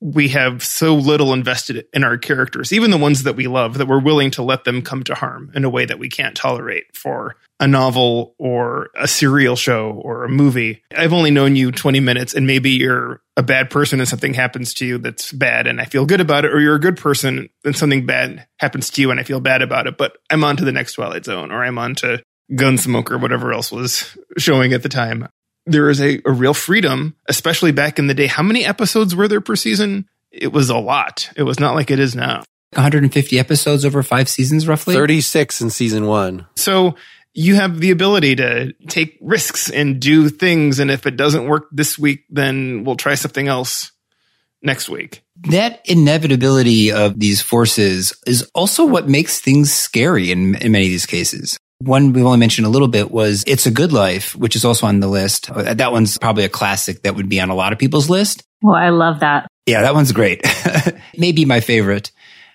we 0.00 0.28
have 0.28 0.64
so 0.64 0.94
little 0.94 1.34
invested 1.34 1.86
in 1.92 2.04
our 2.04 2.16
characters, 2.16 2.72
even 2.72 2.90
the 2.90 2.96
ones 2.96 3.24
that 3.24 3.36
we 3.36 3.46
love, 3.46 3.76
that 3.76 3.86
we're 3.86 4.00
willing 4.00 4.30
to 4.30 4.42
let 4.42 4.64
them 4.64 4.80
come 4.80 5.02
to 5.04 5.14
harm 5.14 5.52
in 5.54 5.64
a 5.64 5.70
way 5.70 5.84
that 5.84 5.98
we 5.98 6.08
can't 6.08 6.34
tolerate 6.34 6.96
for 6.96 7.36
a 7.60 7.66
novel 7.66 8.34
or 8.38 8.88
a 8.96 9.06
serial 9.06 9.56
show 9.56 9.90
or 10.02 10.24
a 10.24 10.28
movie. 10.28 10.82
I've 10.96 11.12
only 11.12 11.30
known 11.30 11.54
you 11.54 11.70
20 11.70 12.00
minutes 12.00 12.32
and 12.32 12.46
maybe 12.46 12.70
you're 12.70 13.20
a 13.36 13.42
bad 13.42 13.68
person 13.68 14.00
and 14.00 14.08
something 14.08 14.32
happens 14.32 14.72
to 14.74 14.86
you 14.86 14.96
that's 14.96 15.32
bad 15.32 15.66
and 15.66 15.80
I 15.80 15.84
feel 15.84 16.06
good 16.06 16.22
about 16.22 16.46
it, 16.46 16.54
or 16.54 16.60
you're 16.60 16.76
a 16.76 16.80
good 16.80 16.96
person 16.96 17.50
and 17.62 17.76
something 17.76 18.06
bad 18.06 18.46
happens 18.58 18.88
to 18.90 19.02
you 19.02 19.10
and 19.10 19.20
I 19.20 19.24
feel 19.24 19.40
bad 19.40 19.60
about 19.60 19.86
it, 19.86 19.98
but 19.98 20.16
I'm 20.30 20.44
on 20.44 20.56
to 20.56 20.64
the 20.64 20.72
next 20.72 20.94
Twilight 20.94 21.26
Zone 21.26 21.52
or 21.52 21.62
I'm 21.62 21.78
on 21.78 21.94
to 21.96 22.22
Gunsmoke 22.50 23.10
or 23.10 23.18
whatever 23.18 23.52
else 23.52 23.70
was 23.70 24.16
showing 24.38 24.72
at 24.72 24.82
the 24.82 24.88
time 24.88 25.28
there 25.66 25.88
is 25.88 26.00
a, 26.00 26.20
a 26.24 26.32
real 26.32 26.54
freedom, 26.54 27.16
especially 27.28 27.72
back 27.72 27.98
in 27.98 28.06
the 28.06 28.14
day. 28.14 28.26
How 28.26 28.42
many 28.42 28.64
episodes 28.64 29.14
were 29.14 29.28
there 29.28 29.40
per 29.40 29.56
season? 29.56 30.08
It 30.30 30.52
was 30.52 30.70
a 30.70 30.78
lot. 30.78 31.30
It 31.36 31.42
was 31.42 31.60
not 31.60 31.74
like 31.74 31.90
it 31.90 31.98
is 31.98 32.14
now. 32.14 32.42
150 32.74 33.38
episodes 33.38 33.84
over 33.84 34.02
five 34.02 34.28
seasons, 34.28 34.68
roughly? 34.68 34.94
36 34.94 35.60
in 35.60 35.70
season 35.70 36.06
one. 36.06 36.46
So 36.54 36.94
you 37.34 37.56
have 37.56 37.80
the 37.80 37.90
ability 37.90 38.36
to 38.36 38.72
take 38.88 39.18
risks 39.20 39.70
and 39.70 40.00
do 40.00 40.28
things. 40.28 40.78
And 40.78 40.90
if 40.90 41.06
it 41.06 41.16
doesn't 41.16 41.48
work 41.48 41.68
this 41.72 41.98
week, 41.98 42.24
then 42.30 42.84
we'll 42.84 42.96
try 42.96 43.14
something 43.14 43.48
else 43.48 43.92
next 44.62 44.88
week. 44.88 45.22
That 45.48 45.80
inevitability 45.84 46.92
of 46.92 47.18
these 47.18 47.40
forces 47.40 48.12
is 48.26 48.48
also 48.54 48.84
what 48.84 49.08
makes 49.08 49.40
things 49.40 49.72
scary 49.72 50.30
in, 50.30 50.54
in 50.56 50.72
many 50.72 50.84
of 50.84 50.90
these 50.90 51.06
cases. 51.06 51.58
One 51.80 52.12
we've 52.12 52.26
only 52.26 52.38
mentioned 52.38 52.66
a 52.66 52.70
little 52.70 52.88
bit 52.88 53.10
was 53.10 53.42
It's 53.46 53.64
a 53.64 53.70
Good 53.70 53.92
Life, 53.92 54.36
which 54.36 54.54
is 54.54 54.66
also 54.66 54.86
on 54.86 55.00
the 55.00 55.08
list. 55.08 55.50
Uh, 55.50 55.72
that 55.74 55.92
one's 55.92 56.18
probably 56.18 56.44
a 56.44 56.48
classic 56.50 57.02
that 57.02 57.16
would 57.16 57.28
be 57.28 57.40
on 57.40 57.48
a 57.48 57.54
lot 57.54 57.72
of 57.72 57.78
people's 57.78 58.10
list. 58.10 58.42
Well, 58.60 58.76
I 58.76 58.90
love 58.90 59.20
that. 59.20 59.48
Yeah, 59.64 59.80
that 59.82 59.94
one's 59.94 60.12
great. 60.12 60.44
Maybe 61.16 61.46
my 61.46 61.60
favorite. 61.60 62.12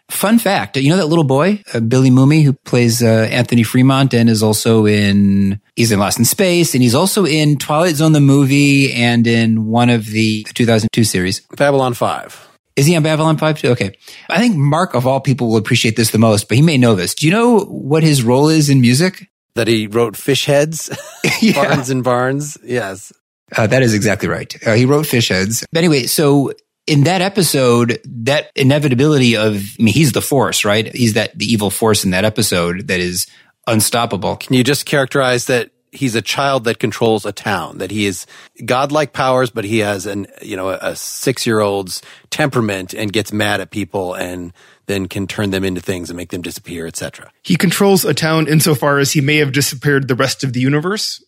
Fun 0.10 0.38
fact, 0.38 0.78
you 0.78 0.92
know 0.92 0.98
that 0.98 1.08
little 1.08 1.24
boy, 1.24 1.64
uh, 1.74 1.80
Billy 1.80 2.12
Mumy, 2.12 2.44
who 2.44 2.54
plays 2.54 3.02
uh, 3.02 3.28
Anthony 3.32 3.64
Fremont 3.64 4.14
and 4.14 4.30
is 4.30 4.44
also 4.44 4.86
in, 4.86 5.60
he's 5.76 5.92
in 5.92 5.98
Lost 5.98 6.20
in 6.20 6.26
Space 6.26 6.76
and 6.76 6.84
he's 6.84 6.94
also 6.94 7.26
in 7.26 7.58
Twilight 7.58 7.96
Zone, 7.96 8.12
the 8.12 8.22
movie 8.22 8.94
and 8.94 9.26
in 9.26 9.66
one 9.66 9.90
of 9.90 10.06
the 10.06 10.44
2002 10.54 11.04
series. 11.04 11.40
Babylon 11.58 11.96
5. 11.96 12.55
Is 12.76 12.86
he 12.86 12.96
on 12.96 13.04
Babylon 13.04 13.38
5 13.38 13.60
too? 13.60 13.70
Okay. 13.70 13.98
I 14.30 14.40
think 14.40 14.56
Mark 14.58 14.96
of 14.96 15.08
all 15.08 15.22
people 15.22 15.50
will 15.50 15.58
appreciate 15.58 15.96
this 15.96 16.12
the 16.12 16.18
most, 16.18 16.48
but 16.50 16.58
he 16.58 16.62
may 16.62 16.78
know 16.78 16.96
this. 16.96 17.16
Do 17.16 17.26
you 17.26 17.32
know 17.32 17.60
what 17.62 18.04
his 18.04 18.24
role 18.24 18.50
is 18.50 18.70
in 18.70 18.82
music? 18.82 19.30
That 19.56 19.68
he 19.68 19.88
wrote 19.88 20.18
Fish 20.18 20.46
Heads, 20.46 20.90
yeah. 21.42 21.54
Barnes 21.54 21.90
and 21.90 22.04
Barnes. 22.04 22.58
Yes. 22.64 23.14
Uh, 23.56 23.68
that 23.68 23.84
is 23.84 23.94
exactly 23.94 24.28
right. 24.28 24.54
Uh, 24.66 24.74
he 24.74 24.86
wrote 24.86 25.06
Fish 25.06 25.30
Heads. 25.30 25.66
But 25.72 25.80
anyway, 25.80 26.08
so 26.08 26.52
in 26.88 27.06
that 27.06 27.22
episode, 27.22 28.00
that 28.06 28.52
inevitability 28.56 29.38
of, 29.38 29.56
I 29.56 29.84
mean, 29.84 29.94
he's 29.94 30.12
the 30.12 30.22
force, 30.22 30.66
right? 30.66 30.94
He's 30.94 31.14
that, 31.14 31.38
the 31.38 31.46
evil 31.46 31.70
force 31.70 32.04
in 32.04 32.12
that 32.12 32.26
episode 32.26 32.88
that 32.88 33.00
is 33.00 33.28
unstoppable. 33.68 34.36
Can 34.36 34.56
you 34.56 34.64
just 34.64 34.86
characterize 34.86 35.46
that 35.46 35.72
he's 35.96 36.16
a 36.16 36.22
child 36.22 36.66
that 36.66 36.80
controls 36.80 37.26
a 37.26 37.32
town, 37.32 37.80
that 37.80 37.92
he 37.92 38.06
is 38.06 38.26
godlike 38.66 39.14
powers, 39.14 39.50
but 39.50 39.66
he 39.66 39.80
has 39.80 40.06
an, 40.06 40.28
you 40.42 40.56
know, 40.56 40.70
a 40.70 40.96
six 40.96 41.46
year 41.46 41.60
old's 41.60 42.02
temperament 42.30 42.94
and 42.94 43.12
gets 43.12 43.32
mad 43.32 43.62
at 43.62 43.72
people 43.72 44.14
and 44.14 44.54
then 44.88 45.08
can 45.08 45.28
turn 45.28 45.50
them 45.52 45.64
into 45.64 45.82
things 45.82 46.10
and 46.10 46.18
make 46.18 46.30
them 46.30 46.42
disappear, 46.42 46.86
etc. 46.86 47.32
He 47.42 47.56
controls 47.56 48.06
a 48.06 48.14
town 48.14 48.48
insofar 48.48 49.00
as 49.00 49.12
he 49.14 49.22
may 49.22 49.38
have 49.38 49.52
disappeared 49.52 50.08
the 50.08 50.16
rest 50.16 50.44
of 50.44 50.54
the 50.54 50.60
universe. 50.60 51.24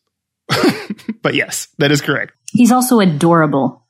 but 1.21 1.33
yes, 1.33 1.67
that 1.79 1.91
is 1.91 2.01
correct. 2.01 2.33
He's 2.51 2.71
also 2.71 2.99
adorable. 2.99 3.86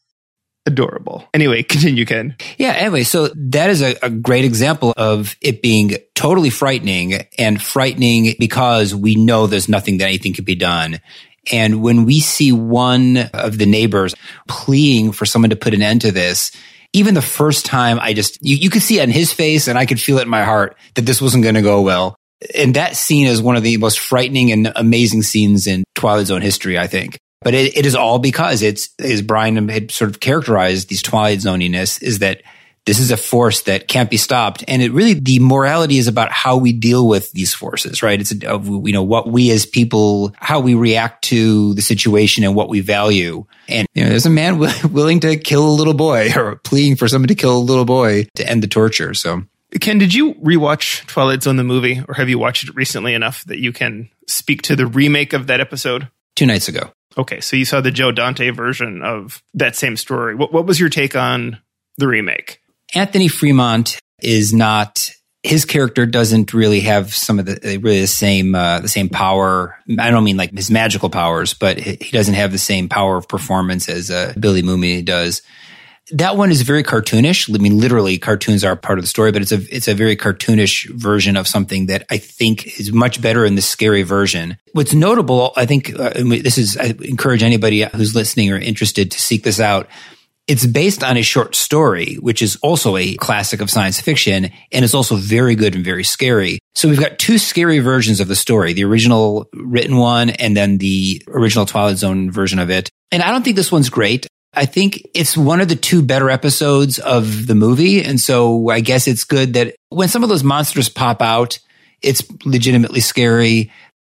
Adorable. 0.67 1.27
Anyway, 1.33 1.63
continue, 1.63 2.05
Ken. 2.05 2.35
Yeah. 2.57 2.73
Anyway, 2.73 3.03
so 3.03 3.29
that 3.35 3.69
is 3.69 3.81
a, 3.81 3.95
a 4.03 4.09
great 4.09 4.45
example 4.45 4.93
of 4.97 5.35
it 5.41 5.61
being 5.61 5.95
totally 6.13 6.49
frightening 6.49 7.25
and 7.39 7.61
frightening 7.61 8.35
because 8.37 8.93
we 8.93 9.15
know 9.15 9.47
there's 9.47 9.69
nothing 9.69 9.97
that 9.97 10.05
anything 10.05 10.33
can 10.33 10.43
be 10.45 10.55
done. 10.55 10.99
And 11.51 11.81
when 11.81 12.03
we 12.03 12.19
see 12.19 12.51
one 12.51 13.17
of 13.33 13.57
the 13.57 13.65
neighbors 13.65 14.13
pleading 14.49 15.13
for 15.13 15.25
someone 15.25 15.51
to 15.51 15.55
put 15.55 15.73
an 15.73 15.81
end 15.81 16.01
to 16.01 16.11
this, 16.11 16.51
even 16.91 17.13
the 17.13 17.21
first 17.21 17.65
time 17.65 17.99
I 18.01 18.13
just, 18.13 18.37
you, 18.41 18.57
you 18.57 18.69
could 18.69 18.81
see 18.81 18.99
it 18.99 19.03
in 19.03 19.09
his 19.09 19.31
face 19.31 19.69
and 19.69 19.77
I 19.77 19.85
could 19.85 20.01
feel 20.01 20.17
it 20.17 20.23
in 20.23 20.29
my 20.29 20.43
heart 20.43 20.75
that 20.95 21.05
this 21.05 21.21
wasn't 21.21 21.43
going 21.43 21.55
to 21.55 21.61
go 21.61 21.81
well. 21.81 22.17
And 22.53 22.75
that 22.75 22.97
scene 22.97 23.27
is 23.27 23.41
one 23.41 23.55
of 23.55 23.63
the 23.63 23.77
most 23.77 23.99
frightening 23.99 24.51
and 24.51 24.71
amazing 24.75 25.23
scenes 25.23 25.65
in 25.65 25.85
Twilight 25.95 26.27
Zone 26.27 26.41
history, 26.41 26.77
I 26.77 26.87
think. 26.87 27.17
But 27.41 27.53
it, 27.53 27.77
it 27.77 27.85
is 27.85 27.95
all 27.95 28.19
because 28.19 28.61
it's, 28.61 28.89
as 28.99 29.21
Brian 29.21 29.69
had 29.69 29.91
sort 29.91 30.09
of 30.09 30.19
characterized 30.19 30.89
these 30.89 31.01
Twilight 31.01 31.39
Zoniness, 31.39 32.01
is 32.01 32.19
that 32.19 32.41
this 32.87 32.99
is 32.99 33.11
a 33.11 33.17
force 33.17 33.63
that 33.63 33.89
can't 33.89 34.09
be 34.09 34.15
stopped. 34.15 34.63
And 34.67 34.81
it 34.81 34.93
really, 34.93 35.13
the 35.13 35.39
morality 35.39 35.97
is 35.97 36.07
about 36.07 36.31
how 36.31 36.55
we 36.55 36.71
deal 36.71 37.05
with 37.05 37.31
these 37.33 37.53
forces, 37.53 38.01
right? 38.01 38.19
It's, 38.19 38.33
of 38.45 38.67
you 38.67 38.93
know, 38.93 39.03
what 39.03 39.27
we 39.27 39.51
as 39.51 39.65
people, 39.65 40.33
how 40.37 40.61
we 40.61 40.73
react 40.73 41.25
to 41.25 41.73
the 41.73 41.81
situation 41.81 42.45
and 42.45 42.55
what 42.55 42.69
we 42.69 42.79
value. 42.79 43.45
And, 43.67 43.87
you 43.93 44.03
know, 44.03 44.09
there's 44.09 44.25
a 44.25 44.31
man 44.31 44.57
willing 44.91 45.19
to 45.19 45.35
kill 45.35 45.67
a 45.67 45.75
little 45.75 45.93
boy 45.93 46.31
or 46.35 46.55
pleading 46.63 46.95
for 46.95 47.09
someone 47.09 47.27
to 47.27 47.35
kill 47.35 47.57
a 47.57 47.59
little 47.59 47.85
boy 47.85 48.27
to 48.35 48.49
end 48.49 48.63
the 48.63 48.67
torture. 48.67 49.13
So. 49.13 49.43
Ken, 49.81 49.97
did 49.97 50.13
you 50.13 50.33
rewatch 50.35 51.05
Twilight 51.07 51.43
Zone 51.43 51.57
the 51.57 51.65
movie 51.65 52.01
or 52.07 52.13
have 52.13 52.29
you 52.29 52.39
watched 52.39 52.69
it 52.69 52.75
recently 52.75 53.13
enough 53.13 53.43
that 53.45 53.59
you 53.59 53.73
can 53.73 54.09
speak 54.27 54.61
to 54.63 54.77
the 54.77 54.87
remake 54.87 55.33
of 55.33 55.47
that 55.47 55.59
episode? 55.59 56.07
Two 56.37 56.45
nights 56.45 56.69
ago. 56.69 56.91
Okay, 57.17 57.39
so 57.39 57.55
you 57.55 57.65
saw 57.65 57.81
the 57.81 57.91
Joe 57.91 58.11
Dante 58.11 58.51
version 58.51 59.01
of 59.01 59.41
that 59.55 59.75
same 59.75 59.97
story. 59.97 60.35
What, 60.35 60.53
what 60.53 60.65
was 60.65 60.79
your 60.79 60.89
take 60.89 61.15
on 61.15 61.59
the 61.97 62.07
remake? 62.07 62.61
Anthony 62.93 63.27
Fremont 63.27 63.99
is 64.21 64.53
not 64.53 65.09
his 65.43 65.65
character 65.65 66.05
doesn't 66.05 66.53
really 66.53 66.81
have 66.81 67.13
some 67.13 67.39
of 67.39 67.45
the 67.45 67.79
really 67.81 68.01
the 68.01 68.07
same 68.07 68.53
uh, 68.53 68.79
the 68.79 68.87
same 68.87 69.09
power. 69.09 69.77
I 69.97 70.11
don't 70.11 70.23
mean 70.23 70.37
like 70.37 70.51
his 70.51 70.69
magical 70.69 71.09
powers, 71.09 71.53
but 71.53 71.79
he 71.79 72.11
doesn't 72.11 72.33
have 72.33 72.51
the 72.51 72.57
same 72.57 72.89
power 72.89 73.17
of 73.17 73.27
performance 73.27 73.87
as 73.89 74.11
uh, 74.11 74.33
Billy 74.39 74.61
Mumy 74.61 75.03
does. 75.03 75.41
That 76.11 76.37
one 76.37 76.51
is 76.51 76.61
very 76.61 76.83
cartoonish. 76.83 77.53
I 77.53 77.61
mean, 77.61 77.77
literally, 77.77 78.17
cartoons 78.17 78.63
are 78.63 78.75
part 78.75 78.97
of 78.97 79.03
the 79.03 79.09
story, 79.09 79.31
but 79.31 79.41
it's 79.41 79.51
a 79.51 79.75
it's 79.75 79.87
a 79.87 79.93
very 79.93 80.15
cartoonish 80.15 80.89
version 80.91 81.35
of 81.35 81.47
something 81.47 81.87
that 81.87 82.05
I 82.09 82.17
think 82.17 82.79
is 82.79 82.93
much 82.93 83.21
better 83.21 83.45
in 83.45 83.55
the 83.55 83.61
scary 83.61 84.03
version. 84.03 84.57
What's 84.71 84.93
notable, 84.93 85.53
I 85.55 85.65
think, 85.65 85.97
uh, 85.99 86.11
this 86.15 86.57
is 86.57 86.77
I 86.77 86.95
encourage 87.01 87.43
anybody 87.43 87.81
who's 87.83 88.15
listening 88.15 88.51
or 88.51 88.57
interested 88.57 89.11
to 89.11 89.19
seek 89.19 89.43
this 89.43 89.59
out 89.59 89.87
it's 90.47 90.65
based 90.65 91.03
on 91.03 91.17
a 91.17 91.21
short 91.21 91.55
story, 91.55 92.15
which 92.15 92.41
is 92.41 92.55
also 92.61 92.95
a 92.95 93.15
classic 93.15 93.59
of 93.59 93.69
science 93.69 93.99
fiction, 93.99 94.49
and 94.71 94.85
it's 94.85 94.93
also 94.93 95.17
very 95.17 95.55
good 95.55 95.75
and 95.75 95.83
very 95.83 96.05
scary. 96.05 96.59
So 96.73 96.87
we've 96.87 96.99
got 96.99 97.19
two 97.19 97.37
scary 97.37 97.79
versions 97.79 98.21
of 98.21 98.29
the 98.29 98.35
story, 98.35 98.71
the 98.71 98.85
original 98.85 99.49
written 99.53 99.97
one 99.97 100.29
and 100.29 100.55
then 100.55 100.77
the 100.77 101.21
original 101.27 101.65
Twilight 101.65 101.97
Zone 101.97 102.31
version 102.31 102.59
of 102.59 102.69
it. 102.69 102.89
And 103.11 103.21
I 103.21 103.31
don't 103.31 103.43
think 103.43 103.57
this 103.57 103.71
one's 103.71 103.89
great. 103.89 104.25
I 104.53 104.65
think 104.65 105.07
it's 105.13 105.37
one 105.37 105.61
of 105.61 105.67
the 105.67 105.75
two 105.75 106.01
better 106.01 106.29
episodes 106.29 106.99
of 106.99 107.47
the 107.47 107.55
movie. 107.55 108.03
And 108.03 108.19
so 108.19 108.69
I 108.69 108.79
guess 108.79 109.07
it's 109.07 109.23
good 109.23 109.53
that 109.53 109.75
when 109.89 110.07
some 110.07 110.23
of 110.23 110.29
those 110.29 110.43
monsters 110.43 110.89
pop 110.89 111.21
out, 111.21 111.59
it's 112.01 112.23
legitimately 112.45 113.01
scary 113.01 113.71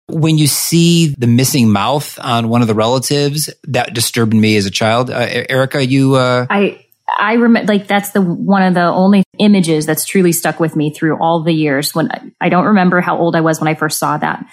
when 0.07 0.38
you 0.38 0.47
see 0.47 1.15
the 1.17 1.27
missing 1.27 1.69
mouth 1.69 2.19
on 2.19 2.49
one 2.49 2.61
of 2.61 2.67
the 2.67 2.73
relatives, 2.73 3.49
that 3.63 3.93
disturbed 3.93 4.34
me 4.34 4.57
as 4.57 4.65
a 4.65 4.71
child. 4.71 5.09
Uh, 5.09 5.27
Erica, 5.49 5.86
you, 5.86 6.15
uh, 6.15 6.45
I, 6.49 6.86
I 7.17 7.34
remember 7.34 7.71
like 7.71 7.88
that's 7.88 8.11
the 8.11 8.21
one 8.21 8.63
of 8.63 8.73
the 8.73 8.84
only 8.84 9.23
images 9.39 9.86
that's 9.86 10.05
truly 10.05 10.31
stuck 10.31 10.59
with 10.59 10.75
me 10.75 10.93
through 10.93 11.17
all 11.19 11.43
the 11.43 11.53
years 11.53 11.95
when 11.95 12.09
I 12.41 12.49
don't 12.49 12.65
remember 12.65 13.01
how 13.01 13.17
old 13.17 13.36
I 13.36 13.41
was 13.41 13.59
when 13.59 13.67
I 13.67 13.75
first 13.75 13.97
saw 13.97 14.17
that. 14.17 14.45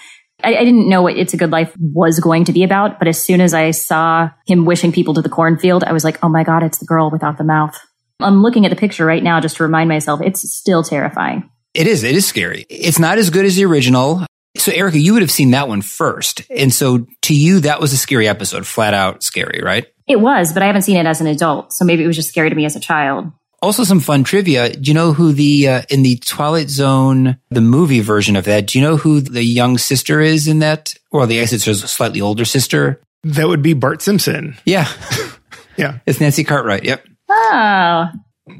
I, 0.43 0.55
I, 0.55 0.63
didn't 0.63 0.89
know 0.89 1.01
what 1.01 1.17
It's 1.17 1.33
a 1.33 1.37
Good 1.37 1.51
Life 1.51 1.73
was 1.79 2.19
going 2.19 2.45
to 2.45 2.53
be 2.53 2.63
about, 2.63 2.99
but 2.99 3.07
as 3.07 3.21
soon 3.21 3.41
as 3.41 3.53
I 3.53 3.71
saw 3.71 4.29
him 4.47 4.65
wishing 4.65 4.91
people 4.91 5.13
to 5.15 5.21
the 5.21 5.29
cornfield, 5.29 5.83
I 5.83 5.93
was 5.93 6.03
like, 6.03 6.23
oh 6.23 6.29
my 6.29 6.43
God, 6.43 6.63
it's 6.63 6.79
the 6.79 6.85
girl 6.85 7.09
without 7.09 7.37
the 7.37 7.43
mouth. 7.43 7.77
I'm 8.19 8.41
looking 8.41 8.65
at 8.65 8.69
the 8.69 8.75
picture 8.75 9.05
right 9.05 9.23
now 9.23 9.39
just 9.39 9.57
to 9.57 9.63
remind 9.63 9.89
myself 9.89 10.21
it's 10.21 10.41
still 10.53 10.83
terrifying. 10.83 11.49
It 11.73 11.87
is. 11.87 12.03
It 12.03 12.15
is 12.15 12.25
scary. 12.25 12.65
It's 12.69 12.99
not 12.99 13.17
as 13.17 13.29
good 13.29 13.45
as 13.45 13.55
the 13.55 13.65
original. 13.65 14.25
So, 14.57 14.71
Erica, 14.71 14.99
you 14.99 15.13
would 15.13 15.21
have 15.21 15.31
seen 15.31 15.51
that 15.51 15.67
one 15.67 15.81
first. 15.81 16.41
And 16.49 16.73
so 16.73 17.07
to 17.23 17.35
you, 17.35 17.61
that 17.61 17.79
was 17.79 17.93
a 17.93 17.97
scary 17.97 18.27
episode, 18.27 18.67
flat 18.67 18.93
out 18.93 19.23
scary, 19.23 19.61
right? 19.63 19.87
It 20.07 20.19
was, 20.19 20.51
but 20.51 20.61
I 20.61 20.65
haven't 20.65 20.81
seen 20.81 20.97
it 20.97 21.05
as 21.05 21.21
an 21.21 21.27
adult. 21.27 21.71
So 21.71 21.85
maybe 21.85 22.03
it 22.03 22.07
was 22.07 22.17
just 22.17 22.29
scary 22.29 22.49
to 22.49 22.55
me 22.55 22.65
as 22.65 22.75
a 22.75 22.81
child. 22.81 23.31
Also, 23.61 23.83
some 23.83 23.99
fun 23.99 24.23
trivia. 24.23 24.71
Do 24.71 24.89
you 24.89 24.95
know 24.95 25.13
who 25.13 25.33
the, 25.33 25.67
uh, 25.67 25.81
in 25.89 26.01
the 26.01 26.17
Twilight 26.17 26.69
Zone, 26.69 27.37
the 27.51 27.61
movie 27.61 27.99
version 27.99 28.35
of 28.35 28.45
that, 28.45 28.67
do 28.67 28.79
you 28.79 28.85
know 28.85 28.97
who 28.97 29.21
the 29.21 29.43
young 29.43 29.77
sister 29.77 30.19
is 30.19 30.47
in 30.47 30.59
that? 30.59 30.95
Well, 31.11 31.27
the, 31.27 31.37
I 31.37 31.41
guess 31.41 31.53
it's 31.53 31.91
slightly 31.91 32.21
older 32.21 32.45
sister. 32.45 33.01
That 33.23 33.47
would 33.47 33.61
be 33.61 33.73
Bart 33.73 34.01
Simpson. 34.01 34.57
Yeah. 34.65 34.91
yeah. 35.77 35.99
It's 36.07 36.19
Nancy 36.19 36.43
Cartwright. 36.43 36.85
Yep. 36.85 37.05
Oh. 37.29 38.09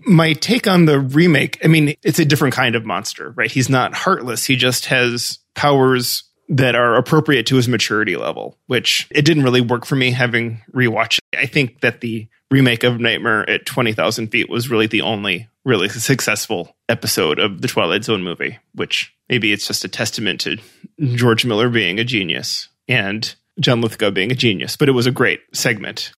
My 0.06 0.34
take 0.34 0.68
on 0.68 0.86
the 0.86 1.00
remake, 1.00 1.58
I 1.64 1.68
mean, 1.68 1.96
it's 2.04 2.20
a 2.20 2.26
different 2.26 2.54
kind 2.54 2.76
of 2.76 2.86
monster, 2.86 3.32
right? 3.32 3.52
He's 3.52 3.70
not 3.70 3.96
heartless. 3.96 4.46
He 4.46 4.56
just 4.56 4.86
has 4.86 5.40
powers 5.56 6.24
that 6.52 6.76
are 6.76 6.96
appropriate 6.96 7.46
to 7.48 7.56
his 7.56 7.70
maturity 7.70 8.18
level, 8.18 8.58
which 8.68 9.08
it 9.10 9.24
didn't 9.24 9.44
really 9.44 9.62
work 9.62 9.86
for 9.86 9.96
me 9.96 10.12
having 10.12 10.62
rewatched. 10.74 11.20
It. 11.32 11.40
I 11.40 11.46
think 11.46 11.80
that 11.80 12.02
the 12.02 12.28
remake 12.52 12.84
of 12.84 13.00
Nightmare 13.00 13.50
at 13.50 13.66
20,000 13.66 14.28
feet 14.28 14.50
was 14.50 14.70
really 14.70 14.88
the 14.88 15.02
only 15.02 15.48
really 15.64 15.88
successful 15.88 16.76
episode 16.90 17.40
of 17.40 17.62
the 17.62 17.68
Twilight 17.70 18.04
Zone 18.04 18.22
movie, 18.22 18.60
which 18.76 19.16
maybe 19.30 19.54
it's 19.54 19.66
just 19.66 19.86
a 19.86 19.88
testament 19.88 20.42
to 20.42 20.58
George 21.00 21.46
Miller 21.46 21.70
being 21.70 22.00
a 22.00 22.04
genius 22.04 22.68
and 22.88 23.34
John 23.60 23.80
Lithgow 23.80 24.12
being 24.12 24.32
a 24.32 24.36
genius, 24.36 24.76
but 24.76 24.90
it 24.90 24.94
was 24.94 25.06
a 25.06 25.12
great 25.12 25.40
segment. 25.54 26.12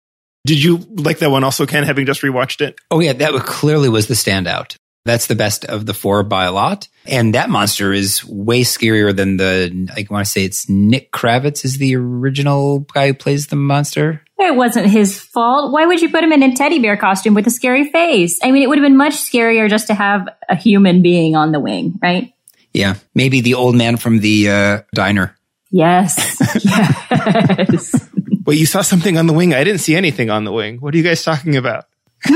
Did 0.45 0.63
you 0.63 0.77
like 0.77 1.19
that 1.19 1.29
one 1.29 1.43
also, 1.43 1.65
Ken, 1.65 1.83
having 1.83 2.05
just 2.05 2.21
rewatched 2.21 2.61
it? 2.61 2.75
Oh, 2.89 2.99
yeah, 2.99 3.13
that 3.13 3.33
clearly 3.45 3.87
was 3.87 4.07
the 4.07 4.13
standout. 4.13 4.77
That's 5.05 5.27
the 5.27 5.35
best 5.35 5.65
of 5.65 5.85
the 5.85 5.93
four 5.93 6.23
by 6.23 6.45
a 6.45 6.51
lot. 6.51 6.87
And 7.05 7.35
that 7.35 7.49
monster 7.49 7.91
is 7.91 8.23
way 8.25 8.61
scarier 8.61 9.15
than 9.15 9.37
the, 9.37 9.89
I 9.95 10.05
want 10.09 10.25
to 10.25 10.31
say 10.31 10.45
it's 10.45 10.69
Nick 10.69 11.11
Kravitz 11.11 11.65
is 11.65 11.77
the 11.77 11.95
original 11.97 12.79
guy 12.79 13.07
who 13.07 13.13
plays 13.13 13.47
the 13.47 13.57
monster. 13.57 14.21
It 14.39 14.55
wasn't 14.55 14.87
his 14.87 15.19
fault. 15.19 15.73
Why 15.73 15.85
would 15.85 16.01
you 16.01 16.09
put 16.09 16.23
him 16.23 16.31
in 16.31 16.41
a 16.43 16.55
teddy 16.55 16.79
bear 16.79 16.97
costume 16.97 17.33
with 17.33 17.47
a 17.47 17.51
scary 17.51 17.89
face? 17.91 18.39
I 18.43 18.51
mean, 18.51 18.63
it 18.63 18.67
would 18.67 18.77
have 18.77 18.85
been 18.85 18.97
much 18.97 19.13
scarier 19.13 19.69
just 19.69 19.87
to 19.87 19.93
have 19.93 20.27
a 20.47 20.55
human 20.55 21.01
being 21.01 21.35
on 21.35 21.51
the 21.51 21.59
wing, 21.59 21.99
right? 22.01 22.33
Yeah. 22.73 22.95
Maybe 23.13 23.41
the 23.41 23.55
old 23.55 23.75
man 23.75 23.97
from 23.97 24.19
the 24.19 24.49
uh, 24.49 24.81
diner. 24.93 25.35
Yes. 25.69 26.37
yes. 26.65 28.09
Wait, 28.45 28.59
you 28.59 28.65
saw 28.65 28.81
something 28.81 29.17
on 29.17 29.27
the 29.27 29.33
wing? 29.33 29.53
I 29.53 29.63
didn't 29.63 29.79
see 29.79 29.95
anything 29.95 30.29
on 30.29 30.43
the 30.43 30.51
wing. 30.51 30.77
What 30.77 30.93
are 30.93 30.97
you 30.97 31.03
guys 31.03 31.23
talking 31.23 31.55
about? 31.55 31.85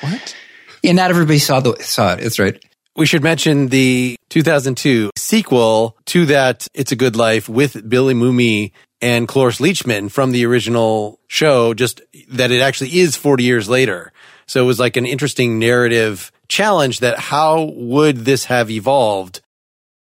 what? 0.00 0.36
Yeah, 0.82 0.92
not 0.92 1.10
everybody 1.10 1.38
saw 1.38 1.60
the 1.60 1.76
saw 1.82 2.14
it. 2.14 2.20
That's 2.20 2.38
right. 2.38 2.62
We 2.96 3.06
should 3.06 3.22
mention 3.22 3.68
the 3.68 4.16
2002 4.30 5.10
sequel 5.16 5.96
to 6.06 6.26
that 6.26 6.66
It's 6.74 6.90
a 6.90 6.96
Good 6.96 7.14
Life 7.14 7.48
with 7.48 7.88
Billy 7.88 8.14
Mumy 8.14 8.72
and 9.00 9.28
Cloris 9.28 9.60
Leachman 9.60 10.10
from 10.10 10.32
the 10.32 10.44
original 10.46 11.20
show, 11.28 11.74
just 11.74 12.00
that 12.30 12.50
it 12.50 12.60
actually 12.60 12.98
is 12.98 13.16
40 13.16 13.44
years 13.44 13.68
later. 13.68 14.12
So 14.46 14.62
it 14.62 14.66
was 14.66 14.80
like 14.80 14.96
an 14.96 15.06
interesting 15.06 15.58
narrative 15.58 16.32
challenge 16.48 17.00
that 17.00 17.18
how 17.18 17.72
would 17.74 18.24
this 18.24 18.46
have 18.46 18.70
evolved? 18.70 19.42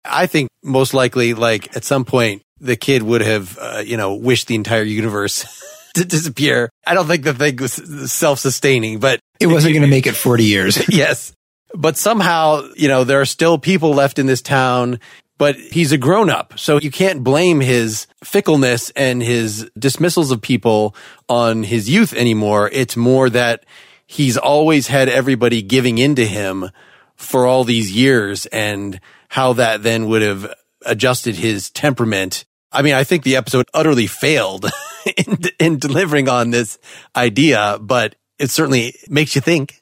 I 0.03 0.25
think 0.25 0.49
most 0.63 0.93
likely, 0.93 1.33
like 1.33 1.75
at 1.75 1.83
some 1.83 2.05
point, 2.05 2.41
the 2.59 2.75
kid 2.75 3.03
would 3.03 3.21
have, 3.21 3.57
uh, 3.61 3.83
you 3.85 3.97
know, 3.97 4.15
wished 4.15 4.47
the 4.47 4.55
entire 4.55 4.83
universe 4.83 5.45
to 5.95 6.05
disappear. 6.05 6.69
I 6.85 6.93
don't 6.93 7.07
think 7.07 7.23
the 7.23 7.33
thing 7.33 7.57
was 7.57 7.73
self-sustaining, 8.11 8.99
but 8.99 9.19
it 9.39 9.47
wasn't 9.47 9.73
going 9.73 9.83
to 9.83 9.89
make 9.89 10.07
it 10.07 10.15
40 10.15 10.43
years. 10.43 10.89
yes. 10.89 11.33
But 11.73 11.97
somehow, 11.97 12.67
you 12.75 12.87
know, 12.87 13.03
there 13.03 13.21
are 13.21 13.25
still 13.25 13.57
people 13.57 13.91
left 13.91 14.19
in 14.19 14.25
this 14.25 14.41
town, 14.41 14.99
but 15.37 15.55
he's 15.55 15.91
a 15.91 15.97
grown 15.97 16.29
up. 16.29 16.57
So 16.57 16.79
you 16.79 16.91
can't 16.91 17.23
blame 17.23 17.59
his 17.59 18.07
fickleness 18.23 18.89
and 18.91 19.21
his 19.21 19.69
dismissals 19.77 20.31
of 20.31 20.41
people 20.41 20.95
on 21.27 21.63
his 21.63 21.89
youth 21.89 22.13
anymore. 22.13 22.69
It's 22.71 22.97
more 22.97 23.29
that 23.29 23.65
he's 24.07 24.37
always 24.37 24.87
had 24.87 25.09
everybody 25.09 25.61
giving 25.61 25.97
in 25.97 26.15
to 26.15 26.25
him 26.25 26.69
for 27.15 27.45
all 27.45 27.63
these 27.63 27.91
years 27.91 28.45
and 28.47 28.99
how 29.29 29.53
that 29.53 29.83
then 29.83 30.07
would 30.07 30.21
have 30.21 30.53
adjusted 30.85 31.35
his 31.35 31.69
temperament. 31.69 32.45
I 32.71 32.81
mean, 32.81 32.93
I 32.93 33.03
think 33.03 33.23
the 33.23 33.35
episode 33.35 33.67
utterly 33.73 34.07
failed 34.07 34.65
in, 35.17 35.39
in 35.59 35.77
delivering 35.79 36.29
on 36.29 36.51
this 36.51 36.77
idea, 37.15 37.77
but 37.81 38.15
it 38.39 38.49
certainly 38.49 38.95
makes 39.09 39.35
you 39.35 39.41
think. 39.41 39.81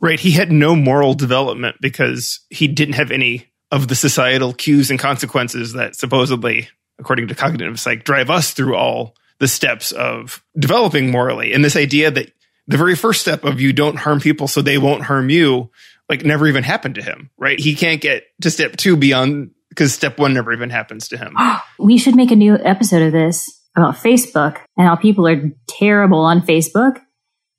Right. 0.00 0.20
He 0.20 0.30
had 0.30 0.52
no 0.52 0.76
moral 0.76 1.14
development 1.14 1.76
because 1.80 2.40
he 2.50 2.68
didn't 2.68 2.94
have 2.94 3.10
any 3.10 3.46
of 3.70 3.88
the 3.88 3.96
societal 3.96 4.52
cues 4.52 4.90
and 4.90 4.98
consequences 4.98 5.72
that 5.72 5.96
supposedly, 5.96 6.68
according 6.98 7.28
to 7.28 7.34
cognitive 7.34 7.80
psych, 7.80 8.04
drive 8.04 8.30
us 8.30 8.52
through 8.52 8.76
all 8.76 9.14
the 9.38 9.48
steps 9.48 9.92
of 9.92 10.42
developing 10.58 11.10
morally. 11.10 11.52
And 11.52 11.64
this 11.64 11.76
idea 11.76 12.10
that 12.10 12.32
the 12.66 12.76
very 12.76 12.94
first 12.94 13.20
step 13.20 13.44
of 13.44 13.60
you 13.60 13.72
don't 13.72 13.96
harm 13.96 14.20
people 14.20 14.46
so 14.46 14.62
they 14.62 14.78
won't 14.78 15.02
harm 15.02 15.30
you, 15.30 15.70
like 16.08 16.24
never 16.24 16.46
even 16.46 16.62
happened 16.62 16.96
to 16.96 17.02
him, 17.02 17.30
right? 17.36 17.58
He 17.58 17.74
can't 17.74 18.00
get 18.00 18.24
to 18.42 18.50
step 18.50 18.76
two 18.76 18.96
beyond 18.96 19.50
because 19.68 19.92
step 19.92 20.18
one 20.18 20.34
never 20.34 20.52
even 20.52 20.70
happens 20.70 21.08
to 21.08 21.18
him. 21.18 21.34
we 21.78 21.98
should 21.98 22.14
make 22.14 22.30
a 22.30 22.36
new 22.36 22.56
episode 22.56 23.02
of 23.02 23.12
this 23.12 23.58
about 23.76 23.96
Facebook 23.96 24.58
and 24.76 24.86
how 24.86 24.96
people 24.96 25.26
are 25.26 25.50
terrible 25.68 26.20
on 26.20 26.42
Facebook, 26.42 27.00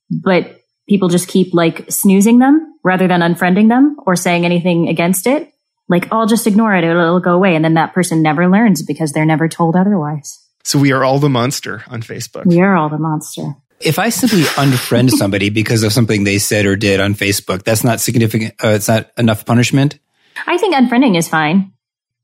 but 0.10 0.62
people 0.88 1.10
just 1.10 1.28
keep 1.28 1.53
like 1.53 1.89
snoozing 1.89 2.39
them 2.39 2.76
rather 2.84 3.07
than 3.07 3.22
unfriending 3.22 3.70
them 3.70 3.97
or 4.05 4.16
saying 4.16 4.45
anything 4.45 4.88
against 4.88 5.28
it. 5.28 5.53
Like, 5.88 6.12
I'll 6.12 6.28
just 6.28 6.45
ignore 6.45 6.76
it. 6.76 6.84
It'll, 6.84 7.01
it'll 7.01 7.20
go 7.20 7.34
away. 7.34 7.55
And 7.55 7.66
then 7.66 7.74
that 7.74 7.93
person 7.93 8.22
never 8.22 8.47
learns 8.47 8.84
because 8.84 9.12
they're 9.12 9.26
never 9.26 9.47
told 9.47 9.76
otherwise. 9.76 10.39
So 10.64 10.78
we 10.78 10.91
are 10.91 11.03
all 11.03 11.20
the 11.20 11.30
monster 11.30 11.84
on 11.88 12.03
Facebook. 12.03 12.45
We 12.45 12.62
are 12.62 12.76
all 12.76 12.89
the 12.89 12.99
monster. 12.99 13.55
If 13.80 13.97
I 13.97 14.10
simply 14.10 14.41
unfriend 14.41 15.10
somebody 15.12 15.49
because 15.49 15.84
of 15.84 15.93
something 15.93 16.24
they 16.24 16.38
said 16.38 16.66
or 16.66 16.76
did 16.76 16.99
on 16.99 17.16
Facebook, 17.16 17.64
that's 17.64 17.84
not 17.84 17.99
significant. 17.99 18.53
Uh, 18.64 18.70
it's 18.70 18.88
not 18.88 19.10
enough 19.18 19.45
punishment. 19.45 19.97
I 20.45 20.57
think 20.57 20.76
unfriending 20.76 21.18
is 21.18 21.28
fine. 21.28 21.74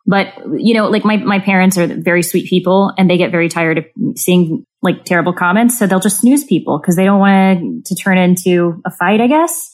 But, 0.07 0.33
you 0.53 0.75
know, 0.75 0.87
like 0.87 1.03
my, 1.03 1.17
my 1.17 1.39
parents 1.39 1.77
are 1.77 1.87
very 1.87 2.21
sweet 2.21 2.47
people 2.47 2.93
and 2.97 3.09
they 3.09 3.17
get 3.17 3.31
very 3.31 3.49
tired 3.49 3.79
of 3.79 3.85
seeing 4.15 4.65
like 4.83 5.03
terrible 5.03 5.33
comments. 5.33 5.79
So 5.79 5.87
they'll 5.87 5.99
just 5.99 6.19
snooze 6.19 6.43
people 6.43 6.79
because 6.79 6.95
they 6.95 7.05
don't 7.05 7.19
want 7.19 7.87
to 7.87 7.95
turn 7.95 8.19
into 8.19 8.81
a 8.85 8.91
fight, 8.91 9.19
I 9.19 9.27
guess. 9.27 9.71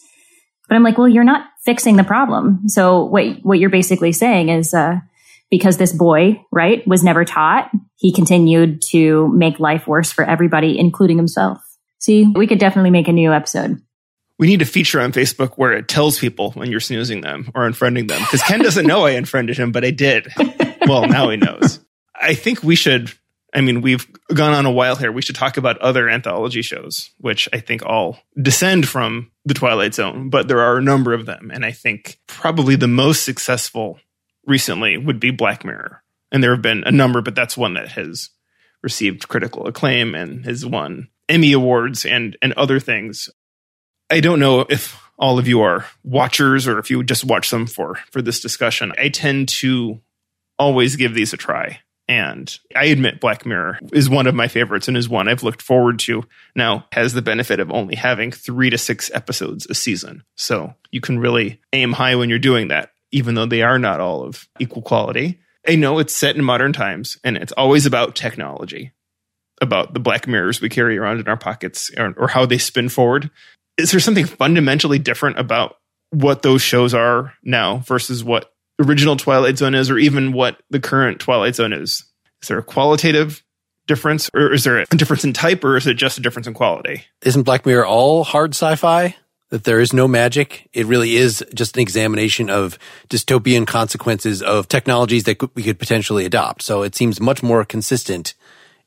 But 0.70 0.76
I'm 0.76 0.84
like, 0.84 0.98
well, 0.98 1.10
you're 1.10 1.26
not 1.26 1.48
fixing 1.66 1.98
the 1.98 2.06
problem. 2.06 2.62
So 2.68 3.04
what, 3.04 3.26
what 3.44 3.60
you're 3.60 3.70
basically 3.70 4.14
saying 4.14 4.48
is, 4.48 4.74
uh, 4.74 5.00
because 5.50 5.76
this 5.76 5.92
boy, 5.92 6.42
right, 6.50 6.88
was 6.88 7.04
never 7.04 7.26
taught, 7.26 7.70
he 7.98 8.14
continued 8.14 8.82
to 8.84 9.28
make 9.36 9.60
life 9.60 9.86
worse 9.86 10.14
for 10.14 10.24
everybody, 10.24 10.80
including 10.80 11.18
himself. 11.18 11.60
See, 12.00 12.32
we 12.34 12.48
could 12.48 12.58
definitely 12.58 12.90
make 12.90 13.10
a 13.10 13.12
new 13.12 13.34
episode. 13.34 13.82
We 14.42 14.48
need 14.48 14.64
a 14.64 14.66
feature 14.66 15.00
on 15.00 15.12
Facebook 15.12 15.52
where 15.52 15.72
it 15.72 15.88
tells 15.88 16.18
people 16.18 16.52
when 16.54 16.72
you're 16.72 16.80
snoozing 16.80 17.22
them 17.22 17.52
or 17.54 17.70
unfriending 17.70 18.08
them. 18.08 18.20
Because 18.22 18.42
Ken 18.42 18.60
doesn't 18.60 18.88
know 18.88 19.06
I 19.06 19.12
unfriended 19.12 19.56
him, 19.56 19.72
but 19.72 19.86
I 19.86 19.92
did. 19.92 20.30
Well, 20.88 21.08
now 21.08 21.30
he 21.30 21.38
knows. 21.38 21.80
I 22.20 22.34
think 22.34 22.64
we 22.64 22.76
should. 22.76 23.14
I 23.54 23.62
mean, 23.62 23.82
we've 23.82 24.08
gone 24.34 24.54
on 24.54 24.66
a 24.66 24.72
while 24.72 24.96
here. 24.96 25.12
We 25.12 25.22
should 25.22 25.36
talk 25.36 25.58
about 25.58 25.78
other 25.78 26.10
anthology 26.10 26.64
shows, 26.64 27.12
which 27.20 27.48
I 27.54 27.60
think 27.60 27.86
all 27.86 28.18
descend 28.42 28.88
from 28.88 29.30
the 29.46 29.54
Twilight 29.54 29.94
Zone, 29.94 30.32
but 30.32 30.48
there 30.48 30.62
are 30.62 30.78
a 30.78 30.82
number 30.82 31.14
of 31.14 31.28
them. 31.28 31.52
And 31.54 31.64
I 31.64 31.72
think 31.72 32.20
probably 32.26 32.76
the 32.76 32.88
most 32.88 33.24
successful 33.24 34.00
recently 34.48 34.98
would 34.98 35.20
be 35.20 35.30
Black 35.30 35.64
Mirror. 35.64 36.02
And 36.32 36.44
there 36.44 36.56
have 36.56 36.64
been 36.64 36.84
a 36.86 36.92
number, 36.92 37.22
but 37.22 37.36
that's 37.36 37.56
one 37.56 37.76
that 37.76 37.90
has 37.90 38.32
received 38.82 39.28
critical 39.28 39.68
acclaim 39.68 40.16
and 40.16 40.46
has 40.46 40.66
won 40.66 41.10
Emmy 41.30 41.54
awards 41.54 42.06
and 42.06 42.36
and 42.42 42.54
other 42.54 42.80
things. 42.80 43.30
I 44.12 44.20
don't 44.20 44.40
know 44.40 44.66
if 44.70 45.02
all 45.18 45.40
of 45.40 45.48
you 45.48 45.62
are 45.62 45.86
watchers 46.04 46.68
or 46.68 46.80
if 46.80 46.90
you 46.92 47.04
just 47.04 47.24
watch 47.24 47.50
them 47.50 47.66
for 47.66 47.96
for 48.12 48.22
this 48.22 48.40
discussion. 48.40 48.92
I 48.98 49.10
tend 49.10 49.50
to 49.50 50.02
always 50.60 50.96
give 50.96 51.14
these 51.14 51.34
a 51.34 51.38
try. 51.38 51.80
And 52.08 52.54
I 52.76 52.86
admit 52.86 53.22
Black 53.22 53.46
Mirror 53.46 53.80
is 53.94 54.10
one 54.10 54.28
of 54.28 54.36
my 54.36 54.50
favorites 54.50 54.90
and 54.90 54.98
is 54.98 55.08
one 55.08 55.30
I've 55.30 55.44
looked 55.44 55.62
forward 55.62 55.98
to. 56.00 56.24
Now 56.56 56.86
has 56.92 57.14
the 57.14 57.22
benefit 57.22 57.62
of 57.62 57.72
only 57.72 57.96
having 57.96 58.32
3 58.32 58.70
to 58.70 58.78
6 58.78 59.12
episodes 59.14 59.66
a 59.70 59.74
season. 59.74 60.24
So 60.36 60.74
you 60.92 61.00
can 61.00 61.20
really 61.20 61.62
aim 61.72 61.94
high 61.94 62.16
when 62.16 62.30
you're 62.30 62.40
doing 62.40 62.68
that 62.68 62.92
even 63.12 63.36
though 63.36 63.46
they 63.46 63.62
are 63.62 63.80
not 63.80 64.00
all 64.00 64.24
of 64.24 64.48
equal 64.60 64.82
quality. 64.82 65.40
I 65.68 65.76
know 65.76 66.00
it's 66.00 66.16
set 66.16 66.36
in 66.36 66.44
modern 66.44 66.74
times 66.74 67.18
and 67.24 67.38
it's 67.38 67.52
always 67.54 67.86
about 67.86 68.16
technology, 68.16 68.92
about 69.62 69.94
the 69.94 70.00
black 70.00 70.28
mirrors 70.28 70.60
we 70.60 70.70
carry 70.70 70.98
around 70.98 71.20
in 71.20 71.28
our 71.28 71.38
pockets 71.38 71.92
or, 71.98 72.14
or 72.18 72.28
how 72.28 72.46
they 72.46 72.58
spin 72.58 72.90
forward. 72.90 73.30
Is 73.82 73.92
there 73.92 74.00
something 74.00 74.26
fundamentally 74.26 75.00
different 75.00 75.40
about 75.40 75.76
what 76.12 76.42
those 76.42 76.62
shows 76.62 76.94
are 76.94 77.34
now 77.44 77.78
versus 77.78 78.24
what 78.24 78.52
original 78.80 79.16
Twilight 79.16 79.58
Zone 79.58 79.76
is, 79.76 79.90
or 79.90 79.98
even 79.98 80.34
what 80.34 80.62
the 80.70 80.80
current 80.80 81.20
Twilight 81.20 81.56
Zone 81.56 81.74
is? 81.74 82.04
Is 82.42 82.48
there 82.48 82.58
a 82.58 82.64
qualitative 82.64 83.44
difference, 83.88 84.30
or 84.34 84.54
is 84.54 84.64
there 84.64 84.80
a 84.80 84.86
difference 84.88 85.24
in 85.24 85.34
type, 85.34 85.64
or 85.64 85.78
is 85.78 85.88
it 85.88 85.96
just 85.96 86.18
a 86.18 86.22
difference 86.22 86.48
in 86.48 86.54
quality? 86.54 87.04
Isn't 87.24 87.44
Black 87.44 87.66
Mirror 87.66 87.86
all 87.86 88.24
hard 88.24 88.52
sci-fi? 88.52 89.16
That 89.50 89.66
there 89.66 89.82
is 89.82 89.92
no 89.92 90.08
magic. 90.08 90.70
It 90.72 90.86
really 90.86 91.18
is 91.18 91.44
just 91.54 91.76
an 91.76 91.82
examination 91.82 92.50
of 92.50 92.80
dystopian 93.10 93.68
consequences 93.68 94.42
of 94.42 94.70
technologies 94.70 95.26
that 95.26 95.56
we 95.56 95.64
could 95.64 95.78
potentially 95.78 96.24
adopt. 96.24 96.62
So 96.62 96.84
it 96.84 96.96
seems 96.96 97.20
much 97.20 97.44
more 97.44 97.66
consistent 97.66 98.34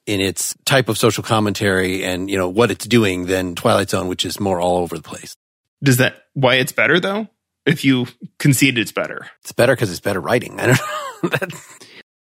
in 0.07 0.21
its 0.21 0.55
type 0.65 0.89
of 0.89 0.99
social 0.99 1.23
commentary 1.23 2.05
and, 2.05 2.29
you 2.31 2.37
know, 2.37 2.49
what 2.49 2.71
it's 2.71 2.87
doing 2.87 3.27
than 3.27 3.55
Twilight 3.55 3.91
Zone, 3.91 4.07
which 4.09 4.25
is 4.27 4.39
more 4.39 4.61
all 4.61 4.79
over 4.79 4.97
the 4.97 5.03
place. 5.03 5.35
Does 5.83 5.97
that 5.99 6.25
why 6.35 6.57
it's 6.57 6.73
better 6.73 7.01
though? 7.01 7.29
If 7.67 7.85
you 7.85 8.07
concede 8.39 8.77
it's 8.79 8.93
better, 8.93 9.27
It's 9.41 9.53
better 9.53 9.75
because 9.75 9.91
it's 9.91 10.01
better 10.01 10.21
writing. 10.21 10.61
I 10.61 10.67
don't 10.67 10.81
know. 11.23 11.29
That's- 11.31 11.79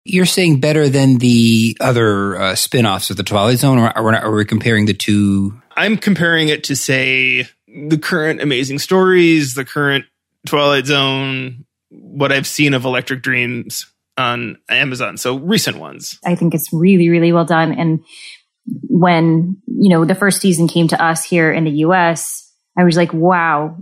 You're 0.05 0.27
saying 0.27 0.61
better 0.61 0.91
than 0.91 1.17
the 1.17 1.77
other 1.81 2.37
uh, 2.39 2.55
spin-offs 2.55 3.09
of 3.09 3.17
the 3.17 3.23
Twilight 3.23 3.59
Zone, 3.59 3.79
or 3.79 3.89
are 3.89 4.03
we, 4.05 4.15
are 4.15 4.35
we 4.35 4.45
comparing 4.45 4.85
the 4.85 4.93
two? 4.93 5.59
I'm 5.77 5.97
comparing 5.97 6.49
it 6.49 6.65
to 6.65 6.77
say 6.77 7.47
the 7.67 7.97
current 7.97 8.43
Amazing 8.43 8.81
Stories, 8.81 9.55
the 9.55 9.65
current 9.65 10.05
Twilight 10.47 10.85
Zone, 10.85 11.65
what 11.89 12.33
I've 12.33 12.47
seen 12.47 12.75
of 12.75 12.85
Electric 12.85 13.23
Dreams 13.23 13.87
on 14.17 14.59
Amazon. 14.69 15.17
So 15.17 15.39
recent 15.39 15.79
ones. 15.79 16.19
I 16.25 16.35
think 16.35 16.55
it's 16.55 16.73
really, 16.73 17.09
really 17.09 17.33
well 17.33 17.45
done. 17.45 17.73
And 17.73 18.05
when, 18.89 19.59
you 19.67 19.91
know, 19.91 20.05
the 20.05 20.15
first 20.15 20.41
season 20.41 20.69
came 20.69 20.89
to 20.89 21.03
us 21.03 21.25
here 21.25 21.53
in 21.53 21.65
the 21.65 21.71
US, 21.87 22.51
I 22.77 22.85
was 22.85 22.97
like, 22.97 23.13
wow, 23.13 23.77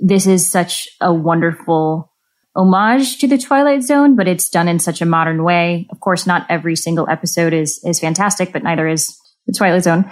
this 0.00 0.26
is 0.26 0.50
such 0.50 0.88
a 1.00 1.12
wonderful 1.12 2.12
homage 2.56 3.18
to 3.18 3.28
the 3.28 3.38
Twilight 3.38 3.82
Zone, 3.82 4.16
but 4.16 4.26
it's 4.26 4.48
done 4.48 4.68
in 4.68 4.78
such 4.78 5.00
a 5.00 5.06
modern 5.06 5.44
way. 5.44 5.86
Of 5.90 6.00
course, 6.00 6.26
not 6.26 6.46
every 6.48 6.76
single 6.76 7.08
episode 7.08 7.52
is, 7.52 7.80
is 7.84 8.00
fantastic, 8.00 8.52
but 8.52 8.62
neither 8.62 8.88
is 8.88 9.16
the 9.46 9.54
Twilight 9.56 9.84
Zone. 9.84 10.10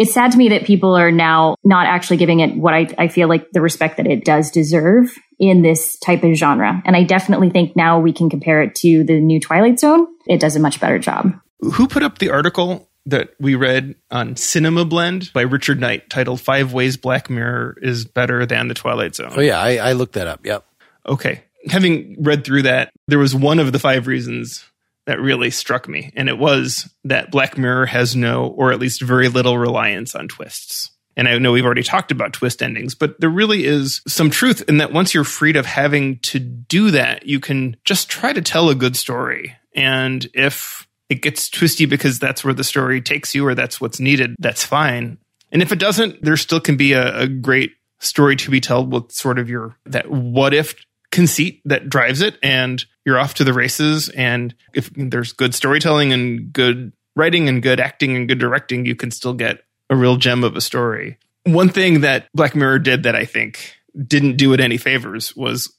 It's 0.00 0.14
sad 0.14 0.32
to 0.32 0.38
me 0.38 0.48
that 0.48 0.64
people 0.64 0.96
are 0.96 1.12
now 1.12 1.56
not 1.62 1.84
actually 1.84 2.16
giving 2.16 2.40
it 2.40 2.56
what 2.56 2.72
I, 2.72 2.88
I 2.96 3.08
feel 3.08 3.28
like 3.28 3.50
the 3.50 3.60
respect 3.60 3.98
that 3.98 4.06
it 4.06 4.24
does 4.24 4.50
deserve 4.50 5.14
in 5.38 5.60
this 5.60 5.98
type 5.98 6.24
of 6.24 6.32
genre. 6.32 6.80
And 6.86 6.96
I 6.96 7.02
definitely 7.02 7.50
think 7.50 7.76
now 7.76 8.00
we 8.00 8.14
can 8.14 8.30
compare 8.30 8.62
it 8.62 8.74
to 8.76 9.04
the 9.04 9.20
new 9.20 9.38
Twilight 9.38 9.78
Zone. 9.78 10.06
It 10.26 10.40
does 10.40 10.56
a 10.56 10.58
much 10.58 10.80
better 10.80 10.98
job. 10.98 11.38
Who 11.60 11.86
put 11.86 12.02
up 12.02 12.16
the 12.16 12.30
article 12.30 12.88
that 13.04 13.34
we 13.38 13.56
read 13.56 13.94
on 14.10 14.36
Cinema 14.36 14.86
Blend 14.86 15.34
by 15.34 15.42
Richard 15.42 15.78
Knight 15.78 16.08
titled 16.08 16.40
Five 16.40 16.72
Ways 16.72 16.96
Black 16.96 17.28
Mirror 17.28 17.76
is 17.82 18.06
Better 18.06 18.46
Than 18.46 18.68
the 18.68 18.74
Twilight 18.74 19.14
Zone? 19.14 19.34
oh 19.36 19.42
yeah, 19.42 19.60
I, 19.60 19.76
I 19.76 19.92
looked 19.92 20.14
that 20.14 20.26
up. 20.26 20.46
Yep. 20.46 20.64
Okay. 21.04 21.44
Having 21.68 22.22
read 22.22 22.46
through 22.46 22.62
that, 22.62 22.90
there 23.06 23.18
was 23.18 23.34
one 23.34 23.58
of 23.58 23.72
the 23.72 23.78
five 23.78 24.06
reasons 24.06 24.64
that 25.10 25.20
really 25.20 25.50
struck 25.50 25.88
me, 25.88 26.12
and 26.14 26.28
it 26.28 26.38
was 26.38 26.88
that 27.02 27.32
Black 27.32 27.58
Mirror 27.58 27.86
has 27.86 28.14
no, 28.14 28.46
or 28.46 28.70
at 28.70 28.78
least 28.78 29.02
very 29.02 29.26
little, 29.26 29.58
reliance 29.58 30.14
on 30.14 30.28
twists. 30.28 30.92
And 31.16 31.26
I 31.26 31.36
know 31.38 31.50
we've 31.50 31.64
already 31.64 31.82
talked 31.82 32.12
about 32.12 32.32
twist 32.32 32.62
endings, 32.62 32.94
but 32.94 33.20
there 33.20 33.28
really 33.28 33.64
is 33.64 34.02
some 34.06 34.30
truth 34.30 34.62
in 34.68 34.76
that 34.76 34.92
once 34.92 35.12
you're 35.12 35.24
freed 35.24 35.56
of 35.56 35.66
having 35.66 36.20
to 36.20 36.38
do 36.38 36.92
that, 36.92 37.26
you 37.26 37.40
can 37.40 37.76
just 37.84 38.08
try 38.08 38.32
to 38.32 38.40
tell 38.40 38.70
a 38.70 38.74
good 38.76 38.94
story. 38.94 39.56
And 39.74 40.30
if 40.32 40.86
it 41.08 41.22
gets 41.22 41.50
twisty 41.50 41.86
because 41.86 42.20
that's 42.20 42.44
where 42.44 42.54
the 42.54 42.62
story 42.62 43.02
takes 43.02 43.34
you 43.34 43.44
or 43.44 43.56
that's 43.56 43.80
what's 43.80 43.98
needed, 43.98 44.36
that's 44.38 44.64
fine. 44.64 45.18
And 45.50 45.60
if 45.60 45.72
it 45.72 45.80
doesn't, 45.80 46.22
there 46.22 46.36
still 46.36 46.60
can 46.60 46.76
be 46.76 46.92
a, 46.92 47.22
a 47.22 47.26
great 47.26 47.72
story 47.98 48.36
to 48.36 48.50
be 48.52 48.60
told 48.60 48.92
with 48.92 49.10
sort 49.10 49.40
of 49.40 49.50
your 49.50 49.76
that 49.86 50.08
what 50.08 50.54
if 50.54 50.76
conceit 51.10 51.60
that 51.64 51.88
drives 51.88 52.20
it 52.20 52.38
and 52.42 52.84
you're 53.10 53.18
off 53.18 53.34
to 53.34 53.44
the 53.44 53.52
races. 53.52 54.08
And 54.10 54.54
if 54.72 54.88
there's 54.94 55.32
good 55.32 55.52
storytelling 55.52 56.12
and 56.12 56.52
good 56.52 56.92
writing 57.16 57.48
and 57.48 57.60
good 57.60 57.80
acting 57.80 58.14
and 58.16 58.28
good 58.28 58.38
directing 58.38 58.86
you 58.86 58.94
can 58.94 59.10
still 59.10 59.34
get 59.34 59.64
a 59.88 59.96
real 59.96 60.16
gem 60.16 60.44
of 60.44 60.56
a 60.56 60.60
story. 60.60 61.18
One 61.44 61.68
thing 61.68 62.02
that 62.02 62.28
black 62.34 62.54
mirror 62.54 62.78
did 62.78 63.02
that 63.02 63.16
i 63.16 63.24
think 63.24 63.74
didn't 64.06 64.36
do 64.36 64.52
it 64.52 64.60
any 64.60 64.76
favors 64.76 65.34
was 65.34 65.76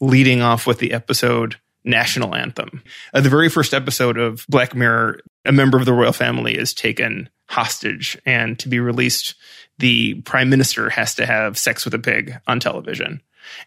leading 0.00 0.42
off 0.42 0.66
with 0.66 0.78
the 0.78 0.92
episode 0.92 1.56
national 1.84 2.34
anthem. 2.34 2.82
The 3.12 3.28
very 3.28 3.48
first 3.48 3.72
episode 3.72 4.18
of 4.18 4.44
black 4.48 4.74
mirror 4.74 5.20
a 5.44 5.52
member 5.52 5.78
of 5.78 5.84
the 5.84 5.92
royal 5.92 6.12
family 6.12 6.56
is 6.56 6.74
taken 6.74 7.28
hostage 7.48 8.18
and 8.26 8.58
to 8.58 8.68
be 8.68 8.80
released 8.80 9.34
the 9.78 10.14
prime 10.22 10.50
minister 10.50 10.90
has 10.90 11.14
to 11.14 11.26
have 11.26 11.58
sex 11.58 11.84
with 11.84 11.94
a 11.94 11.98
pig 11.98 12.38
on 12.46 12.60
television 12.60 13.20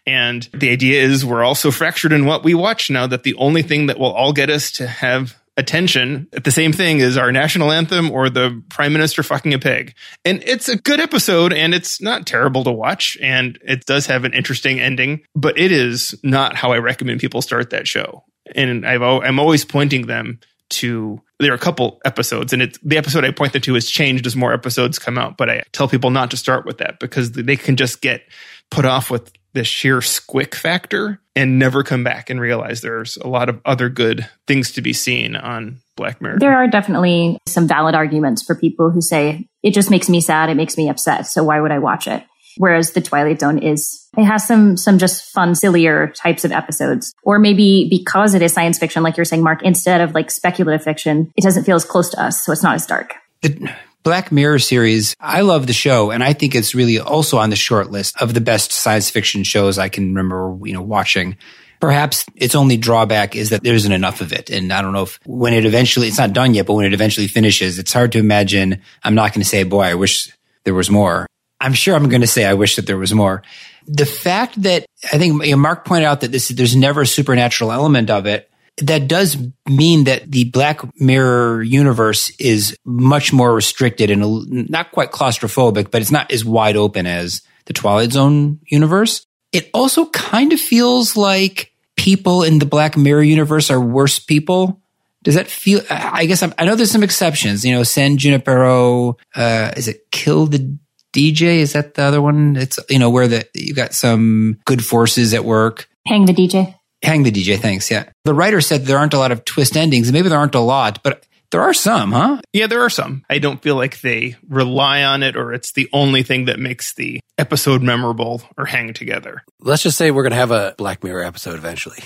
and 0.06 0.48
the 0.52 0.70
idea 0.70 1.02
is 1.02 1.24
we're 1.24 1.44
all 1.44 1.54
so 1.54 1.70
fractured 1.70 2.12
in 2.12 2.26
what 2.26 2.44
we 2.44 2.54
watch 2.54 2.90
now 2.90 3.06
that 3.06 3.22
the 3.22 3.34
only 3.34 3.62
thing 3.62 3.86
that 3.86 3.98
will 3.98 4.12
all 4.12 4.32
get 4.32 4.50
us 4.50 4.70
to 4.72 4.86
have 4.86 5.36
attention 5.56 6.28
at 6.34 6.44
the 6.44 6.50
same 6.50 6.72
thing 6.72 6.98
is 6.98 7.16
our 7.16 7.32
national 7.32 7.72
anthem 7.72 8.10
or 8.10 8.28
the 8.28 8.62
prime 8.68 8.92
minister 8.92 9.22
fucking 9.22 9.54
a 9.54 9.58
pig. 9.58 9.94
And 10.24 10.42
it's 10.44 10.68
a 10.68 10.76
good 10.76 11.00
episode 11.00 11.52
and 11.52 11.74
it's 11.74 12.00
not 12.00 12.26
terrible 12.26 12.62
to 12.64 12.72
watch 12.72 13.16
and 13.22 13.58
it 13.62 13.86
does 13.86 14.06
have 14.06 14.24
an 14.24 14.34
interesting 14.34 14.80
ending, 14.80 15.22
but 15.34 15.58
it 15.58 15.72
is 15.72 16.14
not 16.22 16.56
how 16.56 16.72
I 16.72 16.78
recommend 16.78 17.20
people 17.20 17.40
start 17.40 17.70
that 17.70 17.88
show. 17.88 18.24
And 18.54 18.86
I've, 18.86 19.02
I'm 19.02 19.38
always 19.38 19.64
pointing 19.64 20.06
them 20.06 20.40
to 20.68 21.20
there 21.38 21.52
are 21.52 21.56
a 21.56 21.58
couple 21.58 22.00
episodes 22.04 22.52
and 22.52 22.60
it's 22.60 22.78
the 22.82 22.96
episode 22.96 23.24
I 23.24 23.30
point 23.30 23.52
them 23.52 23.62
to 23.62 23.74
has 23.74 23.88
changed 23.88 24.26
as 24.26 24.36
more 24.36 24.52
episodes 24.52 24.98
come 24.98 25.16
out, 25.16 25.36
but 25.36 25.48
I 25.48 25.62
tell 25.72 25.88
people 25.88 26.10
not 26.10 26.30
to 26.32 26.36
start 26.36 26.66
with 26.66 26.78
that 26.78 26.98
because 26.98 27.32
they 27.32 27.56
can 27.56 27.76
just 27.76 28.00
get 28.00 28.22
put 28.70 28.84
off 28.84 29.10
with 29.10 29.32
the 29.56 29.64
sheer 29.64 30.00
squick 30.00 30.54
factor 30.54 31.18
and 31.34 31.58
never 31.58 31.82
come 31.82 32.04
back 32.04 32.28
and 32.28 32.38
realize 32.38 32.82
there's 32.82 33.16
a 33.16 33.26
lot 33.26 33.48
of 33.48 33.58
other 33.64 33.88
good 33.88 34.28
things 34.46 34.70
to 34.72 34.82
be 34.82 34.92
seen 34.92 35.34
on 35.34 35.80
Black 35.96 36.20
Mirror. 36.20 36.36
There 36.38 36.54
are 36.54 36.68
definitely 36.68 37.38
some 37.46 37.66
valid 37.66 37.94
arguments 37.94 38.42
for 38.42 38.54
people 38.54 38.90
who 38.90 39.00
say 39.00 39.48
it 39.62 39.72
just 39.72 39.90
makes 39.90 40.10
me 40.10 40.20
sad, 40.20 40.50
it 40.50 40.56
makes 40.56 40.76
me 40.76 40.90
upset, 40.90 41.26
so 41.26 41.42
why 41.42 41.58
would 41.58 41.72
I 41.72 41.78
watch 41.78 42.06
it? 42.06 42.22
Whereas 42.58 42.92
the 42.92 43.00
Twilight 43.00 43.40
Zone 43.40 43.58
is, 43.58 44.06
it 44.16 44.24
has 44.24 44.46
some, 44.46 44.76
some 44.76 44.98
just 44.98 45.24
fun, 45.32 45.54
sillier 45.54 46.08
types 46.08 46.44
of 46.44 46.52
episodes. 46.52 47.14
Or 47.22 47.38
maybe 47.38 47.86
because 47.88 48.34
it 48.34 48.42
is 48.42 48.52
science 48.52 48.78
fiction, 48.78 49.02
like 49.02 49.16
you're 49.16 49.24
saying, 49.24 49.42
Mark, 49.42 49.62
instead 49.62 50.02
of 50.02 50.12
like 50.12 50.30
speculative 50.30 50.84
fiction, 50.84 51.32
it 51.34 51.42
doesn't 51.42 51.64
feel 51.64 51.76
as 51.76 51.84
close 51.86 52.10
to 52.10 52.22
us. 52.22 52.44
So 52.44 52.52
it's 52.52 52.62
not 52.62 52.74
as 52.74 52.86
dark. 52.86 53.14
The 53.40 53.74
Black 54.06 54.30
Mirror 54.30 54.60
series, 54.60 55.16
I 55.18 55.40
love 55.40 55.66
the 55.66 55.72
show. 55.72 56.12
And 56.12 56.22
I 56.22 56.32
think 56.32 56.54
it's 56.54 56.76
really 56.76 57.00
also 57.00 57.38
on 57.38 57.50
the 57.50 57.56
short 57.56 57.90
list 57.90 58.14
of 58.22 58.34
the 58.34 58.40
best 58.40 58.70
science 58.70 59.10
fiction 59.10 59.42
shows 59.42 59.78
I 59.78 59.88
can 59.88 60.14
remember, 60.14 60.56
you 60.62 60.72
know, 60.72 60.80
watching. 60.80 61.36
Perhaps 61.80 62.24
its 62.36 62.54
only 62.54 62.76
drawback 62.76 63.34
is 63.34 63.50
that 63.50 63.64
there 63.64 63.74
isn't 63.74 63.90
enough 63.90 64.20
of 64.20 64.32
it. 64.32 64.48
And 64.48 64.72
I 64.72 64.80
don't 64.80 64.92
know 64.92 65.02
if 65.02 65.18
when 65.26 65.54
it 65.54 65.66
eventually, 65.66 66.06
it's 66.06 66.18
not 66.18 66.32
done 66.32 66.54
yet, 66.54 66.66
but 66.66 66.74
when 66.74 66.86
it 66.86 66.94
eventually 66.94 67.26
finishes, 67.26 67.80
it's 67.80 67.92
hard 67.92 68.12
to 68.12 68.20
imagine. 68.20 68.80
I'm 69.02 69.16
not 69.16 69.32
going 69.32 69.42
to 69.42 69.48
say, 69.48 69.64
boy, 69.64 69.82
I 69.82 69.94
wish 69.94 70.32
there 70.62 70.72
was 70.72 70.88
more. 70.88 71.26
I'm 71.60 71.74
sure 71.74 71.96
I'm 71.96 72.08
going 72.08 72.20
to 72.20 72.28
say 72.28 72.44
I 72.44 72.54
wish 72.54 72.76
that 72.76 72.86
there 72.86 72.98
was 72.98 73.12
more. 73.12 73.42
The 73.88 74.06
fact 74.06 74.62
that 74.62 74.86
I 75.12 75.18
think 75.18 75.44
Mark 75.58 75.84
pointed 75.84 76.06
out 76.06 76.20
that 76.20 76.30
this 76.30 76.46
there's 76.46 76.76
never 76.76 77.00
a 77.00 77.06
supernatural 77.08 77.72
element 77.72 78.10
of 78.10 78.26
it. 78.26 78.48
That 78.82 79.08
does 79.08 79.38
mean 79.66 80.04
that 80.04 80.30
the 80.30 80.44
Black 80.44 80.82
Mirror 81.00 81.62
universe 81.62 82.30
is 82.38 82.76
much 82.84 83.32
more 83.32 83.54
restricted 83.54 84.10
and 84.10 84.70
not 84.70 84.92
quite 84.92 85.12
claustrophobic, 85.12 85.90
but 85.90 86.02
it's 86.02 86.10
not 86.10 86.30
as 86.30 86.44
wide 86.44 86.76
open 86.76 87.06
as 87.06 87.40
the 87.64 87.72
Twilight 87.72 88.12
Zone 88.12 88.60
universe. 88.66 89.26
It 89.52 89.70
also 89.72 90.06
kind 90.10 90.52
of 90.52 90.60
feels 90.60 91.16
like 91.16 91.72
people 91.96 92.42
in 92.42 92.58
the 92.58 92.66
Black 92.66 92.96
Mirror 92.96 93.22
universe 93.22 93.70
are 93.70 93.80
worse 93.80 94.18
people. 94.18 94.80
Does 95.22 95.34
that 95.34 95.48
feel? 95.48 95.80
I 95.90 96.26
guess 96.26 96.42
I'm, 96.42 96.54
i 96.58 96.64
know 96.64 96.76
there's 96.76 96.90
some 96.90 97.02
exceptions. 97.02 97.64
You 97.64 97.74
know, 97.74 97.82
San 97.82 98.16
Junipero. 98.16 99.16
Uh, 99.34 99.72
is 99.76 99.88
it 99.88 100.10
Kill 100.12 100.46
the 100.46 100.78
DJ? 101.12 101.58
Is 101.58 101.72
that 101.72 101.94
the 101.94 102.02
other 102.02 102.22
one? 102.22 102.56
It's, 102.56 102.78
you 102.88 102.98
know, 102.98 103.10
where 103.10 103.26
the, 103.26 103.48
you 103.54 103.74
got 103.74 103.92
some 103.92 104.58
good 104.66 104.84
forces 104.84 105.34
at 105.34 105.44
work. 105.44 105.88
Hang 106.06 106.26
the 106.26 106.32
DJ. 106.32 106.75
Hang 107.02 107.22
the 107.22 107.30
DJ. 107.30 107.58
Thanks. 107.58 107.90
Yeah. 107.90 108.08
The 108.24 108.34
writer 108.34 108.60
said 108.60 108.84
there 108.84 108.98
aren't 108.98 109.14
a 109.14 109.18
lot 109.18 109.32
of 109.32 109.44
twist 109.44 109.76
endings. 109.76 110.10
Maybe 110.12 110.28
there 110.28 110.38
aren't 110.38 110.54
a 110.54 110.60
lot, 110.60 111.02
but 111.02 111.24
there 111.50 111.62
are 111.62 111.74
some, 111.74 112.12
huh? 112.12 112.40
Yeah, 112.52 112.66
there 112.66 112.82
are 112.82 112.90
some. 112.90 113.24
I 113.30 113.38
don't 113.38 113.62
feel 113.62 113.76
like 113.76 114.00
they 114.00 114.36
rely 114.48 115.04
on 115.04 115.22
it 115.22 115.36
or 115.36 115.52
it's 115.52 115.72
the 115.72 115.88
only 115.92 116.22
thing 116.22 116.46
that 116.46 116.58
makes 116.58 116.94
the 116.94 117.20
episode 117.38 117.82
memorable 117.82 118.42
or 118.56 118.64
hang 118.64 118.92
together. 118.94 119.42
Let's 119.60 119.82
just 119.82 119.96
say 119.96 120.10
we're 120.10 120.22
going 120.22 120.32
to 120.32 120.36
have 120.38 120.50
a 120.50 120.74
Black 120.76 121.04
Mirror 121.04 121.22
episode 121.22 121.54
eventually. 121.54 121.98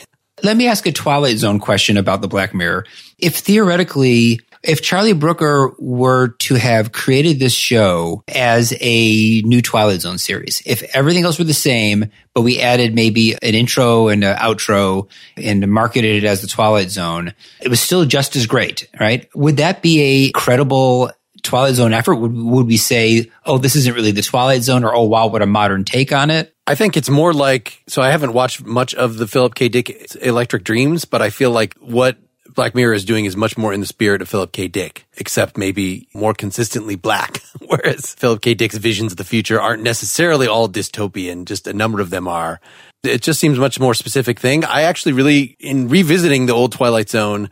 Let 0.42 0.56
me 0.56 0.68
ask 0.68 0.86
a 0.86 0.92
Twilight 0.92 1.38
Zone 1.38 1.58
question 1.58 1.96
about 1.96 2.22
the 2.22 2.28
Black 2.28 2.54
Mirror. 2.54 2.86
If 3.18 3.36
theoretically 3.36 4.40
if 4.62 4.82
Charlie 4.82 5.14
Brooker 5.14 5.72
were 5.78 6.28
to 6.28 6.54
have 6.54 6.92
created 6.92 7.38
this 7.38 7.54
show 7.54 8.22
as 8.28 8.74
a 8.80 9.40
new 9.42 9.62
Twilight 9.62 10.00
Zone 10.00 10.18
series, 10.18 10.62
if 10.66 10.82
everything 10.94 11.24
else 11.24 11.38
were 11.38 11.44
the 11.44 11.54
same, 11.54 12.10
but 12.34 12.42
we 12.42 12.60
added 12.60 12.94
maybe 12.94 13.32
an 13.34 13.54
intro 13.54 14.08
and 14.08 14.22
an 14.22 14.36
outro 14.36 15.08
and 15.36 15.66
marketed 15.70 16.22
it 16.22 16.26
as 16.26 16.42
the 16.42 16.46
Twilight 16.46 16.90
Zone, 16.90 17.32
it 17.60 17.68
was 17.68 17.80
still 17.80 18.04
just 18.04 18.36
as 18.36 18.46
great, 18.46 18.88
right? 18.98 19.28
Would 19.34 19.56
that 19.58 19.82
be 19.82 20.00
a 20.00 20.30
credible 20.32 21.10
Twilight 21.42 21.74
Zone 21.74 21.94
effort? 21.94 22.16
Would, 22.16 22.34
would 22.34 22.66
we 22.66 22.76
say, 22.76 23.30
oh, 23.46 23.56
this 23.56 23.76
isn't 23.76 23.94
really 23.94 24.10
the 24.10 24.22
Twilight 24.22 24.62
Zone 24.62 24.84
or, 24.84 24.94
oh, 24.94 25.04
wow, 25.04 25.26
what 25.28 25.42
a 25.42 25.46
modern 25.46 25.84
take 25.84 26.12
on 26.12 26.30
it? 26.30 26.54
I 26.66 26.74
think 26.74 26.96
it's 26.96 27.08
more 27.08 27.32
like, 27.32 27.82
so 27.88 28.02
I 28.02 28.10
haven't 28.10 28.34
watched 28.34 28.64
much 28.64 28.94
of 28.94 29.16
the 29.16 29.26
Philip 29.26 29.54
K. 29.54 29.68
Dick 29.68 30.14
Electric 30.20 30.64
Dreams, 30.64 31.04
but 31.04 31.22
I 31.22 31.30
feel 31.30 31.50
like 31.50 31.74
what 31.78 32.18
Black 32.60 32.74
Mirror 32.74 32.92
is 32.92 33.06
doing 33.06 33.24
is 33.24 33.38
much 33.38 33.56
more 33.56 33.72
in 33.72 33.80
the 33.80 33.86
spirit 33.86 34.20
of 34.20 34.28
Philip 34.28 34.52
K. 34.52 34.68
Dick, 34.68 35.06
except 35.16 35.56
maybe 35.56 36.06
more 36.12 36.34
consistently 36.34 36.94
black. 36.94 37.42
Whereas 37.66 38.12
Philip 38.12 38.42
K. 38.42 38.52
Dick's 38.52 38.76
visions 38.76 39.12
of 39.12 39.16
the 39.16 39.24
future 39.24 39.58
aren't 39.58 39.82
necessarily 39.82 40.46
all 40.46 40.68
dystopian, 40.68 41.46
just 41.46 41.66
a 41.66 41.72
number 41.72 42.02
of 42.02 42.10
them 42.10 42.28
are. 42.28 42.60
It 43.02 43.22
just 43.22 43.40
seems 43.40 43.58
much 43.58 43.80
more 43.80 43.94
specific 43.94 44.38
thing. 44.38 44.66
I 44.66 44.82
actually 44.82 45.14
really, 45.14 45.56
in 45.58 45.88
revisiting 45.88 46.44
the 46.44 46.52
old 46.52 46.72
Twilight 46.72 47.08
Zone, 47.08 47.48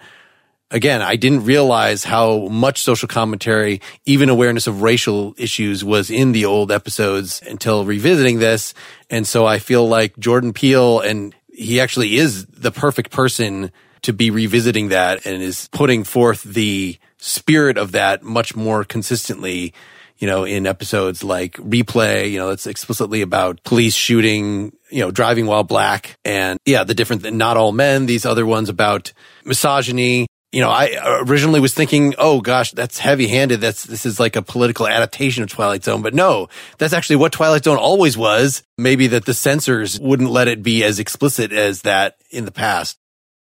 again, 0.70 1.00
I 1.00 1.16
didn't 1.16 1.46
realize 1.46 2.04
how 2.04 2.48
much 2.48 2.82
social 2.82 3.08
commentary, 3.08 3.80
even 4.04 4.28
awareness 4.28 4.66
of 4.66 4.82
racial 4.82 5.34
issues 5.38 5.82
was 5.82 6.10
in 6.10 6.32
the 6.32 6.44
old 6.44 6.70
episodes 6.70 7.40
until 7.48 7.86
revisiting 7.86 8.40
this. 8.40 8.74
And 9.08 9.26
so 9.26 9.46
I 9.46 9.58
feel 9.58 9.88
like 9.88 10.18
Jordan 10.18 10.52
Peele 10.52 11.00
and 11.00 11.34
he 11.50 11.80
actually 11.80 12.16
is 12.16 12.44
the 12.44 12.70
perfect 12.70 13.10
person 13.10 13.72
to 14.02 14.12
be 14.12 14.30
revisiting 14.30 14.88
that 14.88 15.26
and 15.26 15.42
is 15.42 15.68
putting 15.72 16.04
forth 16.04 16.42
the 16.42 16.98
spirit 17.18 17.76
of 17.78 17.92
that 17.92 18.22
much 18.22 18.54
more 18.54 18.84
consistently 18.84 19.74
you 20.18 20.26
know, 20.26 20.44
in 20.44 20.66
episodes 20.66 21.22
like 21.22 21.54
replay, 21.54 22.30
you 22.30 22.38
know, 22.38 22.50
it's 22.50 22.66
explicitly 22.66 23.22
about 23.22 23.62
police 23.62 23.94
shooting, 23.94 24.72
you 24.90 25.00
know, 25.00 25.10
driving 25.10 25.46
while 25.46 25.62
black 25.62 26.16
and 26.24 26.58
yeah, 26.64 26.84
the 26.84 26.94
different, 26.94 27.32
not 27.32 27.56
all 27.56 27.72
men, 27.72 28.06
these 28.06 28.26
other 28.26 28.44
ones 28.44 28.68
about 28.68 29.12
misogyny. 29.44 30.26
You 30.50 30.62
know, 30.62 30.70
I 30.70 31.20
originally 31.20 31.60
was 31.60 31.74
thinking, 31.74 32.14
oh 32.18 32.40
gosh, 32.40 32.72
that's 32.72 32.98
heavy 32.98 33.28
handed. 33.28 33.60
That's, 33.60 33.84
this 33.84 34.06
is 34.06 34.18
like 34.18 34.34
a 34.34 34.42
political 34.42 34.88
adaptation 34.88 35.42
of 35.42 35.50
Twilight 35.50 35.84
Zone. 35.84 36.02
But 36.02 36.14
no, 36.14 36.48
that's 36.78 36.94
actually 36.94 37.16
what 37.16 37.32
Twilight 37.32 37.64
Zone 37.64 37.76
always 37.76 38.16
was. 38.16 38.62
Maybe 38.76 39.08
that 39.08 39.26
the 39.26 39.34
censors 39.34 40.00
wouldn't 40.00 40.30
let 40.30 40.48
it 40.48 40.62
be 40.62 40.82
as 40.82 40.98
explicit 40.98 41.52
as 41.52 41.82
that 41.82 42.16
in 42.30 42.44
the 42.44 42.50
past. 42.50 42.98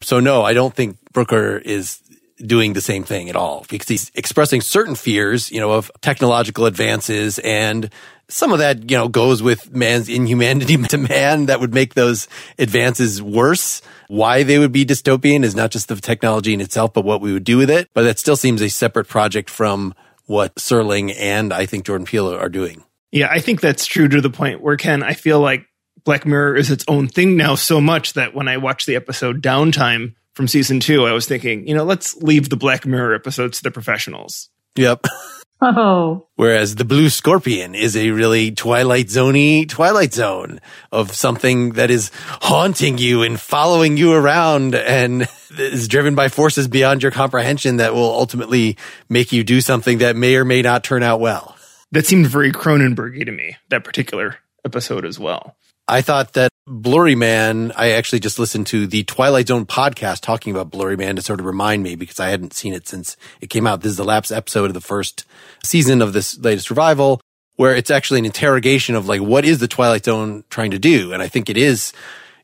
So 0.02 0.20
no, 0.20 0.43
I 0.43 0.54
don't 0.54 0.74
think 0.74 0.97
Brooker 1.14 1.58
is 1.58 2.02
doing 2.38 2.74
the 2.74 2.82
same 2.82 3.04
thing 3.04 3.30
at 3.30 3.36
all 3.36 3.66
because 3.70 3.88
he's 3.88 4.12
expressing 4.16 4.62
certain 4.62 4.95
fears, 4.95 5.52
you 5.52 5.60
know, 5.60 5.72
of 5.72 5.91
technological 6.02 6.66
advances 6.66 7.39
and 7.39 7.89
some 8.28 8.54
of 8.54 8.60
that, 8.60 8.89
you 8.89 8.97
know, 8.97 9.10
goes 9.10 9.43
with 9.43 9.74
man's 9.74 10.08
inhumanity 10.10 10.78
to 10.89 10.97
man 10.97 11.47
that 11.47 11.60
would 11.60 11.74
make 11.74 11.93
those 11.93 12.28
advances 12.58 13.22
worse. 13.22 13.82
Why 14.08 14.43
they 14.43 14.58
would 14.58 14.72
be 14.72 14.86
dystopian 14.86 15.43
is 15.43 15.56
not 15.56 15.72
just 15.72 15.88
the 15.88 15.95
technology 15.97 16.54
in 16.54 16.62
itself, 16.62 16.93
but 16.93 17.06
what 17.06 17.22
we 17.22 17.34
would 17.34 17.43
do 17.43 17.58
with 17.58 17.70
it. 17.70 17.89
But 17.93 18.04
that 18.04 18.20
still 18.20 18.36
seems 18.36 18.62
a 18.62 18.70
separate 18.70 19.08
project 19.08 19.49
from 19.49 19.93
what 20.26 20.56
Serling 20.56 21.14
and 21.18 21.54
I 21.54 21.66
think 21.66 21.86
Jordan 21.86 22.06
Peele 22.06 22.34
are 22.34 22.49
doing. 22.49 22.84
Yeah, 23.12 23.28
I 23.30 23.39
think 23.39 23.60
that's 23.60 23.86
true 23.86 24.08
to 24.08 24.22
the 24.22 24.30
point 24.30 24.62
where 24.62 24.78
Ken, 24.78 25.04
I 25.04 25.14
feel 25.14 25.41
like 25.41 25.66
Black 26.04 26.26
Mirror 26.26 26.58
is 26.58 26.72
its 26.72 26.86
own 26.88 27.08
thing 27.08 27.38
now 27.38 27.56
so 27.56 27.80
much 27.80 28.14
that 28.14 28.34
when 28.34 28.47
I 28.47 28.58
watched 28.58 28.88
the 28.88 28.95
episode 28.95 29.41
Downtime 29.41 30.16
from 30.34 30.47
season 30.47 30.80
two, 30.80 31.06
I 31.06 31.12
was 31.12 31.28
thinking, 31.28 31.68
you 31.68 31.76
know, 31.76 31.84
let's 31.84 32.16
leave 32.18 32.49
the 32.49 32.58
Black 32.58 32.86
Mirror 32.86 33.16
episodes 33.16 33.58
to 33.58 33.64
the 33.64 33.72
professionals. 33.72 34.49
Yep. 34.76 35.06
Oh. 35.64 36.26
Whereas 36.38 36.74
the 36.74 36.86
Blue 36.86 37.10
Scorpion 37.10 37.76
is 37.76 37.95
a 37.95 38.10
really 38.10 38.49
Twilight 38.49 39.08
Zoney 39.08 39.70
Twilight 39.70 40.12
Zone 40.12 40.60
of 40.91 41.14
something 41.14 41.74
that 41.74 41.91
is 41.91 42.10
haunting 42.41 42.97
you 42.97 43.22
and 43.22 43.39
following 43.39 43.95
you 43.95 44.12
around 44.12 44.74
and 44.74 45.28
is 45.52 45.88
driven 45.88 46.16
by 46.16 46.30
forces 46.30 46.68
beyond 46.68 47.04
your 47.04 47.12
comprehension 47.12 47.78
that 47.78 47.93
will 47.93 48.12
ultimately 48.12 48.76
make 49.08 49.32
you 49.32 49.43
do 49.43 49.62
something 49.62 49.99
that 49.99 50.16
may 50.16 50.36
or 50.36 50.45
may 50.45 50.64
not 50.64 50.84
turn 50.84 51.04
out 51.04 51.20
well. 51.20 51.56
That 51.91 52.08
seemed 52.08 52.26
very 52.26 52.52
Cronenbergy 52.52 53.24
to 53.26 53.32
me, 53.32 53.58
that 53.70 53.84
particular 53.84 54.38
episode 54.66 55.06
as 55.06 55.20
well. 55.20 55.56
I 55.92 56.02
thought 56.02 56.32
that 56.34 56.54
Blurry 56.66 57.16
Man, 57.16 57.74
I 57.76 57.92
actually 57.92 58.22
just 58.22 58.39
listened 58.39 58.66
to 58.68 58.88
the 58.88 59.04
Twilight 59.04 59.50
Zone 59.50 59.66
podcast 59.66 60.22
talking 60.22 60.56
about 60.56 60.72
Blurry 60.72 60.96
Man 60.96 61.18
to 61.18 61.22
sort 61.22 61.42
of 61.42 61.46
remind 61.46 61.84
me 61.84 61.96
because 61.96 62.18
I 62.18 62.30
hadn't 62.30 62.54
seen 62.54 62.74
it 62.74 62.88
since 62.88 63.18
it 63.42 63.50
came 63.50 63.68
out. 63.68 63.82
This 63.82 63.89
is 63.89 63.98
the 63.98 64.06
last 64.06 64.32
episode 64.32 64.68
of 64.68 64.74
the 64.74 64.80
first 64.80 65.26
season 65.66 66.02
of 66.02 66.14
this 66.14 66.39
latest 66.39 66.70
revival 66.70 67.20
where 67.58 67.76
it's 67.76 67.92
actually 67.92 68.20
an 68.20 68.26
interrogation 68.26 68.96
of 68.96 69.10
like, 69.10 69.20
what 69.20 69.44
is 69.44 69.60
the 69.60 69.68
Twilight 69.68 70.06
Zone 70.06 70.46
trying 70.50 70.72
to 70.72 70.80
do? 70.80 71.12
And 71.12 71.22
I 71.22 71.28
think 71.28 71.50
it 71.50 71.58
is, 71.58 71.92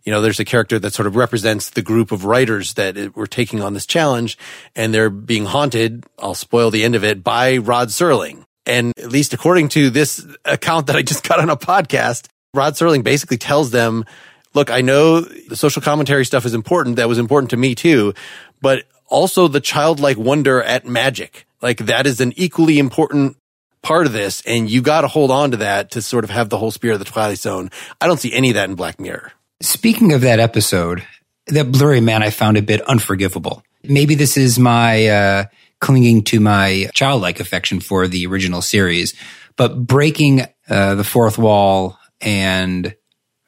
you 0.04 0.12
know, 0.12 0.20
there's 0.20 0.42
a 0.42 0.46
character 0.46 0.78
that 0.78 0.94
sort 0.94 1.08
of 1.08 1.16
represents 1.16 1.70
the 1.70 1.82
group 1.82 2.12
of 2.12 2.26
writers 2.26 2.74
that 2.74 3.16
were 3.16 3.28
taking 3.28 3.62
on 3.62 3.74
this 3.74 3.86
challenge 3.86 4.38
and 4.76 4.94
they're 4.94 5.10
being 5.10 5.46
haunted. 5.46 6.06
I'll 6.20 6.36
spoil 6.36 6.70
the 6.70 6.84
end 6.84 6.96
of 6.96 7.06
it 7.06 7.24
by 7.24 7.56
Rod 7.56 7.88
Serling. 7.88 8.44
And 8.66 8.92
at 8.98 9.10
least 9.10 9.34
according 9.34 9.70
to 9.70 9.90
this 9.90 10.28
account 10.44 10.88
that 10.88 10.98
I 10.98 11.02
just 11.02 11.26
got 11.26 11.40
on 11.40 11.50
a 11.50 11.56
podcast, 11.56 12.28
Rod 12.54 12.74
Serling 12.74 13.04
basically 13.04 13.38
tells 13.38 13.72
them, 13.72 14.06
look, 14.54 14.70
I 14.70 14.82
know 14.82 15.22
the 15.22 15.56
social 15.56 15.82
commentary 15.82 16.26
stuff 16.26 16.46
is 16.46 16.54
important. 16.54 16.96
That 16.96 17.10
was 17.10 17.18
important 17.18 17.52
to 17.52 17.58
me 17.58 17.76
too, 17.76 18.14
but 18.62 18.86
also 19.08 19.48
the 19.48 19.62
childlike 19.62 20.18
wonder 20.18 20.62
at 20.62 20.86
magic. 20.86 21.46
Like 21.62 21.80
that 21.80 22.08
is 22.08 22.22
an 22.22 22.34
equally 22.36 22.80
important 22.80 23.38
part 23.82 24.06
of 24.06 24.14
this. 24.14 24.42
And 24.46 24.70
you 24.70 24.82
got 24.82 25.02
to 25.02 25.08
hold 25.08 25.32
on 25.32 25.52
to 25.52 25.58
that 25.58 25.92
to 25.92 26.02
sort 26.02 26.24
of 26.24 26.30
have 26.30 26.50
the 26.50 26.58
whole 26.58 26.72
spirit 26.72 26.96
of 26.96 27.00
the 27.00 27.06
Twilight 27.06 27.38
Zone. 27.38 27.70
I 28.02 28.08
don't 28.08 28.20
see 28.20 28.34
any 28.34 28.50
of 28.50 28.56
that 28.56 28.70
in 28.70 28.76
Black 28.76 29.00
Mirror. 29.00 29.32
Speaking 29.62 30.14
of 30.14 30.22
that 30.22 30.40
episode, 30.40 31.06
that 31.48 31.72
blurry 31.72 32.02
man 32.02 32.24
I 32.24 32.30
found 32.30 32.58
a 32.58 32.62
bit 32.62 32.82
unforgivable 32.82 33.64
maybe 33.84 34.16
this 34.16 34.38
is 34.38 34.60
my 34.60 35.08
uh, 35.08 35.46
clinging 35.80 36.24
to 36.26 36.40
my 36.40 36.90
childlike 36.94 37.40
affection 37.40 37.80
for 37.80 38.08
the 38.08 38.26
original 38.28 38.62
series, 38.62 39.14
but 39.56 39.86
breaking 39.86 40.42
uh, 40.70 40.96
the 40.96 41.04
fourth 41.04 41.38
wall 41.38 41.97
and 42.22 42.96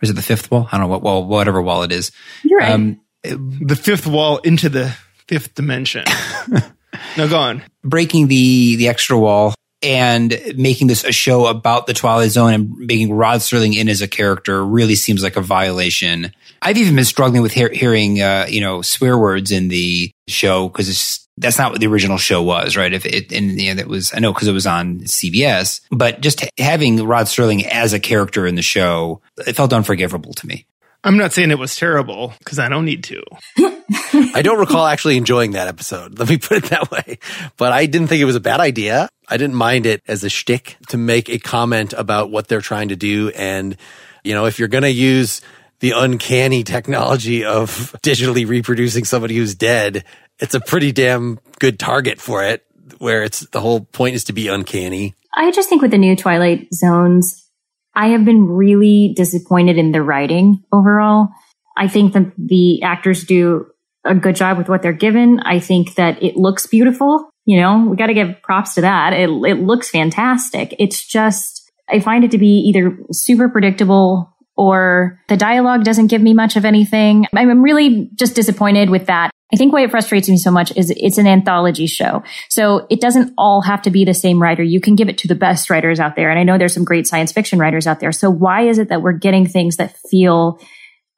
is 0.01 0.09
it 0.09 0.13
the 0.13 0.21
fifth 0.21 0.49
wall? 0.51 0.67
I 0.71 0.77
don't 0.77 0.87
know 0.87 0.91
what 0.91 1.01
wall, 1.03 1.25
whatever 1.25 1.61
wall 1.61 1.83
it 1.83 1.91
is. 1.91 2.11
You're 2.43 2.59
right. 2.59 2.71
Um, 2.71 3.01
The 3.23 3.75
fifth 3.75 4.07
wall 4.07 4.37
into 4.37 4.69
the 4.69 4.95
fifth 5.27 5.55
dimension. 5.55 6.05
no, 7.17 7.27
go 7.27 7.37
on. 7.37 7.63
breaking 7.83 8.27
the 8.27 8.75
the 8.77 8.87
extra 8.87 9.17
wall 9.17 9.53
and 9.81 10.37
making 10.55 10.87
this 10.87 11.03
a 11.03 11.11
show 11.11 11.47
about 11.47 11.87
the 11.87 11.93
Twilight 11.93 12.31
Zone 12.31 12.53
and 12.53 12.69
making 12.77 13.13
Rod 13.13 13.39
Serling 13.39 13.75
in 13.75 13.87
as 13.87 14.01
a 14.01 14.07
character 14.07 14.65
really 14.65 14.95
seems 14.95 15.23
like 15.23 15.37
a 15.37 15.41
violation. 15.41 16.33
I've 16.61 16.77
even 16.77 16.95
been 16.95 17.05
struggling 17.05 17.41
with 17.41 17.53
hear, 17.53 17.69
hearing, 17.69 18.21
uh, 18.21 18.45
you 18.49 18.59
know, 18.59 18.81
swear 18.81 19.17
words 19.17 19.51
in 19.51 19.69
the 19.69 20.11
show 20.27 20.67
because 20.67 21.27
that's 21.39 21.57
not 21.57 21.71
what 21.71 21.79
the 21.79 21.87
original 21.87 22.17
show 22.17 22.43
was, 22.43 22.75
right? 22.75 22.93
If 22.93 23.05
it, 23.05 23.31
and 23.31 23.59
you 23.59 23.69
know, 23.69 23.75
that 23.75 23.87
was, 23.87 24.13
I 24.13 24.19
know 24.19 24.33
because 24.33 24.47
it 24.47 24.53
was 24.53 24.67
on 24.67 24.99
CBS, 25.01 25.81
but 25.89 26.21
just 26.21 26.43
having 26.57 27.03
Rod 27.05 27.25
Serling 27.25 27.63
as 27.65 27.93
a 27.93 27.99
character 27.99 28.45
in 28.45 28.55
the 28.55 28.61
show, 28.61 29.21
it 29.47 29.55
felt 29.55 29.73
unforgivable 29.73 30.33
to 30.33 30.47
me. 30.47 30.65
I'm 31.03 31.17
not 31.17 31.31
saying 31.31 31.51
it 31.51 31.57
was 31.57 31.77
terrible 31.77 32.33
because 32.39 32.59
I 32.59 32.67
don't 32.67 32.83
need 32.83 33.05
to. 33.05 33.23
I 33.57 34.41
don't 34.43 34.59
recall 34.59 34.85
actually 34.85 35.15
enjoying 35.15 35.51
that 35.51 35.69
episode. 35.69 36.19
Let 36.19 36.27
me 36.27 36.37
put 36.37 36.57
it 36.57 36.69
that 36.71 36.91
way. 36.91 37.19
But 37.55 37.71
I 37.71 37.85
didn't 37.85 38.07
think 38.07 38.21
it 38.21 38.25
was 38.25 38.35
a 38.35 38.41
bad 38.41 38.59
idea. 38.59 39.07
I 39.29 39.37
didn't 39.37 39.55
mind 39.55 39.85
it 39.85 40.01
as 40.07 40.25
a 40.25 40.29
shtick 40.29 40.77
to 40.89 40.97
make 40.97 41.29
a 41.29 41.39
comment 41.39 41.93
about 41.93 42.31
what 42.31 42.49
they're 42.49 42.59
trying 42.59 42.89
to 42.89 42.97
do. 42.97 43.29
And, 43.29 43.77
you 44.25 44.33
know, 44.33 44.45
if 44.45 44.59
you're 44.59 44.67
going 44.67 44.83
to 44.83 44.91
use 44.91 45.39
the 45.79 45.91
uncanny 45.91 46.65
technology 46.65 47.45
of 47.45 47.95
digitally 48.03 48.45
reproducing 48.45 49.05
somebody 49.05 49.37
who's 49.37 49.55
dead, 49.55 50.03
it's 50.39 50.55
a 50.55 50.59
pretty 50.59 50.91
damn 50.91 51.39
good 51.59 51.79
target 51.79 52.19
for 52.19 52.43
it, 52.43 52.65
where 52.97 53.23
it's 53.23 53.41
the 53.47 53.61
whole 53.61 53.81
point 53.81 54.15
is 54.15 54.23
to 54.25 54.33
be 54.33 54.47
uncanny. 54.47 55.15
I 55.33 55.51
just 55.51 55.69
think 55.69 55.81
with 55.81 55.91
the 55.91 55.97
new 55.97 56.15
Twilight 56.15 56.73
Zones, 56.73 57.49
I 57.95 58.07
have 58.09 58.25
been 58.25 58.47
really 58.47 59.13
disappointed 59.15 59.77
in 59.77 59.91
the 59.91 60.01
writing 60.01 60.63
overall. 60.71 61.29
I 61.77 61.87
think 61.87 62.13
that 62.13 62.31
the 62.37 62.81
actors 62.83 63.23
do 63.23 63.67
a 64.05 64.15
good 64.15 64.35
job 64.35 64.57
with 64.57 64.69
what 64.69 64.81
they're 64.81 64.93
given. 64.93 65.39
I 65.41 65.59
think 65.59 65.95
that 65.95 66.21
it 66.23 66.35
looks 66.35 66.65
beautiful. 66.65 67.29
You 67.45 67.59
know, 67.59 67.87
we 67.89 67.97
got 67.97 68.07
to 68.07 68.13
give 68.13 68.41
props 68.41 68.75
to 68.75 68.81
that. 68.81 69.13
It, 69.13 69.29
it 69.29 69.59
looks 69.61 69.89
fantastic. 69.89 70.75
It's 70.79 71.05
just, 71.05 71.69
I 71.89 71.99
find 71.99 72.23
it 72.23 72.31
to 72.31 72.37
be 72.37 72.69
either 72.69 72.97
super 73.11 73.49
predictable 73.49 74.35
or 74.55 75.19
the 75.29 75.37
dialogue 75.37 75.83
doesn't 75.83 76.07
give 76.07 76.21
me 76.21 76.33
much 76.33 76.55
of 76.57 76.65
anything. 76.65 77.25
I'm 77.33 77.61
really 77.61 78.09
just 78.15 78.35
disappointed 78.35 78.89
with 78.89 79.07
that. 79.07 79.31
I 79.51 79.55
think 79.55 79.73
why 79.73 79.83
it 79.83 79.91
frustrates 79.91 80.29
me 80.29 80.37
so 80.37 80.51
much 80.51 80.75
is 80.75 80.91
it's 80.95 81.17
an 81.17 81.25
anthology 81.25 81.87
show. 81.87 82.23
So 82.49 82.85
it 82.89 83.01
doesn't 83.01 83.33
all 83.37 83.61
have 83.61 83.81
to 83.83 83.89
be 83.89 84.05
the 84.05 84.13
same 84.13 84.41
writer. 84.41 84.61
You 84.61 84.79
can 84.79 84.95
give 84.95 85.09
it 85.09 85.17
to 85.19 85.27
the 85.27 85.35
best 85.35 85.69
writers 85.69 85.99
out 85.99 86.15
there. 86.15 86.29
And 86.29 86.37
I 86.37 86.43
know 86.43 86.57
there's 86.57 86.73
some 86.73 86.85
great 86.85 87.07
science 87.07 87.31
fiction 87.31 87.57
writers 87.57 87.87
out 87.87 87.99
there. 87.99 88.11
So 88.11 88.29
why 88.29 88.67
is 88.67 88.77
it 88.77 88.89
that 88.89 89.01
we're 89.01 89.13
getting 89.13 89.47
things 89.47 89.77
that 89.77 89.97
feel 89.97 90.59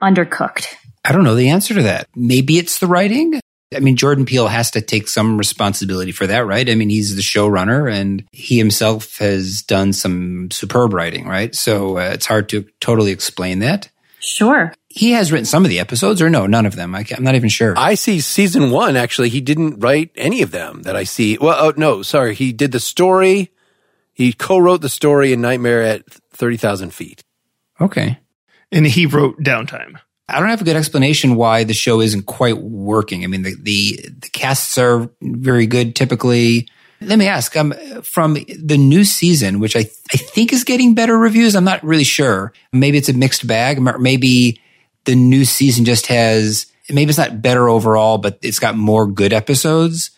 undercooked? 0.02 0.74
I 1.04 1.12
don't 1.12 1.24
know 1.24 1.36
the 1.36 1.50
answer 1.50 1.74
to 1.74 1.84
that. 1.84 2.08
Maybe 2.16 2.58
it's 2.58 2.80
the 2.80 2.88
writing. 2.88 3.42
I 3.74 3.80
mean, 3.80 3.96
Jordan 3.96 4.26
Peele 4.26 4.48
has 4.48 4.72
to 4.72 4.82
take 4.82 5.08
some 5.08 5.38
responsibility 5.38 6.12
for 6.12 6.28
that, 6.28 6.46
right? 6.46 6.70
I 6.70 6.76
mean, 6.76 6.90
he's 6.90 7.16
the 7.16 7.22
showrunner 7.22 7.92
and 7.92 8.26
he 8.32 8.58
himself 8.58 9.18
has 9.18 9.62
done 9.62 9.94
some 9.94 10.52
superb 10.52 10.94
writing, 10.94 11.26
right? 11.26 11.56
So 11.56 11.98
uh, 11.98 12.12
it's 12.14 12.26
hard 12.26 12.50
to 12.50 12.66
totally 12.80 13.12
explain 13.12 13.60
that. 13.60 13.90
Sure. 14.20 14.74
He 14.94 15.12
has 15.12 15.32
written 15.32 15.46
some 15.46 15.64
of 15.64 15.70
the 15.70 15.80
episodes, 15.80 16.22
or 16.22 16.30
no, 16.30 16.48
none 16.48 16.66
of 16.66 16.76
them. 16.76 16.94
I 16.94 17.06
am 17.16 17.24
not 17.24 17.36
even 17.36 17.48
sure. 17.48 17.74
I 17.78 17.96
see 17.96 18.20
season 18.20 18.72
one, 18.72 18.98
actually, 18.98 19.30
he 19.30 19.40
didn't 19.40 19.80
write 19.80 20.12
any 20.16 20.42
of 20.42 20.52
them 20.52 20.82
that 20.82 20.98
I 20.98 21.06
see. 21.06 21.38
Well, 21.40 21.56
oh, 21.58 21.74
no, 21.78 22.02
sorry. 22.02 22.36
He 22.36 22.52
did 22.52 22.74
the 22.74 22.80
story. 22.80 23.52
He 24.12 24.34
co-wrote 24.34 24.82
the 24.82 24.90
story 24.90 25.32
in 25.32 25.40
Nightmare 25.40 25.82
at 25.82 26.10
30,000 26.34 26.94
feet. 26.94 27.24
okay. 27.80 28.20
And 28.74 28.88
he 28.88 29.06
wrote 29.06 29.38
Downtime. 29.42 30.00
I 30.30 30.40
don't 30.40 30.50
have 30.50 30.62
a 30.62 30.66
good 30.66 30.78
explanation 30.78 31.36
why 31.36 31.66
the 31.66 31.74
show 31.74 32.00
isn't 32.00 32.26
quite 32.26 32.58
working. 32.58 33.24
I 33.24 33.28
mean, 33.28 33.42
the, 33.44 33.56
the, 33.62 34.10
the 34.20 34.30
casts 34.30 34.78
are 34.78 35.10
very 35.22 35.68
good 35.68 35.96
typically. 35.96 36.70
Let 37.02 37.20
me 37.20 37.28
ask, 37.28 37.56
um, 37.58 37.74
from 38.04 38.34
the 38.34 38.78
new 38.78 39.04
season, 39.04 39.60
which 39.60 39.76
I, 39.76 39.90
I 40.14 40.18
think 40.18 40.54
is 40.54 40.64
getting 40.64 40.96
better 40.96 41.18
reviews. 41.18 41.56
I'm 41.56 41.66
not 41.66 41.84
really 41.84 42.06
sure. 42.06 42.54
Maybe 42.72 42.98
it's 42.98 43.10
a 43.10 43.14
mixed 43.14 43.46
bag. 43.46 43.82
Maybe 44.00 44.62
the 45.06 45.16
new 45.16 45.46
season 45.46 45.86
just 45.86 46.08
has, 46.08 46.68
maybe 46.90 47.10
it's 47.10 47.18
not 47.18 47.42
better 47.42 47.70
overall, 47.70 48.18
but 48.18 48.38
it's 48.42 48.60
got 48.60 48.76
more 48.76 49.08
good 49.08 49.34
episodes 49.34 50.12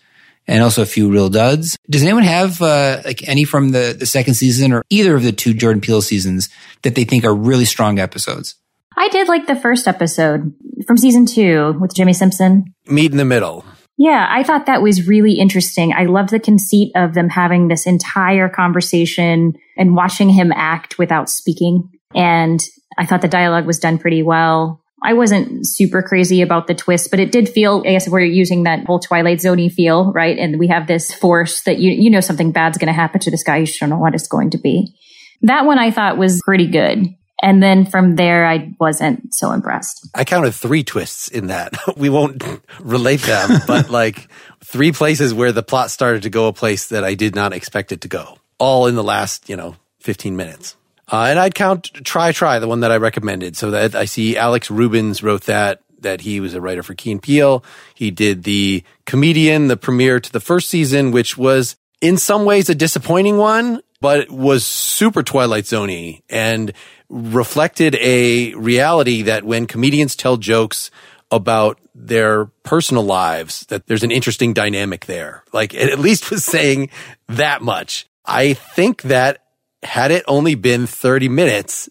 and 0.47 0.61
also 0.61 0.81
a 0.81 0.85
few 0.85 1.09
real 1.09 1.29
duds. 1.29 1.77
Does 1.89 2.03
anyone 2.03 2.23
have, 2.23 2.61
uh, 2.61 3.01
like 3.05 3.27
any 3.27 3.45
from 3.45 3.69
the, 3.69 3.95
the 3.97 4.05
second 4.05 4.33
season 4.33 4.73
or 4.73 4.83
either 4.89 5.15
of 5.15 5.23
the 5.23 5.31
two 5.31 5.53
Jordan 5.53 5.81
Peele 5.81 6.01
seasons 6.01 6.49
that 6.81 6.95
they 6.95 7.05
think 7.05 7.23
are 7.23 7.33
really 7.33 7.65
strong 7.65 7.99
episodes? 7.99 8.55
I 8.95 9.07
did 9.09 9.27
like 9.27 9.47
the 9.47 9.55
first 9.55 9.87
episode 9.87 10.53
from 10.85 10.97
season 10.97 11.25
two 11.25 11.77
with 11.79 11.93
Jimmi 11.93 12.15
Simpson. 12.15 12.65
Meet 12.85 13.11
in 13.11 13.17
the 13.17 13.25
middle. 13.25 13.65
Yeah, 13.97 14.27
I 14.29 14.43
thought 14.43 14.65
that 14.65 14.81
was 14.81 15.07
really 15.07 15.33
interesting. 15.33 15.93
I 15.93 16.05
loved 16.05 16.29
the 16.29 16.39
conceit 16.39 16.91
of 16.95 17.13
them 17.13 17.29
having 17.29 17.67
this 17.67 17.85
entire 17.85 18.49
conversation 18.49 19.53
and 19.77 19.95
watching 19.95 20.29
him 20.29 20.51
act 20.51 20.97
without 20.97 21.29
speaking. 21.29 21.89
And 22.15 22.59
I 22.97 23.05
thought 23.05 23.21
the 23.21 23.27
dialogue 23.27 23.65
was 23.65 23.79
done 23.79 23.97
pretty 23.97 24.23
well. 24.23 24.81
I 25.03 25.13
wasn't 25.13 25.67
super 25.67 26.01
crazy 26.01 26.41
about 26.41 26.67
the 26.67 26.73
twist, 26.73 27.11
but 27.11 27.19
it 27.19 27.31
did 27.31 27.49
feel, 27.49 27.83
I 27.85 27.91
guess 27.91 28.07
we're 28.07 28.21
using 28.21 28.63
that 28.63 28.85
whole 28.85 28.99
Twilight 28.99 29.39
Zoney 29.39 29.69
feel, 29.69 30.13
right? 30.13 30.37
And 30.37 30.57
we 30.57 30.67
have 30.67 30.87
this 30.87 31.13
force 31.13 31.63
that 31.63 31.79
you, 31.79 31.91
you 31.91 32.09
know, 32.09 32.21
something 32.21 32.53
bad's 32.53 32.77
going 32.77 32.87
to 32.87 32.93
happen 32.93 33.19
to 33.21 33.31
this 33.31 33.43
guy. 33.43 33.57
You 33.57 33.67
don't 33.79 33.89
know 33.89 33.97
what 33.97 34.15
it's 34.15 34.29
going 34.29 34.51
to 34.51 34.57
be. 34.57 34.95
That 35.41 35.65
one 35.65 35.77
I 35.77 35.91
thought 35.91 36.17
was 36.17 36.41
pretty 36.45 36.67
good. 36.67 37.05
And 37.41 37.61
then 37.61 37.85
from 37.85 38.15
there, 38.15 38.45
I 38.45 38.73
wasn't 38.79 39.35
so 39.35 39.51
impressed. 39.51 40.07
I 40.15 40.23
counted 40.23 40.55
three 40.55 40.85
twists 40.85 41.27
in 41.27 41.47
that. 41.47 41.73
we 41.97 42.09
won't 42.09 42.41
relate 42.79 43.21
them, 43.23 43.59
but 43.67 43.89
like 43.89 44.29
three 44.63 44.93
places 44.93 45.33
where 45.33 45.51
the 45.51 45.63
plot 45.63 45.91
started 45.91 46.23
to 46.23 46.29
go 46.29 46.47
a 46.47 46.53
place 46.53 46.87
that 46.87 47.03
I 47.03 47.15
did 47.15 47.35
not 47.35 47.51
expect 47.51 47.91
it 47.91 47.99
to 48.01 48.07
go. 48.07 48.37
All 48.59 48.87
in 48.87 48.95
the 48.95 49.03
last, 49.03 49.49
you 49.49 49.57
know, 49.57 49.75
15 49.99 50.37
minutes. 50.37 50.77
Uh, 51.11 51.27
and 51.29 51.39
I'd 51.39 51.55
count 51.55 51.91
Try 52.05 52.31
Try, 52.31 52.59
the 52.59 52.67
one 52.67 52.79
that 52.81 52.91
I 52.91 52.97
recommended. 52.97 53.57
So 53.57 53.71
that 53.71 53.95
I 53.95 54.05
see 54.05 54.37
Alex 54.37 54.71
Rubens 54.71 55.21
wrote 55.21 55.43
that, 55.43 55.81
that 55.99 56.21
he 56.21 56.39
was 56.39 56.53
a 56.53 56.61
writer 56.61 56.83
for 56.83 56.93
Key 56.93 57.11
and 57.11 57.21
Peele. 57.21 57.63
He 57.93 58.11
did 58.11 58.43
the 58.43 58.83
comedian, 59.05 59.67
the 59.67 59.77
premiere 59.77 60.19
to 60.19 60.31
the 60.31 60.39
first 60.39 60.69
season, 60.69 61.11
which 61.11 61.37
was 61.37 61.75
in 62.01 62.17
some 62.17 62.45
ways 62.45 62.69
a 62.69 62.75
disappointing 62.75 63.37
one, 63.37 63.81
but 64.01 64.29
was 64.29 64.65
super 64.65 65.23
Twilight 65.23 65.63
Zoney 65.63 66.21
and 66.29 66.73
reflected 67.09 67.95
a 67.95 68.53
reality 68.55 69.21
that 69.23 69.43
when 69.43 69.65
comedians 69.67 70.15
tell 70.15 70.37
jokes 70.37 70.91
about 71.31 71.79
their 71.95 72.45
personal 72.63 73.03
lives, 73.03 73.65
that 73.67 73.87
there's 73.87 74.03
an 74.03 74.11
interesting 74.11 74.53
dynamic 74.53 75.05
there. 75.05 75.43
Like 75.53 75.73
it 75.73 75.89
at 75.91 75.99
least 75.99 76.31
was 76.31 76.43
saying 76.43 76.89
that 77.27 77.61
much. 77.61 78.07
I 78.25 78.53
think 78.53 79.03
that 79.03 79.42
had 79.83 80.11
it 80.11 80.23
only 80.27 80.55
been 80.55 80.87
30 80.87 81.29
minutes 81.29 81.89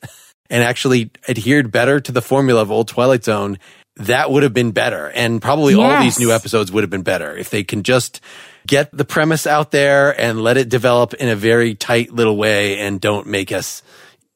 and 0.51 0.62
actually 0.62 1.11
adhered 1.28 1.70
better 1.70 2.01
to 2.01 2.12
the 2.12 2.22
formula 2.22 2.62
of 2.62 2.70
old 2.70 2.88
Twilight 2.88 3.24
Zone, 3.24 3.59
that 3.97 4.30
would 4.30 4.43
have 4.43 4.55
been 4.55 4.72
better. 4.72 5.11
And 5.11 5.40
probably 5.40 5.74
all 5.74 6.01
these 6.01 6.18
new 6.18 6.32
episodes 6.32 6.72
would 6.72 6.82
have 6.82 6.90
been 6.90 7.03
better 7.03 7.36
if 7.36 7.51
they 7.51 7.64
can 7.64 7.82
just 7.82 8.20
get 8.66 8.90
the 8.93 9.05
premise 9.05 9.47
out 9.47 9.70
there 9.70 10.18
and 10.18 10.43
let 10.43 10.57
it 10.57 10.68
develop 10.68 11.14
in 11.14 11.28
a 11.28 11.36
very 11.36 11.74
tight 11.74 12.12
little 12.12 12.36
way 12.36 12.78
and 12.78 13.01
don't 13.01 13.26
make 13.26 13.53
us 13.53 13.82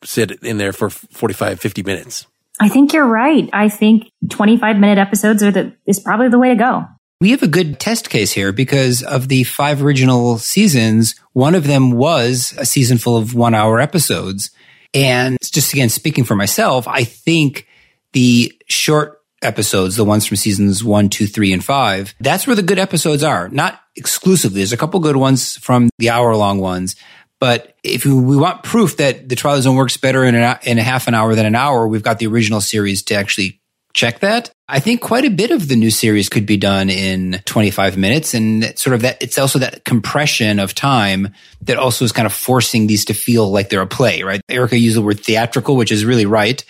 sit 0.04 0.30
in 0.42 0.58
there 0.58 0.72
for 0.72 0.90
45, 0.90 1.60
50 1.60 1.82
minutes. 1.82 2.26
I 2.60 2.68
think 2.68 2.92
you're 2.92 3.06
right. 3.06 3.48
I 3.52 3.68
think 3.68 4.10
25 4.30 4.78
minute 4.78 4.98
episodes 4.98 5.42
are 5.42 5.50
the, 5.50 5.76
is 5.86 6.00
probably 6.00 6.28
the 6.28 6.38
way 6.38 6.50
to 6.50 6.56
go. 6.56 6.84
We 7.20 7.30
have 7.30 7.42
a 7.42 7.48
good 7.48 7.80
test 7.80 8.10
case 8.10 8.32
here 8.32 8.52
because 8.52 9.02
of 9.02 9.28
the 9.28 9.44
five 9.44 9.82
original 9.82 10.36
seasons, 10.36 11.14
one 11.32 11.54
of 11.54 11.66
them 11.66 11.92
was 11.92 12.54
a 12.58 12.66
season 12.66 12.98
full 12.98 13.16
of 13.16 13.34
one 13.34 13.54
hour 13.54 13.80
episodes. 13.80 14.50
And 14.92 15.38
just 15.42 15.72
again, 15.72 15.88
speaking 15.88 16.24
for 16.24 16.36
myself, 16.36 16.86
I 16.86 17.04
think 17.04 17.66
the 18.12 18.52
short 18.68 19.22
episodes, 19.40 19.96
the 19.96 20.04
ones 20.04 20.26
from 20.26 20.36
seasons 20.36 20.84
one, 20.84 21.08
two, 21.08 21.26
three, 21.26 21.54
and 21.54 21.64
five, 21.64 22.14
that's 22.20 22.46
where 22.46 22.56
the 22.56 22.62
good 22.62 22.78
episodes 22.78 23.22
are. 23.22 23.48
Not 23.48 23.80
exclusively. 23.96 24.60
There's 24.60 24.74
a 24.74 24.76
couple 24.76 25.00
good 25.00 25.16
ones 25.16 25.56
from 25.56 25.88
the 25.98 26.10
hour 26.10 26.36
long 26.36 26.58
ones. 26.58 26.96
But 27.40 27.76
if 27.82 28.04
we 28.04 28.36
want 28.36 28.62
proof 28.62 28.98
that 28.98 29.28
the 29.28 29.36
Twilight 29.36 29.62
Zone 29.62 29.76
works 29.76 29.96
better 29.96 30.24
in 30.24 30.34
in 30.34 30.78
a 30.78 30.82
half 30.82 31.08
an 31.08 31.14
hour 31.14 31.34
than 31.34 31.46
an 31.46 31.54
hour, 31.54 31.88
we've 31.88 32.02
got 32.02 32.18
the 32.18 32.26
original 32.26 32.60
series 32.60 33.02
to 33.04 33.14
actually 33.14 33.60
check 33.96 34.20
that. 34.20 34.50
I 34.68 34.78
think 34.78 35.00
quite 35.00 35.24
a 35.24 35.30
bit 35.30 35.50
of 35.50 35.68
the 35.68 35.74
new 35.74 35.90
series 35.90 36.28
could 36.28 36.44
be 36.44 36.56
done 36.56 36.90
in 36.90 37.40
25 37.46 37.96
minutes 37.96 38.34
and 38.34 38.78
sort 38.78 38.94
of 38.94 39.02
that 39.02 39.22
it's 39.22 39.38
also 39.38 39.58
that 39.60 39.84
compression 39.84 40.58
of 40.58 40.74
time 40.74 41.32
that 41.62 41.78
also 41.78 42.04
is 42.04 42.12
kind 42.12 42.26
of 42.26 42.32
forcing 42.32 42.86
these 42.86 43.06
to 43.06 43.14
feel 43.14 43.50
like 43.50 43.70
they're 43.70 43.80
a 43.80 43.86
play, 43.86 44.22
right? 44.22 44.40
Erica 44.48 44.78
used 44.78 44.96
the 44.96 45.02
word 45.02 45.20
theatrical, 45.20 45.76
which 45.76 45.90
is 45.90 46.04
really 46.04 46.26
right. 46.26 46.62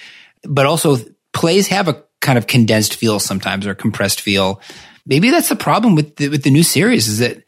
But 0.43 0.67
also 0.67 0.99
plays 1.33 1.69
have 1.69 1.89
a 1.89 2.03
kind 2.21 2.39
of 2.39 2.47
condensed 2.47 2.95
feel 2.95 3.19
sometimes 3.19 3.67
or 3.67 3.75
compressed 3.75 4.21
feel. 4.21 4.61
maybe 5.05 5.31
that's 5.31 5.49
the 5.49 5.57
problem 5.57 5.95
with 5.95 6.17
the, 6.17 6.29
with 6.29 6.45
the 6.45 6.51
new 6.51 6.63
series 6.63 7.09
is 7.09 7.19
that 7.19 7.43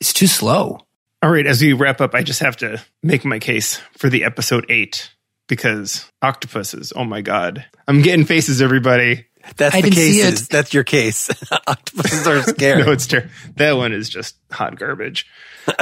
it's 0.00 0.12
too 0.12 0.26
slow. 0.26 0.78
All 1.22 1.30
right, 1.30 1.46
as 1.46 1.62
we 1.62 1.72
wrap 1.72 2.00
up, 2.00 2.14
I 2.14 2.22
just 2.22 2.40
have 2.40 2.56
to 2.58 2.82
make 3.02 3.24
my 3.24 3.38
case 3.38 3.80
for 3.96 4.10
the 4.10 4.24
episode 4.24 4.66
eight 4.68 5.10
because 5.48 6.10
octopuses. 6.20 6.92
Oh 6.94 7.04
my 7.04 7.20
god, 7.20 7.64
I'm 7.88 8.02
getting 8.02 8.24
faces, 8.24 8.62
everybody. 8.62 9.26
That's 9.56 9.74
I 9.74 9.80
the 9.80 9.90
case. 9.90 10.48
That's 10.48 10.72
your 10.72 10.84
case. 10.84 11.28
Octopuses 11.66 12.26
are 12.26 12.42
scary. 12.42 12.82
No, 12.84 12.92
it's 12.92 13.06
ter- 13.06 13.28
that 13.56 13.72
one 13.72 13.92
is 13.92 14.08
just 14.08 14.36
hot 14.50 14.78
garbage. 14.78 15.26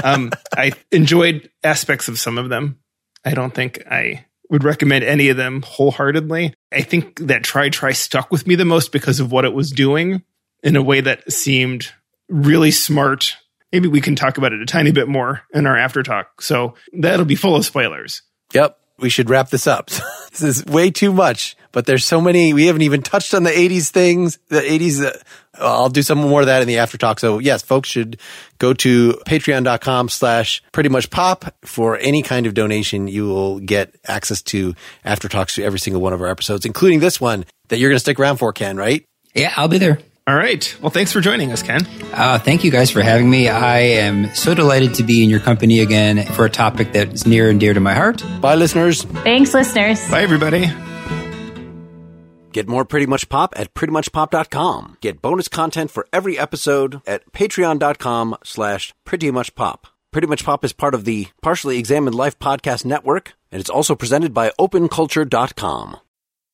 Um, 0.03 0.31
I 0.57 0.73
enjoyed 0.91 1.51
aspects 1.63 2.09
of 2.09 2.19
some 2.19 2.39
of 2.39 2.49
them. 2.49 2.79
I 3.25 3.35
don't 3.35 3.55
think 3.55 3.87
I 3.91 4.25
would 4.49 4.65
recommend 4.65 5.05
any 5.05 5.29
of 5.29 5.37
them 5.37 5.63
wholeheartedly. 5.63 6.55
I 6.73 6.83
think 6.83 7.19
that 7.21 7.45
try 7.45 7.69
try 7.69 7.93
stuck 7.93 8.31
with 8.31 8.47
me 8.47 8.55
the 8.55 8.65
most 8.65 8.93
because 8.93 9.21
of 9.21 9.31
what 9.31 9.45
it 9.45 9.53
was 9.53 9.71
doing 9.71 10.23
in 10.63 10.77
a 10.77 10.83
way 10.83 11.01
that 11.01 11.31
seemed 11.33 11.93
really 12.29 12.71
smart. 12.71 13.37
Maybe 13.73 13.89
we 13.89 14.01
can 14.01 14.17
talk 14.17 14.39
about 14.39 14.53
it 14.53 14.61
a 14.61 14.67
tiny 14.67 14.91
bit 14.91 15.09
more 15.09 15.43
in 15.55 15.67
our 15.67 15.77
after 15.77 16.03
talk. 16.03 16.43
So 16.43 16.75
that'll 16.93 17.25
be 17.25 17.37
full 17.37 17.57
of 17.57 17.65
spoilers. 17.65 18.23
Yep. 18.53 18.77
We 19.01 19.11
should 19.11 19.31
wrap 19.31 19.51
this 19.51 19.67
up. 19.67 19.87
this 20.31 20.43
is 20.43 20.65
way 20.67 20.91
too 20.91 21.13
much, 21.13 21.57
but 21.73 21.87
there's 21.87 22.05
so 22.05 22.21
many. 22.21 22.53
We 22.53 22.67
haven't 22.67 22.83
even 22.83 23.03
touched 23.03 23.35
on 23.35 23.43
the 23.43 23.51
80s 23.51 23.89
things, 23.91 24.39
the 24.49 24.61
80s. 24.61 25.05
Uh, 25.05 25.13
I'll 25.55 25.89
do 25.89 26.03
some 26.03 26.19
more 26.19 26.41
of 26.41 26.47
that 26.47 26.63
in 26.63 26.69
the 26.69 26.79
after 26.79 26.99
talk. 26.99 27.21
So 27.21 27.39
yes, 27.39 27.63
folks 27.63 27.89
should 27.89 28.19
go 28.59 28.73
to 28.75 29.13
patreon.com 29.27 30.09
slash 30.09 30.63
pretty 30.73 30.89
much 30.89 31.11
pop 31.11 31.55
for 31.65 31.99
any 31.99 32.23
kind 32.23 32.47
of 32.47 32.55
donation. 32.55 33.09
You 33.09 33.27
will 33.29 33.61
get 33.61 33.95
access 34.07 34.43
to 34.43 34.75
after 35.05 35.29
talks 35.29 35.55
to 35.57 35.65
every 35.65 35.79
single 35.79 36.03
one 36.03 36.13
of 36.13 36.21
our 36.21 36.29
episodes, 36.29 36.65
including 36.65 37.01
this 37.01 37.21
one 37.21 37.45
that 37.69 37.79
you're 37.79 37.91
going 37.91 37.97
to 37.97 38.01
stick 38.01 38.19
around 38.21 38.37
for, 38.37 38.53
Ken, 38.53 38.77
right? 38.77 39.05
Yeah, 39.35 39.53
I'll 39.57 39.69
be 39.69 39.79
there. 39.79 39.99
All 40.27 40.37
right. 40.37 40.77
Well, 40.81 40.91
thanks 40.91 41.13
for 41.13 41.21
joining 41.21 41.51
us, 41.51 41.63
Ken. 41.63 41.85
Uh, 42.13 42.39
thank 42.39 42.63
you 42.63 42.71
guys 42.71 42.91
for 42.91 43.03
having 43.03 43.29
me. 43.29 43.49
I 43.49 43.79
am 43.79 44.33
so 44.35 44.55
delighted 44.55 44.95
to 44.95 45.03
be 45.03 45.25
in 45.25 45.31
your 45.31 45.41
company 45.41 45.81
again 45.81 46.25
for 46.35 46.45
a 46.45 46.51
topic 46.51 46.93
that's 46.93 47.27
near 47.27 47.51
and 47.51 47.59
dear 47.59 47.75
to 47.75 47.81
my 47.81 47.95
heart. 47.95 48.23
Bye, 48.41 48.55
listeners. 48.55 49.03
Thanks, 49.03 49.55
listeners. 49.55 50.09
Bye, 50.11 50.23
everybody. 50.23 50.71
Get 52.53 52.69
more 52.69 52.85
Pretty 52.85 53.07
Much 53.07 53.29
Pop 53.29 53.55
at 53.57 53.75
prettymuchpop.com. 53.75 54.99
Get 55.01 55.23
bonus 55.23 55.49
content 55.49 55.91
for 55.91 56.07
every 56.13 56.39
episode 56.39 57.01
at 57.07 57.31
patreon.com 57.33 58.37
slash 58.45 58.93
prettymuchpop. 59.07 59.85
Pretty 60.11 60.27
Much 60.27 60.45
Pop 60.45 60.65
is 60.65 60.73
part 60.73 60.95
of 60.95 61.05
the 61.05 61.29
Partially 61.43 61.79
Examined 61.79 62.17
Life 62.17 62.39
podcast 62.39 62.85
network, 62.85 63.35
and 63.53 63.61
it's 63.61 63.71
also 63.71 63.95
presented 63.95 64.35
by 64.35 64.51
openculture.com. 64.59 65.97